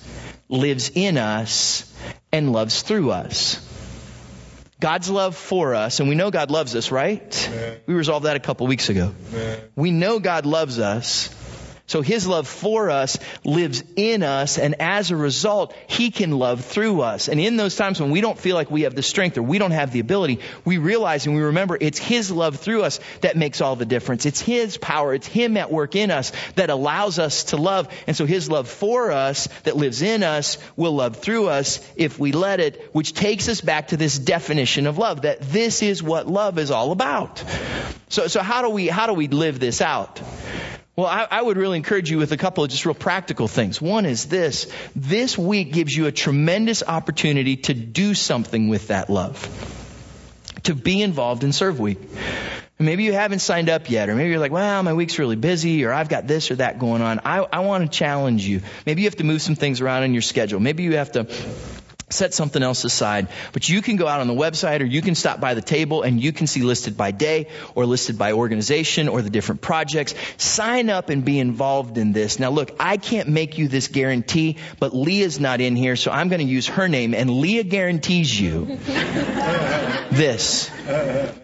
lives 0.48 0.90
in 0.94 1.16
us 1.16 1.90
and 2.32 2.52
loves 2.52 2.82
through 2.82 3.12
us. 3.12 3.66
God's 4.82 5.08
love 5.08 5.36
for 5.36 5.76
us, 5.76 6.00
and 6.00 6.08
we 6.08 6.16
know 6.16 6.32
God 6.32 6.50
loves 6.50 6.74
us, 6.74 6.90
right? 6.90 7.50
We 7.86 7.94
resolved 7.94 8.26
that 8.26 8.34
a 8.34 8.40
couple 8.40 8.66
weeks 8.66 8.88
ago. 8.88 9.14
We 9.76 9.92
know 9.92 10.18
God 10.18 10.44
loves 10.44 10.80
us. 10.80 11.30
So 11.92 12.00
his 12.00 12.26
love 12.26 12.48
for 12.48 12.88
us 12.88 13.18
lives 13.44 13.84
in 13.96 14.22
us, 14.22 14.56
and 14.56 14.80
as 14.80 15.10
a 15.10 15.16
result, 15.16 15.74
he 15.88 16.10
can 16.10 16.30
love 16.30 16.64
through 16.64 17.02
us. 17.02 17.28
And 17.28 17.38
in 17.38 17.58
those 17.58 17.76
times 17.76 18.00
when 18.00 18.10
we 18.10 18.22
don't 18.22 18.38
feel 18.38 18.56
like 18.56 18.70
we 18.70 18.82
have 18.82 18.94
the 18.94 19.02
strength 19.02 19.36
or 19.36 19.42
we 19.42 19.58
don't 19.58 19.72
have 19.72 19.92
the 19.92 20.00
ability, 20.00 20.40
we 20.64 20.78
realize 20.78 21.26
and 21.26 21.36
we 21.36 21.42
remember 21.42 21.76
it's 21.78 21.98
his 21.98 22.30
love 22.30 22.56
through 22.56 22.84
us 22.84 22.98
that 23.20 23.36
makes 23.36 23.60
all 23.60 23.76
the 23.76 23.84
difference. 23.84 24.24
It's 24.24 24.40
his 24.40 24.78
power, 24.78 25.12
it's 25.12 25.26
him 25.26 25.58
at 25.58 25.70
work 25.70 25.94
in 25.94 26.10
us 26.10 26.32
that 26.54 26.70
allows 26.70 27.18
us 27.18 27.44
to 27.52 27.58
love. 27.58 27.88
And 28.06 28.16
so 28.16 28.24
his 28.24 28.48
love 28.48 28.70
for 28.70 29.12
us 29.12 29.48
that 29.64 29.76
lives 29.76 30.00
in 30.00 30.22
us 30.22 30.56
will 30.76 30.92
love 30.92 31.16
through 31.16 31.48
us 31.48 31.86
if 31.94 32.18
we 32.18 32.32
let 32.32 32.58
it, 32.58 32.88
which 32.94 33.12
takes 33.12 33.50
us 33.50 33.60
back 33.60 33.88
to 33.88 33.98
this 33.98 34.18
definition 34.18 34.86
of 34.86 34.96
love, 34.96 35.22
that 35.22 35.42
this 35.42 35.82
is 35.82 36.02
what 36.02 36.26
love 36.26 36.58
is 36.58 36.70
all 36.70 36.90
about. 36.90 37.44
So, 38.08 38.28
so 38.28 38.40
how 38.40 38.62
do 38.62 38.70
we, 38.70 38.86
how 38.86 39.06
do 39.06 39.12
we 39.12 39.28
live 39.28 39.60
this 39.60 39.82
out? 39.82 40.18
Well, 40.94 41.06
I, 41.06 41.26
I, 41.30 41.40
would 41.40 41.56
really 41.56 41.78
encourage 41.78 42.10
you 42.10 42.18
with 42.18 42.32
a 42.32 42.36
couple 42.36 42.64
of 42.64 42.70
just 42.70 42.84
real 42.84 42.94
practical 42.94 43.48
things. 43.48 43.80
One 43.80 44.04
is 44.04 44.26
this. 44.26 44.70
This 44.94 45.38
week 45.38 45.72
gives 45.72 45.96
you 45.96 46.04
a 46.04 46.12
tremendous 46.12 46.82
opportunity 46.82 47.56
to 47.56 47.72
do 47.72 48.12
something 48.12 48.68
with 48.68 48.88
that 48.88 49.08
love. 49.08 49.40
To 50.64 50.74
be 50.74 51.00
involved 51.00 51.44
in 51.44 51.52
Serve 51.54 51.80
Week. 51.80 51.98
maybe 52.78 53.04
you 53.04 53.14
haven't 53.14 53.38
signed 53.38 53.70
up 53.70 53.88
yet, 53.88 54.10
or 54.10 54.14
maybe 54.14 54.30
you're 54.30 54.38
like, 54.38 54.52
well, 54.52 54.82
my 54.82 54.92
week's 54.92 55.18
really 55.18 55.36
busy, 55.36 55.82
or 55.86 55.92
I've 55.92 56.10
got 56.10 56.26
this 56.26 56.50
or 56.50 56.56
that 56.56 56.78
going 56.78 57.00
on. 57.00 57.20
I, 57.24 57.38
I 57.38 57.60
want 57.60 57.90
to 57.90 57.98
challenge 57.98 58.44
you. 58.44 58.60
Maybe 58.84 59.00
you 59.00 59.06
have 59.06 59.16
to 59.16 59.24
move 59.24 59.40
some 59.40 59.54
things 59.54 59.80
around 59.80 60.02
in 60.02 60.12
your 60.12 60.22
schedule. 60.22 60.60
Maybe 60.60 60.82
you 60.82 60.96
have 60.96 61.12
to 61.12 61.24
set 62.12 62.34
something 62.34 62.62
else 62.62 62.84
aside. 62.84 63.28
But 63.52 63.68
you 63.68 63.82
can 63.82 63.96
go 63.96 64.06
out 64.06 64.20
on 64.20 64.28
the 64.28 64.34
website 64.34 64.80
or 64.80 64.84
you 64.84 65.02
can 65.02 65.14
stop 65.14 65.40
by 65.40 65.54
the 65.54 65.62
table 65.62 66.02
and 66.02 66.22
you 66.22 66.32
can 66.32 66.46
see 66.46 66.62
listed 66.62 66.96
by 66.96 67.10
day 67.10 67.48
or 67.74 67.86
listed 67.86 68.18
by 68.18 68.32
organization 68.32 69.08
or 69.08 69.22
the 69.22 69.30
different 69.30 69.60
projects. 69.60 70.14
Sign 70.36 70.90
up 70.90 71.08
and 71.08 71.24
be 71.24 71.38
involved 71.38 71.98
in 71.98 72.12
this. 72.12 72.38
Now 72.38 72.50
look, 72.50 72.70
I 72.78 72.96
can't 72.96 73.28
make 73.28 73.58
you 73.58 73.68
this 73.68 73.88
guarantee, 73.88 74.58
but 74.78 74.94
Leah's 74.94 75.40
not 75.40 75.60
in 75.60 75.76
here, 75.76 75.96
so 75.96 76.10
I'm 76.10 76.28
going 76.28 76.40
to 76.40 76.52
use 76.52 76.68
her 76.68 76.88
name 76.88 77.14
and 77.14 77.30
Leah 77.30 77.64
guarantees 77.64 78.38
you 78.38 78.66
this. 80.12 80.70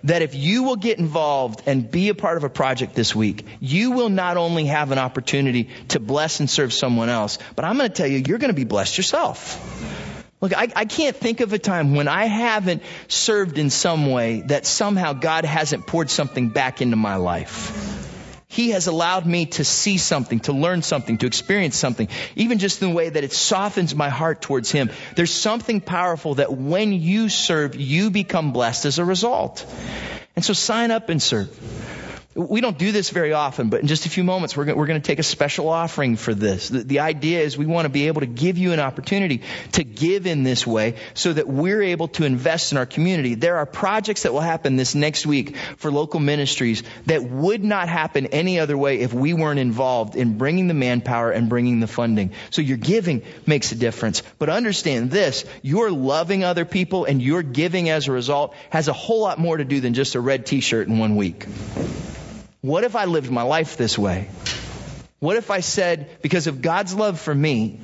That 0.04 0.22
if 0.22 0.34
you 0.34 0.64
will 0.64 0.76
get 0.76 0.98
involved 0.98 1.62
and 1.66 1.90
be 1.90 2.08
a 2.08 2.14
part 2.14 2.36
of 2.36 2.44
a 2.44 2.50
project 2.50 2.94
this 2.94 3.14
week, 3.14 3.46
you 3.60 3.92
will 3.92 4.08
not 4.08 4.36
only 4.36 4.66
have 4.66 4.92
an 4.92 4.98
opportunity 4.98 5.70
to 5.88 6.00
bless 6.00 6.40
and 6.40 6.50
serve 6.50 6.72
someone 6.72 7.08
else, 7.08 7.38
but 7.56 7.64
I'm 7.64 7.76
going 7.76 7.88
to 7.88 7.94
tell 7.94 8.06
you, 8.06 8.22
you're 8.26 8.38
going 8.38 8.50
to 8.50 8.54
be 8.54 8.64
blessed 8.64 8.96
yourself. 8.98 10.07
Look, 10.40 10.56
I, 10.56 10.68
I, 10.74 10.84
can't 10.84 11.16
think 11.16 11.40
of 11.40 11.52
a 11.52 11.58
time 11.58 11.96
when 11.96 12.06
I 12.06 12.26
haven't 12.26 12.84
served 13.08 13.58
in 13.58 13.70
some 13.70 14.12
way 14.12 14.42
that 14.42 14.66
somehow 14.66 15.12
God 15.12 15.44
hasn't 15.44 15.86
poured 15.86 16.10
something 16.10 16.50
back 16.50 16.80
into 16.80 16.94
my 16.94 17.16
life. 17.16 18.06
He 18.46 18.70
has 18.70 18.86
allowed 18.86 19.26
me 19.26 19.46
to 19.46 19.64
see 19.64 19.98
something, 19.98 20.40
to 20.40 20.52
learn 20.52 20.82
something, 20.82 21.18
to 21.18 21.26
experience 21.26 21.76
something, 21.76 22.08
even 22.36 22.58
just 22.58 22.80
in 22.82 22.90
the 22.90 22.94
way 22.94 23.08
that 23.08 23.22
it 23.24 23.32
softens 23.32 23.94
my 23.94 24.08
heart 24.08 24.40
towards 24.40 24.70
Him. 24.70 24.90
There's 25.16 25.34
something 25.34 25.80
powerful 25.80 26.36
that 26.36 26.52
when 26.52 26.92
you 26.92 27.28
serve, 27.28 27.74
you 27.74 28.10
become 28.10 28.52
blessed 28.52 28.84
as 28.86 28.98
a 28.98 29.04
result. 29.04 29.66
And 30.36 30.44
so 30.44 30.52
sign 30.52 30.92
up 30.92 31.08
and 31.08 31.20
serve. 31.20 31.50
We 32.38 32.60
don't 32.60 32.78
do 32.78 32.92
this 32.92 33.10
very 33.10 33.32
often, 33.32 33.68
but 33.68 33.80
in 33.80 33.88
just 33.88 34.06
a 34.06 34.08
few 34.08 34.22
moments, 34.22 34.56
we're 34.56 34.64
going, 34.64 34.78
we're 34.78 34.86
to 34.86 35.00
take 35.00 35.18
a 35.18 35.24
special 35.24 35.68
offering 35.68 36.14
for 36.14 36.32
this. 36.32 36.68
The, 36.68 36.84
the 36.84 37.00
idea 37.00 37.40
is 37.40 37.58
we 37.58 37.66
want 37.66 37.86
to 37.86 37.88
be 37.88 38.06
able 38.06 38.20
to 38.20 38.28
give 38.28 38.58
you 38.58 38.72
an 38.72 38.78
opportunity 38.78 39.42
to 39.72 39.82
give 39.82 40.24
in 40.24 40.44
this 40.44 40.64
way 40.64 40.94
so 41.14 41.32
that 41.32 41.48
we're 41.48 41.82
able 41.82 42.06
to 42.08 42.24
invest 42.24 42.70
in 42.70 42.78
our 42.78 42.86
community. 42.86 43.34
There 43.34 43.56
are 43.56 43.66
projects 43.66 44.22
that 44.22 44.32
will 44.32 44.40
happen 44.40 44.76
this 44.76 44.94
next 44.94 45.26
week 45.26 45.56
for 45.78 45.90
local 45.90 46.20
ministries 46.20 46.84
that 47.06 47.24
would 47.24 47.64
not 47.64 47.88
happen 47.88 48.26
any 48.26 48.60
other 48.60 48.78
way 48.78 49.00
if 49.00 49.12
we 49.12 49.34
weren't 49.34 49.58
involved 49.58 50.14
in 50.14 50.38
bringing 50.38 50.68
the 50.68 50.74
manpower 50.74 51.32
and 51.32 51.48
bringing 51.48 51.80
the 51.80 51.88
funding. 51.88 52.30
So 52.50 52.62
your 52.62 52.76
giving 52.76 53.24
makes 53.46 53.72
a 53.72 53.74
difference. 53.74 54.22
But 54.38 54.48
understand 54.48 55.10
this, 55.10 55.44
your 55.62 55.90
loving 55.90 56.44
other 56.44 56.64
people 56.64 57.04
and 57.04 57.20
your 57.20 57.42
giving 57.42 57.88
as 57.88 58.06
a 58.06 58.12
result 58.12 58.54
has 58.70 58.86
a 58.86 58.92
whole 58.92 59.22
lot 59.22 59.40
more 59.40 59.56
to 59.56 59.64
do 59.64 59.80
than 59.80 59.94
just 59.94 60.14
a 60.14 60.20
red 60.20 60.46
t-shirt 60.46 60.86
in 60.86 60.98
one 61.00 61.16
week. 61.16 61.44
What 62.60 62.84
if 62.84 62.96
I 62.96 63.04
lived 63.04 63.30
my 63.30 63.42
life 63.42 63.76
this 63.76 63.96
way? 63.96 64.28
What 65.20 65.36
if 65.36 65.50
I 65.50 65.60
said, 65.60 66.22
because 66.22 66.46
of 66.46 66.62
God's 66.62 66.94
love 66.94 67.20
for 67.20 67.34
me, 67.34 67.80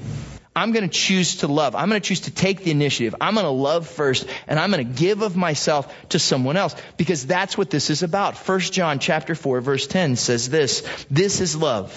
I'm 0.56 0.70
going 0.70 0.88
to 0.88 0.94
choose 0.94 1.36
to 1.38 1.48
love. 1.48 1.74
I'm 1.74 1.88
going 1.88 2.00
to 2.00 2.06
choose 2.06 2.20
to 2.22 2.30
take 2.30 2.62
the 2.62 2.70
initiative. 2.70 3.16
I'm 3.20 3.34
going 3.34 3.44
to 3.44 3.50
love 3.50 3.88
first 3.88 4.26
and 4.46 4.58
I'm 4.58 4.70
going 4.70 4.86
to 4.86 4.92
give 4.92 5.22
of 5.22 5.36
myself 5.36 5.92
to 6.10 6.20
someone 6.20 6.56
else 6.56 6.76
because 6.96 7.26
that's 7.26 7.58
what 7.58 7.70
this 7.70 7.90
is 7.90 8.04
about. 8.04 8.36
1 8.36 8.60
John 8.60 9.00
chapter 9.00 9.34
4 9.34 9.60
verse 9.60 9.88
10 9.88 10.14
says 10.14 10.48
this, 10.48 10.82
this 11.10 11.40
is 11.40 11.56
love. 11.56 11.92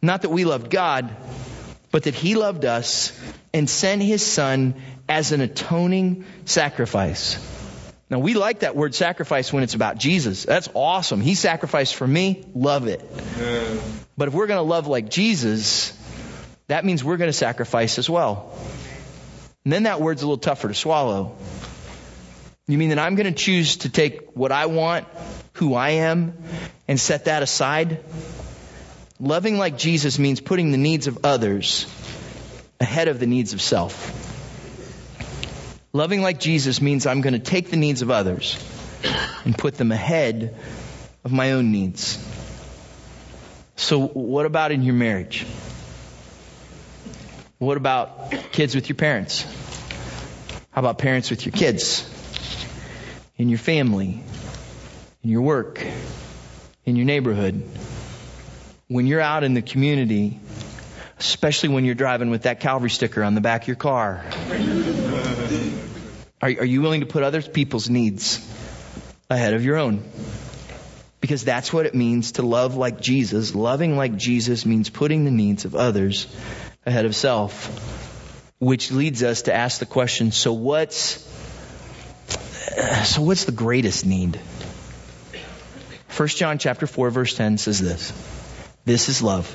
Not 0.00 0.22
that 0.22 0.30
we 0.30 0.44
loved 0.46 0.70
God, 0.70 1.14
but 1.90 2.04
that 2.04 2.14
he 2.14 2.36
loved 2.36 2.64
us 2.64 3.18
and 3.52 3.68
sent 3.68 4.02
his 4.02 4.24
son 4.24 4.74
as 5.08 5.32
an 5.32 5.42
atoning 5.42 6.24
sacrifice. 6.46 7.57
Now 8.10 8.18
we 8.20 8.34
like 8.34 8.60
that 8.60 8.74
word 8.74 8.94
sacrifice 8.94 9.52
when 9.52 9.62
it's 9.62 9.74
about 9.74 9.98
Jesus. 9.98 10.44
That's 10.44 10.68
awesome. 10.74 11.20
He 11.20 11.34
sacrificed 11.34 11.94
for 11.94 12.06
me. 12.06 12.44
Love 12.54 12.86
it. 12.86 13.04
Yeah. 13.38 13.80
But 14.16 14.28
if 14.28 14.34
we're 14.34 14.46
going 14.46 14.58
to 14.58 14.62
love 14.62 14.86
like 14.86 15.10
Jesus, 15.10 15.92
that 16.68 16.84
means 16.84 17.04
we're 17.04 17.18
going 17.18 17.28
to 17.28 17.36
sacrifice 17.36 17.98
as 17.98 18.08
well. 18.08 18.56
And 19.64 19.72
then 19.72 19.82
that 19.82 20.00
word's 20.00 20.22
a 20.22 20.26
little 20.26 20.38
tougher 20.38 20.68
to 20.68 20.74
swallow. 20.74 21.36
You 22.66 22.78
mean 22.78 22.90
that 22.90 22.98
I'm 22.98 23.14
going 23.14 23.32
to 23.32 23.38
choose 23.38 23.78
to 23.78 23.90
take 23.90 24.34
what 24.34 24.52
I 24.52 24.66
want, 24.66 25.06
who 25.54 25.74
I 25.74 25.90
am, 25.90 26.34
and 26.86 26.98
set 26.98 27.26
that 27.26 27.42
aside? 27.42 28.02
Loving 29.20 29.58
like 29.58 29.76
Jesus 29.76 30.18
means 30.18 30.40
putting 30.40 30.70
the 30.70 30.78
needs 30.78 31.06
of 31.06 31.24
others 31.24 31.86
ahead 32.80 33.08
of 33.08 33.18
the 33.20 33.26
needs 33.26 33.52
of 33.52 33.60
self. 33.60 34.27
Loving 35.98 36.22
like 36.22 36.38
Jesus 36.38 36.80
means 36.80 37.06
I'm 37.06 37.22
going 37.22 37.32
to 37.32 37.40
take 37.40 37.70
the 37.70 37.76
needs 37.76 38.02
of 38.02 38.10
others 38.12 38.56
and 39.44 39.58
put 39.58 39.74
them 39.74 39.90
ahead 39.90 40.54
of 41.24 41.32
my 41.32 41.50
own 41.54 41.72
needs. 41.72 42.24
So, 43.74 44.06
what 44.06 44.46
about 44.46 44.70
in 44.70 44.84
your 44.84 44.94
marriage? 44.94 45.44
What 47.58 47.76
about 47.76 48.30
kids 48.52 48.76
with 48.76 48.88
your 48.88 48.94
parents? 48.94 49.42
How 50.70 50.82
about 50.82 50.98
parents 50.98 51.30
with 51.30 51.44
your 51.44 51.52
kids? 51.52 52.08
In 53.36 53.48
your 53.48 53.58
family? 53.58 54.22
In 55.24 55.30
your 55.30 55.42
work? 55.42 55.84
In 56.86 56.94
your 56.94 57.06
neighborhood? 57.06 57.60
When 58.86 59.08
you're 59.08 59.20
out 59.20 59.42
in 59.42 59.54
the 59.54 59.62
community, 59.62 60.38
especially 61.18 61.70
when 61.70 61.84
you're 61.84 61.96
driving 61.96 62.30
with 62.30 62.42
that 62.42 62.60
Calvary 62.60 62.90
sticker 62.90 63.24
on 63.24 63.34
the 63.34 63.40
back 63.40 63.62
of 63.62 63.66
your 63.66 63.74
car, 63.74 64.24
are, 66.40 66.48
are 66.48 66.64
you 66.64 66.80
willing 66.82 67.00
to 67.00 67.06
put 67.06 67.22
other 67.22 67.42
people's 67.42 67.90
needs 67.90 68.38
ahead 69.28 69.54
of 69.54 69.64
your 69.64 69.76
own? 69.76 70.04
Because 71.20 71.44
that's 71.44 71.72
what 71.72 71.86
it 71.86 71.94
means 71.94 72.32
to 72.32 72.42
love 72.42 72.76
like 72.76 73.00
Jesus. 73.00 73.54
Loving 73.54 73.96
like 73.96 74.16
Jesus 74.16 74.64
means 74.64 74.88
putting 74.88 75.24
the 75.24 75.32
needs 75.32 75.64
of 75.64 75.74
others 75.74 76.26
ahead 76.86 77.06
of 77.06 77.16
self. 77.16 77.66
Which 78.60 78.92
leads 78.92 79.22
us 79.22 79.42
to 79.42 79.54
ask 79.54 79.80
the 79.80 79.86
question, 79.86 80.30
so 80.30 80.52
what's, 80.52 81.22
so 83.04 83.22
what's 83.22 83.44
the 83.44 83.52
greatest 83.52 84.06
need? 84.06 84.36
1 86.16 86.28
John 86.28 86.58
chapter 86.58 86.86
4 86.86 87.10
verse 87.10 87.34
10 87.34 87.58
says 87.58 87.80
this. 87.80 88.12
This 88.84 89.08
is 89.08 89.22
love. 89.22 89.54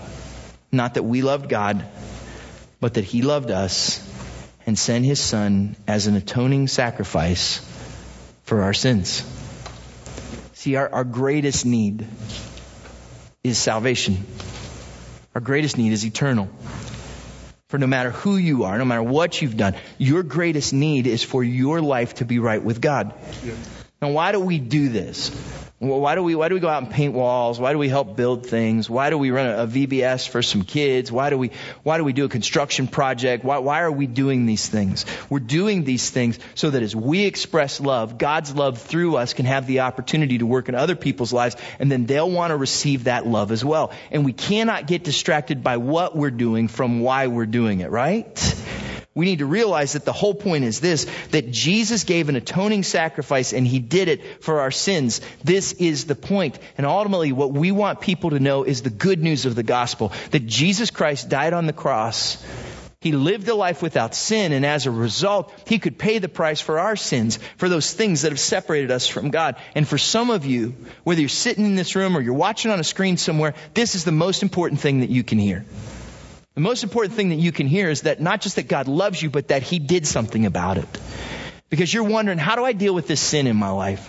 Not 0.71 0.95
that 0.95 1.03
we 1.03 1.21
loved 1.21 1.49
God, 1.49 1.85
but 2.79 2.95
that 2.95 3.03
he 3.03 3.21
loved 3.21 3.51
us 3.51 3.99
and 4.65 4.77
sent 4.77 5.05
his 5.05 5.19
son 5.19 5.75
as 5.87 6.07
an 6.07 6.15
atoning 6.15 6.67
sacrifice 6.67 7.59
for 8.43 8.61
our 8.61 8.73
sins. 8.73 9.23
See, 10.53 10.75
our, 10.75 10.89
our 10.93 11.03
greatest 11.03 11.65
need 11.65 12.07
is 13.43 13.57
salvation. 13.57 14.25
Our 15.35 15.41
greatest 15.41 15.77
need 15.77 15.91
is 15.91 16.05
eternal. 16.05 16.49
For 17.67 17.77
no 17.77 17.87
matter 17.87 18.11
who 18.11 18.37
you 18.37 18.65
are, 18.65 18.77
no 18.77 18.85
matter 18.85 19.03
what 19.03 19.41
you've 19.41 19.57
done, 19.57 19.75
your 19.97 20.23
greatest 20.23 20.73
need 20.73 21.07
is 21.07 21.23
for 21.23 21.43
your 21.43 21.81
life 21.81 22.15
to 22.15 22.25
be 22.25 22.39
right 22.39 22.63
with 22.63 22.79
God. 22.79 23.13
Now, 24.01 24.11
why 24.11 24.31
do 24.31 24.39
we 24.39 24.59
do 24.59 24.89
this? 24.89 25.31
Why 25.83 26.15
do 26.15 26.23
we 26.23 26.33
why 26.33 26.47
do 26.47 26.55
we 26.55 26.61
go 26.61 26.69
out 26.69 26.81
and 26.81 26.91
paint 26.91 27.13
walls? 27.13 27.59
Why 27.59 27.73
do 27.73 27.77
we 27.77 27.89
help 27.89 28.15
build 28.15 28.45
things? 28.47 28.89
Why 28.89 29.09
do 29.09 29.17
we 29.17 29.31
run 29.31 29.47
a, 29.47 29.63
a 29.63 29.67
VBS 29.67 30.29
for 30.29 30.41
some 30.41 30.63
kids? 30.63 31.11
Why 31.11 31.29
do 31.29 31.37
we 31.37 31.51
why 31.83 31.97
do 31.97 32.05
we 32.05 32.13
do 32.13 32.23
a 32.23 32.29
construction 32.29 32.87
project? 32.87 33.43
Why 33.43 33.57
why 33.57 33.81
are 33.81 33.91
we 33.91 34.07
doing 34.07 34.45
these 34.45 34.65
things? 34.65 35.05
We're 35.29 35.39
doing 35.39 35.83
these 35.83 36.09
things 36.09 36.39
so 36.55 36.69
that 36.69 36.81
as 36.81 36.95
we 36.95 37.25
express 37.25 37.81
love, 37.81 38.17
God's 38.17 38.55
love 38.55 38.77
through 38.77 39.17
us 39.17 39.33
can 39.33 39.45
have 39.45 39.67
the 39.67 39.81
opportunity 39.81 40.37
to 40.37 40.45
work 40.45 40.69
in 40.69 40.75
other 40.75 40.95
people's 40.95 41.33
lives 41.33 41.57
and 41.79 41.91
then 41.91 42.05
they'll 42.05 42.31
want 42.31 42.51
to 42.51 42.57
receive 42.57 43.03
that 43.05 43.27
love 43.27 43.51
as 43.51 43.65
well. 43.65 43.91
And 44.09 44.23
we 44.23 44.31
cannot 44.31 44.87
get 44.87 45.03
distracted 45.03 45.63
by 45.63 45.77
what 45.77 46.15
we're 46.15 46.31
doing 46.31 46.69
from 46.69 47.01
why 47.01 47.27
we're 47.27 47.45
doing 47.45 47.81
it, 47.81 47.91
right? 47.91 48.55
We 49.15 49.25
need 49.25 49.39
to 49.39 49.45
realize 49.45 49.93
that 49.93 50.05
the 50.05 50.13
whole 50.13 50.33
point 50.33 50.63
is 50.63 50.79
this, 50.79 51.05
that 51.29 51.51
Jesus 51.51 52.03
gave 52.03 52.29
an 52.29 52.35
atoning 52.35 52.81
sacrifice 52.81 53.53
and 53.53 53.65
he 53.65 53.77
did 53.77 54.07
it 54.07 54.43
for 54.43 54.61
our 54.61 54.71
sins. 54.71 55.21
This 55.43 55.71
is 55.73 56.05
the 56.05 56.15
point. 56.15 56.57
And 56.79 56.87
ultimately 56.87 57.31
what 57.31 57.51
we 57.51 57.71
want 57.71 58.01
people 58.01 58.31
to 58.31 58.39
know 58.39 58.63
is 58.63 58.81
the 58.81 58.89
good 58.89 59.21
news 59.21 59.45
of 59.45 59.53
the 59.53 59.61
gospel, 59.61 60.11
that 60.31 60.47
Jesus 60.47 60.89
Christ 60.89 61.29
died 61.29 61.53
on 61.53 61.67
the 61.67 61.73
cross. 61.73 62.43
He 63.01 63.11
lived 63.11 63.47
a 63.49 63.53
life 63.53 63.83
without 63.83 64.15
sin 64.15 64.51
and 64.51 64.65
as 64.65 64.87
a 64.87 64.91
result, 64.91 65.53
he 65.67 65.77
could 65.77 65.99
pay 65.99 66.17
the 66.17 66.29
price 66.29 66.61
for 66.61 66.79
our 66.79 66.95
sins, 66.95 67.37
for 67.57 67.69
those 67.69 67.93
things 67.93 68.23
that 68.23 68.31
have 68.31 68.39
separated 68.39 68.89
us 68.89 69.07
from 69.07 69.29
God. 69.29 69.57
And 69.75 69.87
for 69.87 69.99
some 69.99 70.31
of 70.31 70.45
you, 70.45 70.73
whether 71.03 71.19
you're 71.19 71.29
sitting 71.29 71.65
in 71.65 71.75
this 71.75 71.95
room 71.95 72.17
or 72.17 72.21
you're 72.21 72.33
watching 72.33 72.71
on 72.71 72.79
a 72.79 72.83
screen 72.83 73.17
somewhere, 73.17 73.53
this 73.75 73.93
is 73.93 74.05
the 74.05 74.11
most 74.11 74.41
important 74.41 74.81
thing 74.81 75.01
that 75.01 75.11
you 75.11 75.23
can 75.23 75.37
hear. 75.37 75.65
The 76.55 76.61
most 76.61 76.83
important 76.83 77.15
thing 77.15 77.29
that 77.29 77.39
you 77.39 77.51
can 77.51 77.65
hear 77.65 77.89
is 77.89 78.01
that 78.01 78.21
not 78.21 78.41
just 78.41 78.57
that 78.57 78.67
God 78.67 78.87
loves 78.87 79.21
you, 79.21 79.31
but 79.31 79.47
that 79.47 79.63
He 79.63 79.79
did 79.79 80.05
something 80.05 80.45
about 80.45 80.77
it. 80.77 80.99
Because 81.69 81.91
you're 81.91 82.03
wondering, 82.03 82.37
how 82.37 82.55
do 82.55 82.63
I 82.63 82.73
deal 82.73 82.93
with 82.93 83.07
this 83.07 83.19
sin 83.19 83.47
in 83.47 83.55
my 83.55 83.71
life? 83.71 84.07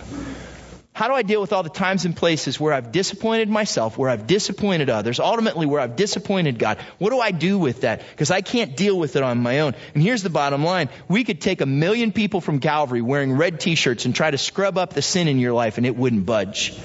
How 0.93 1.07
do 1.07 1.13
I 1.15 1.23
deal 1.23 1.41
with 1.41 1.51
all 1.51 1.63
the 1.63 1.69
times 1.69 2.05
and 2.05 2.15
places 2.15 2.59
where 2.59 2.71
I've 2.71 2.91
disappointed 2.91 3.49
myself, 3.49 3.97
where 3.97 4.09
I've 4.09 4.27
disappointed 4.27 4.91
others, 4.91 5.19
ultimately 5.19 5.65
where 5.65 5.81
I've 5.81 5.95
disappointed 5.95 6.59
God? 6.59 6.77
What 6.99 7.09
do 7.09 7.19
I 7.19 7.31
do 7.31 7.57
with 7.57 7.81
that? 7.81 8.01
Because 8.11 8.29
I 8.29 8.41
can't 8.41 8.77
deal 8.77 8.97
with 8.97 9.15
it 9.15 9.23
on 9.23 9.39
my 9.39 9.61
own. 9.61 9.73
And 9.95 10.03
here's 10.03 10.21
the 10.21 10.29
bottom 10.29 10.63
line. 10.63 10.89
We 11.09 11.23
could 11.23 11.41
take 11.41 11.61
a 11.61 11.65
million 11.65 12.11
people 12.11 12.41
from 12.41 12.59
Calvary 12.59 13.01
wearing 13.01 13.33
red 13.33 13.59
t-shirts 13.59 14.05
and 14.05 14.15
try 14.15 14.29
to 14.29 14.37
scrub 14.37 14.77
up 14.77 14.93
the 14.93 15.01
sin 15.01 15.27
in 15.27 15.39
your 15.39 15.51
life 15.51 15.77
and 15.77 15.85
it 15.87 15.97
wouldn't 15.97 16.27
budge. 16.27 16.79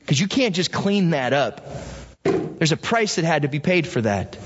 Because 0.00 0.20
you 0.20 0.28
can't 0.28 0.54
just 0.54 0.70
clean 0.70 1.10
that 1.10 1.32
up. 1.32 1.66
There's 2.22 2.72
a 2.72 2.76
price 2.76 3.16
that 3.16 3.24
had 3.24 3.42
to 3.42 3.48
be 3.48 3.58
paid 3.58 3.88
for 3.88 4.02
that. 4.02 4.36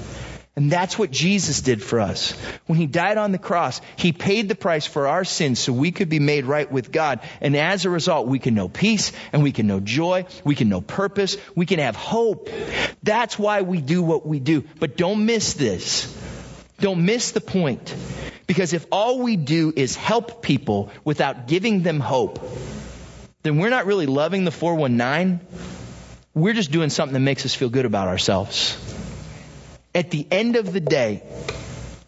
And 0.57 0.73
that's 0.73 0.99
what 0.99 1.11
Jesus 1.11 1.61
did 1.61 1.83
for 1.83 2.01
us. 2.01 2.33
When 2.65 2.79
he 2.79 2.87
died 2.87 3.19
on 3.19 3.31
the 3.31 3.39
cross, 3.39 3.83
he 3.97 4.13
paid 4.13 4.49
the 4.49 4.55
price 4.55 4.87
for 4.87 5.07
our 5.07 5.23
sins 5.23 5.59
so 5.59 5.71
we 5.71 5.93
could 5.93 6.09
be 6.09 6.19
made 6.19 6.47
right 6.47 6.71
with 6.71 6.91
God. 6.91 7.21
And 7.43 7.55
as 7.55 7.85
a 7.85 7.91
result, 7.91 8.27
we 8.27 8.39
can 8.39 8.55
know 8.55 8.67
peace 8.67 9.13
and 9.35 9.43
we 9.43 9.53
can 9.53 9.67
know 9.67 9.81
joy. 9.81 10.25
We 10.45 10.55
can 10.55 10.71
know 10.71 10.81
purpose. 10.81 11.37
We 11.55 11.67
can 11.67 11.79
have 11.79 11.95
hope. 11.95 12.49
That's 13.03 13.39
why 13.39 13.63
we 13.63 13.83
do 13.83 14.03
what 14.03 14.27
we 14.27 14.41
do. 14.41 14.65
But 14.81 14.97
don't 14.97 15.27
miss 15.27 15.53
this. 15.53 16.11
Don't 16.81 17.05
miss 17.05 17.33
the 17.33 17.43
point. 17.43 17.95
Because 18.47 18.73
if 18.73 18.87
all 18.91 19.21
we 19.21 19.37
do 19.37 19.75
is 19.77 19.95
help 19.95 20.41
people 20.41 20.91
without 21.05 21.49
giving 21.49 21.83
them 21.83 22.01
hope, 22.01 22.43
then 23.43 23.59
we're 23.59 23.71
not 23.71 23.85
really 23.85 24.07
loving 24.07 24.45
the 24.45 24.51
419. 24.51 25.41
We're 26.33 26.55
just 26.55 26.71
doing 26.71 26.89
something 26.89 27.13
that 27.13 27.21
makes 27.21 27.45
us 27.45 27.55
feel 27.55 27.69
good 27.69 27.85
about 27.85 28.09
ourselves. 28.09 28.79
At 29.97 30.11
the 30.11 30.27
end 30.31 30.57
of 30.57 30.75
the 30.75 30.81
day, 30.81 31.23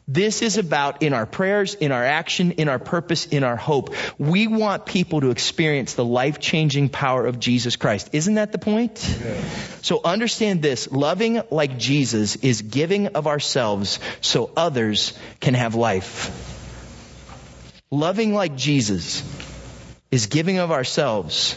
this 0.07 0.42
is 0.42 0.59
about 0.59 1.03
in 1.03 1.14
our 1.14 1.24
prayers, 1.24 1.74
in 1.74 1.90
our 1.90 2.05
action, 2.05 2.53
in 2.53 2.68
our 2.68 2.79
purpose, 2.79 3.24
in 3.24 3.44
our 3.44 3.57
hope. 3.57 3.94
We 4.18 4.46
want 4.46 4.85
people 4.85 5.22
to 5.22 5.31
experience 5.31 5.94
the 5.94 6.05
life 6.05 6.38
changing 6.38 6.90
power 6.90 7.27
of 7.27 7.40
Jesus 7.40 7.77
Christ. 7.77 8.11
Isn't 8.12 8.35
that 8.35 8.53
the 8.53 8.59
point? 8.59 8.98
So 9.81 10.03
understand 10.05 10.61
this. 10.61 10.90
Loving 10.92 11.42
like 11.51 11.79
Jesus 11.79 12.37
is 12.37 12.61
giving 12.61 13.09
of 13.09 13.27
ourselves 13.27 14.01
so 14.20 14.51
others 14.55 15.18
can 15.40 15.55
have 15.55 15.74
life. 15.74 16.31
Loving 17.90 18.35
like 18.35 18.55
Jesus 18.55 19.22
is 20.11 20.27
giving 20.27 20.59
of 20.59 20.72
ourselves 20.72 21.57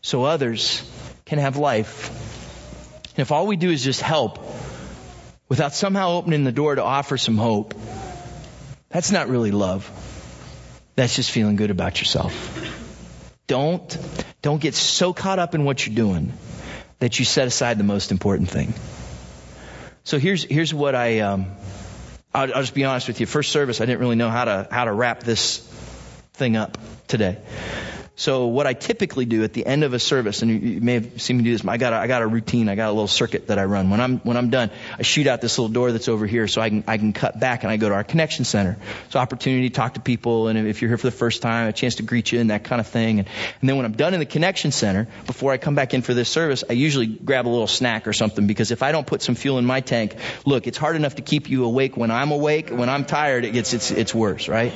so 0.00 0.22
others 0.22 0.88
can 1.24 1.40
have 1.40 1.56
life. 1.56 2.08
And 3.10 3.18
if 3.20 3.32
all 3.32 3.48
we 3.48 3.56
do 3.56 3.70
is 3.70 3.82
just 3.82 4.00
help, 4.00 4.38
without 5.50 5.74
somehow 5.74 6.12
opening 6.12 6.44
the 6.44 6.52
door 6.52 6.76
to 6.76 6.82
offer 6.82 7.18
some 7.18 7.36
hope, 7.36 7.74
that's 8.88 9.10
not 9.12 9.28
really 9.28 9.50
love. 9.50 9.90
That's 10.94 11.14
just 11.14 11.30
feeling 11.30 11.56
good 11.56 11.70
about 11.70 12.00
yourself. 12.00 12.32
Don't, 13.46 13.98
don't 14.42 14.62
get 14.62 14.74
so 14.74 15.12
caught 15.12 15.40
up 15.40 15.54
in 15.54 15.64
what 15.64 15.84
you're 15.84 15.94
doing 15.94 16.32
that 17.00 17.18
you 17.18 17.24
set 17.24 17.48
aside 17.48 17.78
the 17.78 17.84
most 17.84 18.12
important 18.12 18.48
thing. 18.48 18.72
So 20.04 20.18
here's, 20.18 20.44
here's 20.44 20.72
what 20.72 20.94
I, 20.94 21.20
um, 21.20 21.46
I'll, 22.32 22.54
I'll 22.54 22.62
just 22.62 22.74
be 22.74 22.84
honest 22.84 23.08
with 23.08 23.18
you. 23.18 23.26
First 23.26 23.50
service, 23.50 23.80
I 23.80 23.86
didn't 23.86 24.00
really 24.00 24.16
know 24.16 24.30
how 24.30 24.44
to, 24.44 24.68
how 24.70 24.84
to 24.84 24.92
wrap 24.92 25.24
this 25.24 25.58
thing 26.34 26.56
up 26.56 26.78
today. 27.08 27.38
So 28.20 28.48
what 28.48 28.66
I 28.66 28.74
typically 28.74 29.24
do 29.24 29.44
at 29.44 29.54
the 29.54 29.64
end 29.64 29.82
of 29.82 29.94
a 29.94 29.98
service, 29.98 30.42
and 30.42 30.50
you, 30.62 30.80
may 30.82 30.92
have 30.92 31.22
seen 31.22 31.38
me 31.38 31.42
do 31.42 31.52
this, 31.52 31.66
I 31.66 31.78
got 31.78 31.94
a, 31.94 31.96
I 31.96 32.06
got 32.06 32.20
a 32.20 32.26
routine, 32.26 32.68
I 32.68 32.74
got 32.74 32.88
a 32.88 32.92
little 32.92 33.08
circuit 33.08 33.46
that 33.46 33.58
I 33.58 33.64
run. 33.64 33.88
When 33.88 33.98
I'm 33.98 34.18
when 34.18 34.36
I'm 34.36 34.50
done, 34.50 34.70
I 34.98 35.00
shoot 35.04 35.26
out 35.26 35.40
this 35.40 35.56
little 35.58 35.72
door 35.72 35.90
that's 35.90 36.06
over 36.06 36.26
here, 36.26 36.46
so 36.46 36.60
I 36.60 36.68
can 36.68 36.84
I 36.86 36.98
can 36.98 37.14
cut 37.14 37.40
back 37.40 37.62
and 37.62 37.72
I 37.72 37.78
go 37.78 37.88
to 37.88 37.94
our 37.94 38.04
connection 38.04 38.44
center. 38.44 38.76
So 39.08 39.18
opportunity 39.18 39.70
to 39.70 39.74
talk 39.74 39.94
to 39.94 40.00
people, 40.00 40.48
and 40.48 40.58
if 40.68 40.82
you're 40.82 40.90
here 40.90 40.98
for 40.98 41.06
the 41.06 41.16
first 41.16 41.40
time, 41.40 41.68
a 41.68 41.72
chance 41.72 41.94
to 41.94 42.02
greet 42.02 42.30
you 42.30 42.40
and 42.40 42.50
that 42.50 42.64
kind 42.64 42.78
of 42.78 42.88
thing. 42.88 43.20
And, 43.20 43.28
and 43.62 43.70
then 43.70 43.78
when 43.78 43.86
I'm 43.86 43.92
done 43.92 44.12
in 44.12 44.20
the 44.20 44.26
connection 44.26 44.70
center, 44.70 45.08
before 45.26 45.52
I 45.52 45.56
come 45.56 45.74
back 45.74 45.94
in 45.94 46.02
for 46.02 46.12
this 46.12 46.28
service, 46.28 46.62
I 46.68 46.74
usually 46.74 47.06
grab 47.06 47.46
a 47.46 47.48
little 47.48 47.66
snack 47.66 48.06
or 48.06 48.12
something 48.12 48.46
because 48.46 48.70
if 48.70 48.82
I 48.82 48.92
don't 48.92 49.06
put 49.06 49.22
some 49.22 49.34
fuel 49.34 49.56
in 49.56 49.64
my 49.64 49.80
tank, 49.80 50.14
look, 50.44 50.66
it's 50.66 50.76
hard 50.76 50.96
enough 50.96 51.14
to 51.14 51.22
keep 51.22 51.48
you 51.48 51.64
awake 51.64 51.96
when 51.96 52.10
I'm 52.10 52.32
awake. 52.32 52.68
When 52.68 52.90
I'm 52.90 53.06
tired, 53.06 53.46
it 53.46 53.54
gets 53.54 53.72
it's 53.72 53.90
it's 53.90 54.14
worse, 54.14 54.46
right? 54.46 54.74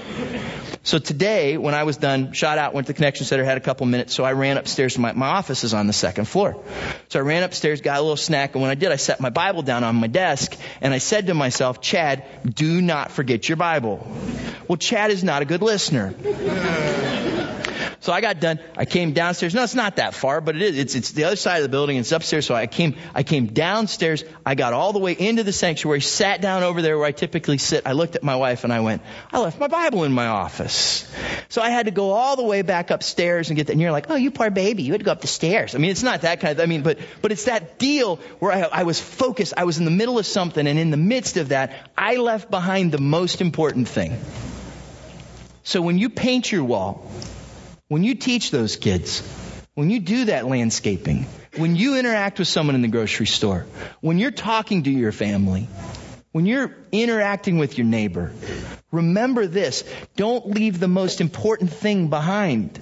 So 0.87 0.99
today, 0.99 1.57
when 1.57 1.73
I 1.73 1.85
was 1.85 1.97
done, 1.97 2.35
shot 2.35 2.59
out, 2.59 2.75
went 2.75 2.87
to 2.89 2.93
the 2.93 2.97
connection 2.97 3.25
center, 3.25 3.34
had 3.43 3.57
a 3.57 3.61
couple 3.61 3.87
minutes, 3.87 4.15
so 4.15 4.23
I 4.23 4.35
ran 4.35 4.59
upstairs. 4.59 4.99
My, 4.99 5.13
my 5.13 5.29
office 5.29 5.65
is 5.65 5.73
on 5.75 5.87
the 5.87 5.93
second 5.93 6.27
floor. 6.27 6.63
So 7.09 7.19
I 7.19 7.23
ran 7.23 7.43
upstairs, 7.43 7.81
got 7.81 7.99
a 7.99 8.03
little 8.03 8.17
snack, 8.17 8.55
and 8.55 8.63
when 8.63 8.71
I 8.71 8.75
did, 8.75 8.93
I 8.93 8.97
set 8.97 9.19
my 9.19 9.31
Bible 9.31 9.63
down 9.63 9.83
on 9.83 9.97
my 9.97 10.07
desk, 10.07 10.57
and 10.83 10.93
I 10.93 10.99
said 10.99 11.27
to 11.29 11.35
myself, 11.35 11.81
Chad, 11.81 12.25
do 12.55 12.83
not 12.83 13.11
forget 13.11 13.49
your 13.49 13.57
Bible. 13.57 14.07
Well, 14.69 14.77
Chad 14.77 15.11
is 15.11 15.25
not 15.25 15.43
a 15.43 15.47
good 15.47 15.63
listener. 15.63 16.15
So 18.05 18.13
I 18.13 18.21
got 18.21 18.39
done. 18.39 18.61
I 18.77 18.85
came 18.85 19.15
downstairs. 19.15 19.55
No, 19.55 19.63
it's 19.63 19.75
not 19.75 19.97
that 19.97 20.13
far, 20.13 20.43
but 20.43 20.57
it 20.57 20.61
is. 20.61 20.79
It's, 20.79 20.95
it's 20.95 21.13
the 21.13 21.25
other 21.25 21.37
side 21.37 21.57
of 21.57 21.63
the 21.63 21.71
building. 21.71 21.97
It's 21.97 22.13
upstairs. 22.13 22.45
So 22.45 22.55
I 22.55 22.67
came, 22.67 22.97
I 23.15 23.23
came 23.23 23.47
downstairs. 23.47 24.25
I 24.45 24.57
got 24.57 24.75
all 24.75 24.93
the 24.93 24.99
way 24.99 25.13
into 25.13 25.43
the 25.43 25.55
sanctuary, 25.55 26.03
sat 26.03 26.43
down 26.43 26.65
over 26.65 26.83
there 26.83 26.99
where 26.99 27.07
I 27.07 27.13
typically 27.13 27.57
sit. 27.57 27.87
I 27.87 27.93
looked 27.93 28.15
at 28.15 28.23
my 28.23 28.37
wife 28.37 28.65
and 28.65 28.75
I 28.75 28.81
went, 28.81 29.01
I 29.33 29.41
left 29.41 29.59
my 29.59 29.69
Bible 29.69 30.05
in 30.05 30.13
my 30.13 30.27
office. 30.27 31.11
So 31.49 31.63
I 31.63 31.71
had 31.71 31.87
to 31.87 31.93
go 31.93 32.11
all 32.11 32.37
the 32.37 32.45
way 32.45 32.61
back 32.61 32.91
upstairs 32.91 33.49
and 33.49 33.57
get 33.57 33.69
that. 33.69 33.73
And 33.73 33.81
you're 33.81 33.91
like, 33.91 34.11
oh, 34.11 34.17
you 34.17 34.31
poor 34.31 34.51
baby. 34.51 34.83
You 34.83 34.93
had 34.93 35.01
to 35.01 35.07
go 35.07 35.13
up 35.13 35.23
the 35.23 35.27
stairs. 35.27 35.75
I 35.75 35.79
mean, 35.79 35.91
it's 35.91 36.03
not 36.03 36.21
that 36.21 36.41
kind 36.41 36.59
of, 36.59 36.63
I 36.63 36.67
mean, 36.67 36.83
but, 36.83 36.99
but 37.23 37.33
it's 37.33 37.45
that 37.47 37.79
deal 37.79 38.17
where 38.39 38.53
I, 38.53 38.81
I 38.81 38.83
was 38.83 39.01
focused. 39.01 39.55
I 39.57 39.65
was 39.65 39.79
in 39.79 39.87
the 39.87 39.91
middle 39.91 40.19
of 40.19 40.27
something. 40.27 40.67
And 40.67 40.79
in 40.79 40.91
the 40.91 40.99
midst 40.99 41.39
of 41.39 41.49
that, 41.49 41.89
I 41.97 42.17
left 42.17 42.51
behind 42.51 42.93
the 42.93 43.01
most 43.01 43.41
important 43.41 43.89
thing. 43.89 44.21
So 45.63 45.81
when 45.81 45.97
you 45.97 46.11
paint 46.11 46.53
your 46.53 46.65
wall, 46.65 47.11
when 47.95 48.03
you 48.03 48.17
teach 48.17 48.51
those 48.51 48.75
kids, 48.75 49.23
when 49.75 49.89
you 49.89 50.01
do 50.01 50.25
that 50.25 50.49
landscaping, 50.49 51.27
when 51.59 51.77
you 51.77 51.97
interact 51.97 52.41
with 52.41 52.49
someone 52.49 52.75
in 52.75 52.83
the 52.83 52.89
grocery 52.89 53.29
store, 53.29 53.67
when 54.01 54.19
you're 54.19 54.33
talking 54.33 54.83
to 54.83 54.91
your 54.91 55.13
family, 55.13 55.69
when 56.33 56.45
you're 56.45 56.75
interacting 56.91 57.57
with 57.57 57.79
your 57.79 57.87
neighbor, 57.87 58.33
remember 58.91 59.47
this. 59.47 59.85
Don't 60.17 60.45
leave 60.45 60.81
the 60.81 60.89
most 60.89 61.21
important 61.21 61.73
thing 61.73 62.09
behind. 62.09 62.81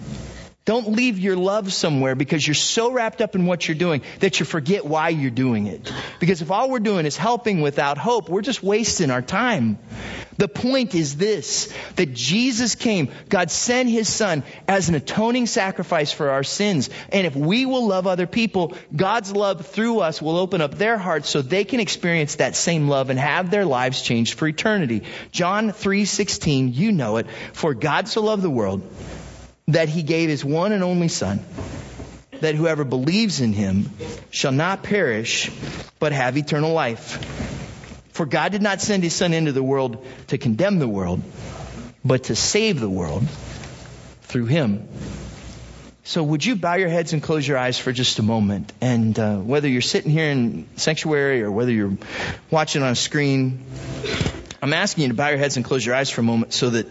Don't 0.65 0.93
leave 0.93 1.19
your 1.19 1.37
love 1.37 1.75
somewhere 1.75 2.15
because 2.15 2.47
you're 2.47 2.55
so 2.55 2.91
wrapped 2.91 3.21
up 3.21 3.35
in 3.35 3.45
what 3.45 3.69
you're 3.69 3.75
doing 3.75 4.01
that 4.21 4.41
you 4.41 4.47
forget 4.47 4.87
why 4.87 5.11
you're 5.11 5.31
doing 5.31 5.67
it. 5.67 5.93
Because 6.21 6.41
if 6.41 6.51
all 6.51 6.71
we're 6.71 6.79
doing 6.79 7.05
is 7.05 7.19
helping 7.19 7.61
without 7.61 7.99
hope, 7.99 8.31
we're 8.31 8.41
just 8.41 8.63
wasting 8.63 9.11
our 9.11 9.21
time. 9.21 9.79
The 10.39 10.49
point 10.49 10.95
is 10.95 11.17
this, 11.17 11.73
that 11.97 12.15
Jesus 12.15 12.75
came, 12.75 13.11
God 13.29 13.51
sent 13.51 13.89
His 13.89 14.09
Son 14.09 14.43
as 14.67 14.89
an 14.89 14.95
atoning 14.95 15.47
sacrifice 15.47 16.13
for 16.13 16.31
our 16.31 16.43
sins. 16.43 16.91
And 17.11 17.27
if 17.27 17.37
we 17.37 17.67
will 17.67 17.87
love 17.87 18.07
other 18.07 18.27
people, 18.27 18.75
God's 18.95 19.33
love 19.33 19.67
through 19.67 20.01
us 20.01 20.23
will 20.23 20.37
open 20.37 20.61
up 20.61 20.77
their 20.77 20.97
hearts 20.97 21.29
so 21.29 21.43
they 21.43 21.65
can 21.65 21.81
experience 21.81 22.37
that 22.37 22.57
same 22.57 22.89
love 22.89 23.11
and 23.11 23.19
have 23.19 23.51
their 23.51 23.67
lives 23.67 24.03
changed 24.03 24.35
for 24.35 24.49
eternity. 24.49 25.03
John 25.31 25.71
3:16, 25.71 26.75
you 26.75 26.93
know 26.93 27.19
it, 27.19 27.27
for 27.53 27.75
God 27.75 28.09
so 28.09 28.23
loved 28.23 28.43
the 28.43 28.51
world 28.51 28.83
that 29.69 29.89
he 29.89 30.03
gave 30.03 30.29
his 30.29 30.45
one 30.45 30.73
and 30.73 30.83
only 30.83 31.09
Son, 31.09 31.41
that 32.41 32.55
whoever 32.55 32.85
believes 32.85 33.41
in 33.41 33.53
him 33.53 33.91
shall 34.31 34.53
not 34.53 34.83
perish, 34.83 35.51
but 35.99 36.13
have 36.13 36.37
eternal 36.37 36.73
life. 36.73 37.62
For 38.23 38.27
God 38.27 38.53
did 38.53 38.63
not 38.63 38.81
send 38.81 39.03
his 39.03 39.15
Son 39.15 39.35
into 39.35 39.51
the 39.51 39.65
world 39.65 40.07
to 40.29 40.39
condemn 40.39 40.79
the 40.79 40.87
world, 40.87 41.21
but 42.05 42.23
to 42.25 42.37
save 42.37 42.79
the 42.79 42.89
world 42.89 43.25
through 44.21 44.47
him. 44.47 44.87
So 46.05 46.23
would 46.23 46.45
you 46.45 46.55
bow 46.55 46.75
your 46.75 46.89
heads 46.89 47.13
and 47.15 47.21
close 47.21 47.49
your 47.49 47.59
eyes 47.59 47.81
for 47.81 47.91
just 47.91 48.21
a 48.21 48.23
moment? 48.23 48.73
And 48.81 49.19
uh, 49.19 49.39
whether 49.39 49.67
you're 49.67 49.81
sitting 49.83 50.13
here 50.13 50.31
in 50.31 50.69
sanctuary 50.77 51.43
or 51.43 51.51
whether 51.51 51.73
you're 51.73 51.99
watching 52.49 52.85
on 52.85 52.93
a 52.93 52.95
screen, 52.95 53.65
I'm 54.63 54.73
asking 54.73 55.03
you 55.03 55.09
to 55.09 55.15
bow 55.15 55.31
your 55.31 55.39
heads 55.39 55.57
and 55.57 55.65
close 55.65 55.85
your 55.85 55.97
eyes 55.97 56.09
for 56.09 56.21
a 56.21 56.25
moment 56.25 56.53
so 56.53 56.71
that 56.71 56.87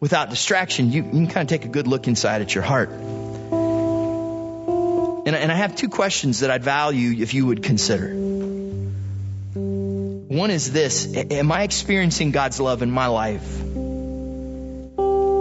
without 0.00 0.30
distraction, 0.30 0.90
you, 0.92 1.02
you 1.04 1.10
can 1.10 1.26
kind 1.26 1.42
of 1.42 1.48
take 1.48 1.66
a 1.66 1.70
good 1.70 1.88
look 1.88 2.08
inside 2.08 2.40
at 2.40 2.54
your 2.54 2.64
heart. 2.64 2.88
And, 5.26 5.36
and 5.36 5.52
I 5.52 5.56
have 5.56 5.76
two 5.76 5.90
questions 5.90 6.40
that 6.40 6.50
I'd 6.50 6.64
value 6.64 7.22
if 7.22 7.34
you 7.34 7.44
would 7.44 7.62
consider. 7.62 8.48
One 10.40 10.50
is 10.50 10.72
this 10.72 11.06
Am 11.14 11.52
I 11.52 11.64
experiencing 11.64 12.30
God's 12.30 12.58
love 12.58 12.80
in 12.80 12.90
my 12.90 13.08
life? 13.08 13.46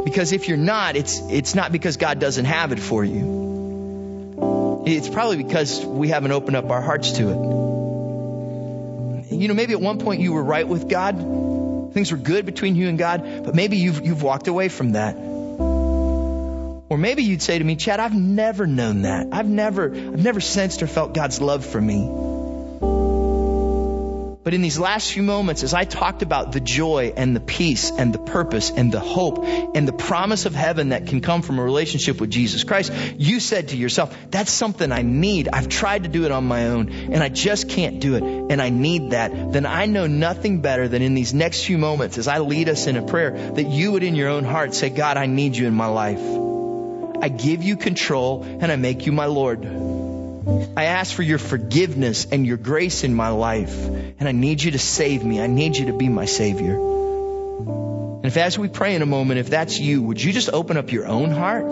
Because 0.04 0.34
if 0.34 0.50
you're 0.50 0.58
not, 0.58 0.98
it's, 0.98 1.22
it's 1.30 1.56
not 1.56 1.72
because 1.72 1.96
God 1.96 2.20
doesn't 2.20 2.44
have 2.44 2.74
it 2.74 2.82
for 2.82 3.06
you. 3.06 4.84
It's 4.86 5.08
probably 5.08 5.38
because 5.42 5.86
we 5.86 6.10
haven't 6.10 6.34
opened 6.34 6.58
up 6.58 6.70
our 6.70 6.82
hearts 6.82 7.14
to 7.14 7.30
it. 7.30 7.38
You 9.34 9.48
know, 9.48 9.54
maybe 9.54 9.72
at 9.72 9.80
one 9.80 10.00
point 10.00 10.20
you 10.20 10.34
were 10.34 10.44
right 10.44 10.68
with 10.68 10.90
God, 10.90 11.94
Things 11.94 12.12
were 12.12 12.18
good 12.18 12.46
between 12.46 12.76
you 12.76 12.90
and 12.90 12.98
God, 12.98 13.24
but 13.46 13.56
maybe 13.56 13.78
you've, 13.78 14.06
you've 14.06 14.22
walked 14.22 14.50
away 14.50 14.68
from 14.68 14.92
that. 14.92 15.16
Or 16.90 16.98
maybe 16.98 17.24
you'd 17.24 17.42
say 17.42 17.58
to 17.58 17.64
me, 17.64 17.78
Chad, 17.78 18.02
I've 18.02 18.14
never 18.14 18.68
known 18.68 19.04
that. 19.04 19.28
I've 19.32 19.48
never, 19.48 19.86
I've 19.86 20.24
never 20.24 20.42
sensed 20.42 20.84
or 20.84 20.88
felt 20.88 21.14
God's 21.14 21.40
love 21.40 21.66
for 21.66 21.80
me. 21.80 22.29
But 24.50 24.56
in 24.56 24.64
these 24.64 24.80
last 24.80 25.12
few 25.12 25.22
moments, 25.22 25.62
as 25.62 25.76
I 25.76 25.84
talked 25.84 26.24
about 26.24 26.54
the 26.54 26.60
joy 26.60 27.14
and 27.16 27.36
the 27.36 27.40
peace 27.40 27.92
and 27.92 28.12
the 28.12 28.18
purpose 28.18 28.72
and 28.72 28.92
the 28.92 29.00
hope 29.00 29.46
and 29.46 29.88
the 29.88 29.94
promise 29.94 30.48
of 30.48 30.56
heaven 30.56 30.90
that 30.90 31.06
can 31.06 31.22
come 31.22 31.44
from 31.44 31.60
a 31.60 31.64
relationship 31.64 32.20
with 32.20 32.32
Jesus 32.32 32.64
Christ, 32.64 32.92
you 33.16 33.40
said 33.40 33.68
to 33.68 33.78
yourself, 33.78 34.18
that's 34.32 34.52
something 34.52 34.92
I 34.92 35.04
need. 35.04 35.50
I've 35.54 35.70
tried 35.70 36.02
to 36.02 36.10
do 36.10 36.26
it 36.26 36.32
on 36.32 36.46
my 36.46 36.70
own 36.70 36.90
and 36.90 37.22
I 37.22 37.30
just 37.30 37.70
can't 37.70 38.00
do 38.00 38.16
it 38.16 38.24
and 38.24 38.60
I 38.60 38.70
need 38.70 39.12
that. 39.12 39.52
Then 39.54 39.68
I 39.68 39.86
know 39.86 40.08
nothing 40.08 40.62
better 40.62 40.88
than 40.88 41.04
in 41.04 41.14
these 41.14 41.32
next 41.32 41.66
few 41.66 41.78
moments 41.78 42.18
as 42.18 42.28
I 42.28 42.40
lead 42.40 42.70
us 42.70 42.88
in 42.88 42.98
a 42.98 43.04
prayer 43.04 43.52
that 43.52 43.68
you 43.70 43.92
would 43.92 44.02
in 44.02 44.16
your 44.16 44.30
own 44.30 44.46
heart 44.46 44.74
say, 44.74 44.90
God, 44.90 45.16
I 45.16 45.28
need 45.28 45.58
you 45.58 45.68
in 45.68 45.76
my 45.76 45.86
life. 45.86 46.24
I 47.22 47.30
give 47.30 47.62
you 47.62 47.78
control 47.78 48.42
and 48.42 48.72
I 48.72 48.78
make 48.78 49.06
you 49.06 49.12
my 49.12 49.26
Lord. 49.26 49.89
I 50.76 50.86
ask 50.86 51.14
for 51.14 51.24
your 51.24 51.38
forgiveness 51.38 52.28
and 52.32 52.46
your 52.46 52.58
grace 52.58 53.04
in 53.04 53.14
my 53.14 53.30
life. 53.30 53.76
And 54.20 54.28
I 54.28 54.32
need 54.32 54.64
you 54.64 54.72
to 54.72 54.80
save 54.80 55.24
me. 55.24 55.42
I 55.42 55.48
need 55.48 55.76
you 55.78 55.88
to 55.88 55.94
be 55.94 56.10
my 56.10 56.26
Savior. 56.26 56.76
And 56.76 58.26
if 58.26 58.38
as 58.38 58.58
we 58.58 58.68
pray 58.68 58.96
in 58.96 59.02
a 59.02 59.06
moment, 59.06 59.40
if 59.40 59.50
that's 59.50 59.80
you, 59.80 60.02
would 60.02 60.22
you 60.22 60.34
just 60.34 60.50
open 60.52 60.78
up 60.78 60.92
your 60.92 61.08
own 61.08 61.32
heart 61.32 61.72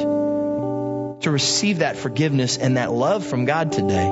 to 1.21 1.31
receive 1.31 1.79
that 1.79 1.97
forgiveness 1.97 2.57
and 2.57 2.77
that 2.77 2.91
love 2.91 3.25
from 3.25 3.45
God 3.45 3.71
today? 3.71 4.07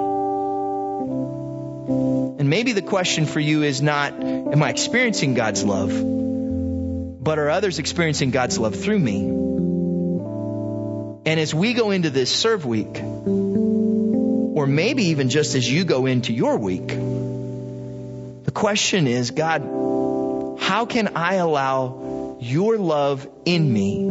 And 2.38 2.50
maybe 2.50 2.74
the 2.74 2.82
question 2.82 3.26
for 3.26 3.40
you 3.40 3.64
is 3.64 3.82
not, 3.82 4.14
am 4.14 4.62
I 4.62 4.70
experiencing 4.70 5.34
God's 5.34 5.64
love? 5.64 5.92
But 7.24 7.40
are 7.40 7.50
others 7.50 7.80
experiencing 7.80 8.32
God's 8.32 8.60
love 8.60 8.76
through 8.76 9.00
me? 9.00 9.22
And 11.28 11.40
as 11.40 11.56
we 11.56 11.74
go 11.74 11.92
into 11.92 12.10
this 12.10 12.34
serve 12.34 12.66
week, 12.66 13.02
or 14.66 14.68
maybe 14.68 15.10
even 15.10 15.30
just 15.30 15.54
as 15.54 15.72
you 15.72 15.86
go 15.86 16.08
into 16.08 16.34
your 16.34 16.58
week. 16.58 16.88
The 16.88 18.52
question 18.52 19.06
is, 19.06 19.30
God, 19.30 19.62
how 20.60 20.88
can 20.88 21.16
I 21.16 21.36
allow 21.36 22.38
your 22.42 22.80
love 22.80 23.28
in 23.46 23.72
me 23.72 24.08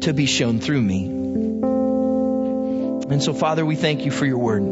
to 0.00 0.12
be 0.12 0.26
shown 0.26 0.58
through 0.58 0.82
me? 0.82 1.04
And 3.12 3.22
so, 3.22 3.32
Father, 3.32 3.64
we 3.64 3.76
thank 3.76 4.04
you 4.04 4.10
for 4.10 4.26
your 4.26 4.38
word. 4.38 4.64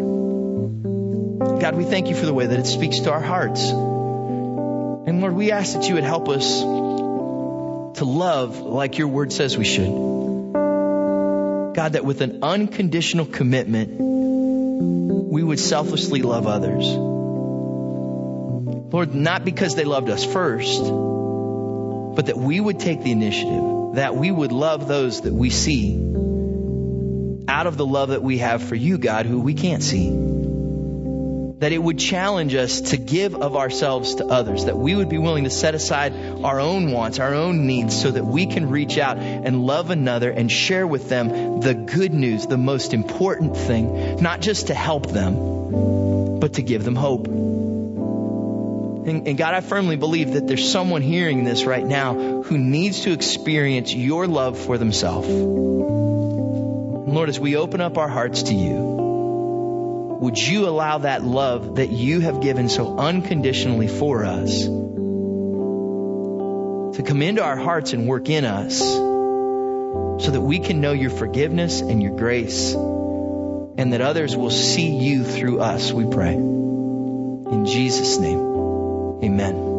God, 1.61 1.77
we 1.77 1.85
thank 1.85 2.09
you 2.09 2.17
for 2.17 2.27
the 2.27 2.35
way 2.35 2.47
that 2.47 2.59
it 2.59 2.67
speaks 2.67 2.99
to 3.01 3.13
our 3.13 3.23
hearts. 3.23 3.71
And 3.71 5.21
Lord, 5.21 5.35
we 5.35 5.53
ask 5.53 5.75
that 5.75 5.87
you 5.89 5.95
would 5.95 6.03
help 6.03 6.29
us 6.29 6.63
to 6.63 8.05
love 8.05 8.59
like 8.59 8.99
your 8.99 9.07
word 9.07 9.33
says 9.33 9.57
we 9.57 9.65
should. 9.65 10.20
God, 11.75 11.93
that 11.93 12.05
with 12.05 12.21
an 12.21 12.41
unconditional 12.43 13.27
commitment, 13.27 13.99
we 13.99 15.43
would 15.43 15.61
selflessly 15.61 16.23
love 16.23 16.47
others. 16.47 16.87
Lord, 18.93 19.15
not 19.15 19.45
because 19.45 19.77
they 19.77 19.85
loved 19.85 20.11
us 20.11 20.25
first, 20.25 20.83
but 20.83 22.27
that 22.27 22.37
we 22.37 22.61
would 22.61 22.81
take 22.81 23.03
the 23.03 23.13
initiative, 23.13 23.95
that 23.95 24.17
we 24.17 24.31
would 24.31 24.53
love 24.53 24.89
those 24.89 25.21
that 25.23 25.33
we 25.33 25.51
see 25.51 25.95
out 27.49 27.67
of 27.67 27.77
the 27.77 27.87
love 27.87 28.09
that 28.11 28.23
we 28.23 28.39
have 28.39 28.63
for 28.63 28.75
you, 28.75 28.99
God, 28.99 29.27
who 29.27 29.41
we 29.41 29.55
can't 29.55 29.83
see 29.83 30.09
that 31.61 31.73
it 31.73 31.79
would 31.79 31.99
challenge 31.99 32.55
us 32.55 32.81
to 32.81 32.97
give 32.97 33.35
of 33.35 33.55
ourselves 33.55 34.15
to 34.15 34.25
others, 34.25 34.65
that 34.65 34.79
we 34.79 34.97
would 34.97 35.11
be 35.11 35.19
willing 35.19 35.45
to 35.45 35.51
set 35.51 35.75
aside 35.75 36.15
our 36.43 36.59
own 36.59 36.91
wants, 36.91 37.19
our 37.19 37.35
own 37.35 37.67
needs, 37.67 38.01
so 38.01 38.11
that 38.11 38.25
we 38.25 38.47
can 38.47 38.71
reach 38.71 38.97
out 38.97 39.19
and 39.19 39.67
love 39.67 39.91
another 39.91 40.31
and 40.31 40.51
share 40.51 40.87
with 40.87 41.11
them 41.11 41.61
the 41.61 41.75
good 41.75 42.15
news, 42.15 42.47
the 42.47 42.57
most 42.57 42.95
important 42.95 43.59
thing, 43.59 44.23
not 44.23 44.41
just 44.41 44.69
to 44.69 44.75
help 44.75 45.11
them, 45.11 46.41
but 46.41 46.55
to 46.55 46.63
give 46.63 46.83
them 46.83 46.97
hope. 46.97 47.27
And, 47.27 49.29
and, 49.29 49.37
God, 49.37 49.53
I 49.53 49.61
firmly 49.61 49.97
believe 49.97 50.33
that 50.33 50.47
there's 50.47 50.71
someone 50.71 51.03
hearing 51.03 51.45
this 51.45 51.65
right 51.65 51.85
now 51.85 52.43
who 52.43 52.57
needs 52.57 53.03
to 53.03 53.13
experience 53.13 53.95
your 53.95 54.27
love 54.27 54.59
for 54.59 54.79
themselves. 54.79 55.29
Lord, 57.11 57.29
as 57.29 57.39
we 57.39 57.57
open 57.57 57.83
up 57.83 57.99
our 57.99 58.09
hearts 58.09 58.45
to 58.45 58.55
you, 58.55 58.90
would 60.21 60.39
you 60.39 60.69
allow 60.69 60.99
that 60.99 61.25
love 61.25 61.77
that 61.77 61.89
you 61.89 62.21
have 62.21 62.43
given 62.43 62.69
so 62.69 62.99
unconditionally 62.99 63.89
for 63.89 64.25
us 64.27 64.65
to 66.97 67.03
come 67.03 67.23
into 67.23 67.43
our 67.43 67.57
hearts 67.57 67.95
and 67.95 68.07
work 68.07 68.29
in 68.29 68.45
us 68.45 68.79
so 68.81 70.31
that 70.31 70.41
we 70.43 70.59
can 70.59 70.83
know 70.83 70.93
your 70.93 71.09
forgiveness 71.09 71.81
and 71.81 72.03
your 72.03 72.15
grace 72.15 72.75
and 72.75 73.95
that 73.95 74.03
others 74.03 74.37
will 74.37 74.51
see 74.51 74.99
you 74.99 75.25
through 75.25 75.61
us, 75.61 75.91
we 75.91 76.05
pray. 76.05 76.35
In 76.35 77.65
Jesus' 77.65 78.19
name, 78.19 78.41
amen. 79.25 79.70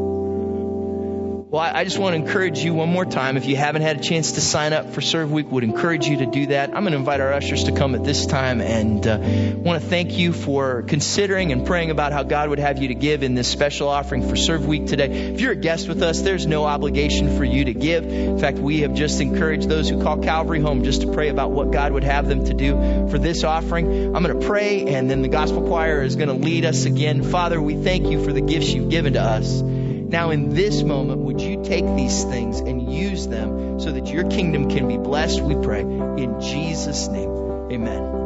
Well, 1.51 1.61
I 1.61 1.83
just 1.83 1.99
want 1.99 2.13
to 2.13 2.15
encourage 2.15 2.59
you 2.59 2.73
one 2.73 2.87
more 2.87 3.03
time. 3.03 3.35
If 3.35 3.45
you 3.45 3.57
haven't 3.57 3.81
had 3.81 3.99
a 3.99 4.01
chance 4.01 4.31
to 4.31 4.41
sign 4.41 4.71
up 4.71 4.93
for 4.93 5.01
Serve 5.01 5.33
Week, 5.33 5.51
would 5.51 5.65
encourage 5.65 6.07
you 6.07 6.19
to 6.19 6.25
do 6.25 6.45
that. 6.45 6.69
I'm 6.69 6.83
going 6.83 6.93
to 6.93 6.97
invite 6.97 7.19
our 7.19 7.33
ushers 7.33 7.65
to 7.65 7.73
come 7.73 7.93
at 7.93 8.05
this 8.05 8.25
time 8.25 8.61
and 8.61 9.05
uh, 9.05 9.17
want 9.57 9.83
to 9.83 9.85
thank 9.85 10.17
you 10.17 10.31
for 10.31 10.83
considering 10.83 11.51
and 11.51 11.67
praying 11.67 11.91
about 11.91 12.13
how 12.13 12.23
God 12.23 12.47
would 12.47 12.59
have 12.59 12.81
you 12.81 12.87
to 12.87 12.95
give 12.95 13.21
in 13.21 13.35
this 13.35 13.49
special 13.49 13.89
offering 13.89 14.29
for 14.29 14.37
Serve 14.37 14.65
Week 14.65 14.87
today. 14.87 15.11
If 15.33 15.41
you're 15.41 15.51
a 15.51 15.57
guest 15.57 15.89
with 15.89 16.01
us, 16.03 16.21
there's 16.21 16.47
no 16.47 16.63
obligation 16.63 17.35
for 17.35 17.43
you 17.43 17.65
to 17.65 17.73
give. 17.73 18.05
In 18.05 18.39
fact, 18.39 18.57
we 18.57 18.79
have 18.83 18.93
just 18.93 19.19
encouraged 19.19 19.67
those 19.67 19.89
who 19.89 20.01
call 20.01 20.19
Calvary 20.19 20.61
home 20.61 20.85
just 20.85 21.01
to 21.01 21.11
pray 21.11 21.27
about 21.27 21.51
what 21.51 21.71
God 21.71 21.91
would 21.91 22.05
have 22.05 22.29
them 22.29 22.45
to 22.45 22.53
do 22.53 23.09
for 23.09 23.17
this 23.19 23.43
offering. 23.43 24.15
I'm 24.15 24.23
going 24.23 24.39
to 24.39 24.47
pray, 24.47 24.85
and 24.85 25.11
then 25.11 25.21
the 25.21 25.27
gospel 25.27 25.67
choir 25.67 26.01
is 26.01 26.15
going 26.15 26.29
to 26.29 26.45
lead 26.45 26.63
us 26.63 26.85
again. 26.85 27.23
Father, 27.23 27.61
we 27.61 27.75
thank 27.75 28.07
you 28.07 28.23
for 28.23 28.31
the 28.31 28.39
gifts 28.39 28.71
you've 28.71 28.89
given 28.89 29.13
to 29.13 29.21
us. 29.21 29.61
Now, 30.11 30.31
in 30.31 30.49
this 30.49 30.83
moment, 30.83 31.21
would 31.21 31.39
you 31.39 31.63
take 31.63 31.85
these 31.95 32.25
things 32.25 32.59
and 32.59 32.93
use 32.93 33.27
them 33.27 33.79
so 33.79 33.93
that 33.93 34.07
your 34.07 34.29
kingdom 34.29 34.69
can 34.69 34.89
be 34.89 34.97
blessed, 34.97 35.39
we 35.39 35.55
pray. 35.55 35.81
In 35.83 36.41
Jesus' 36.41 37.07
name, 37.07 37.29
amen. 37.71 38.20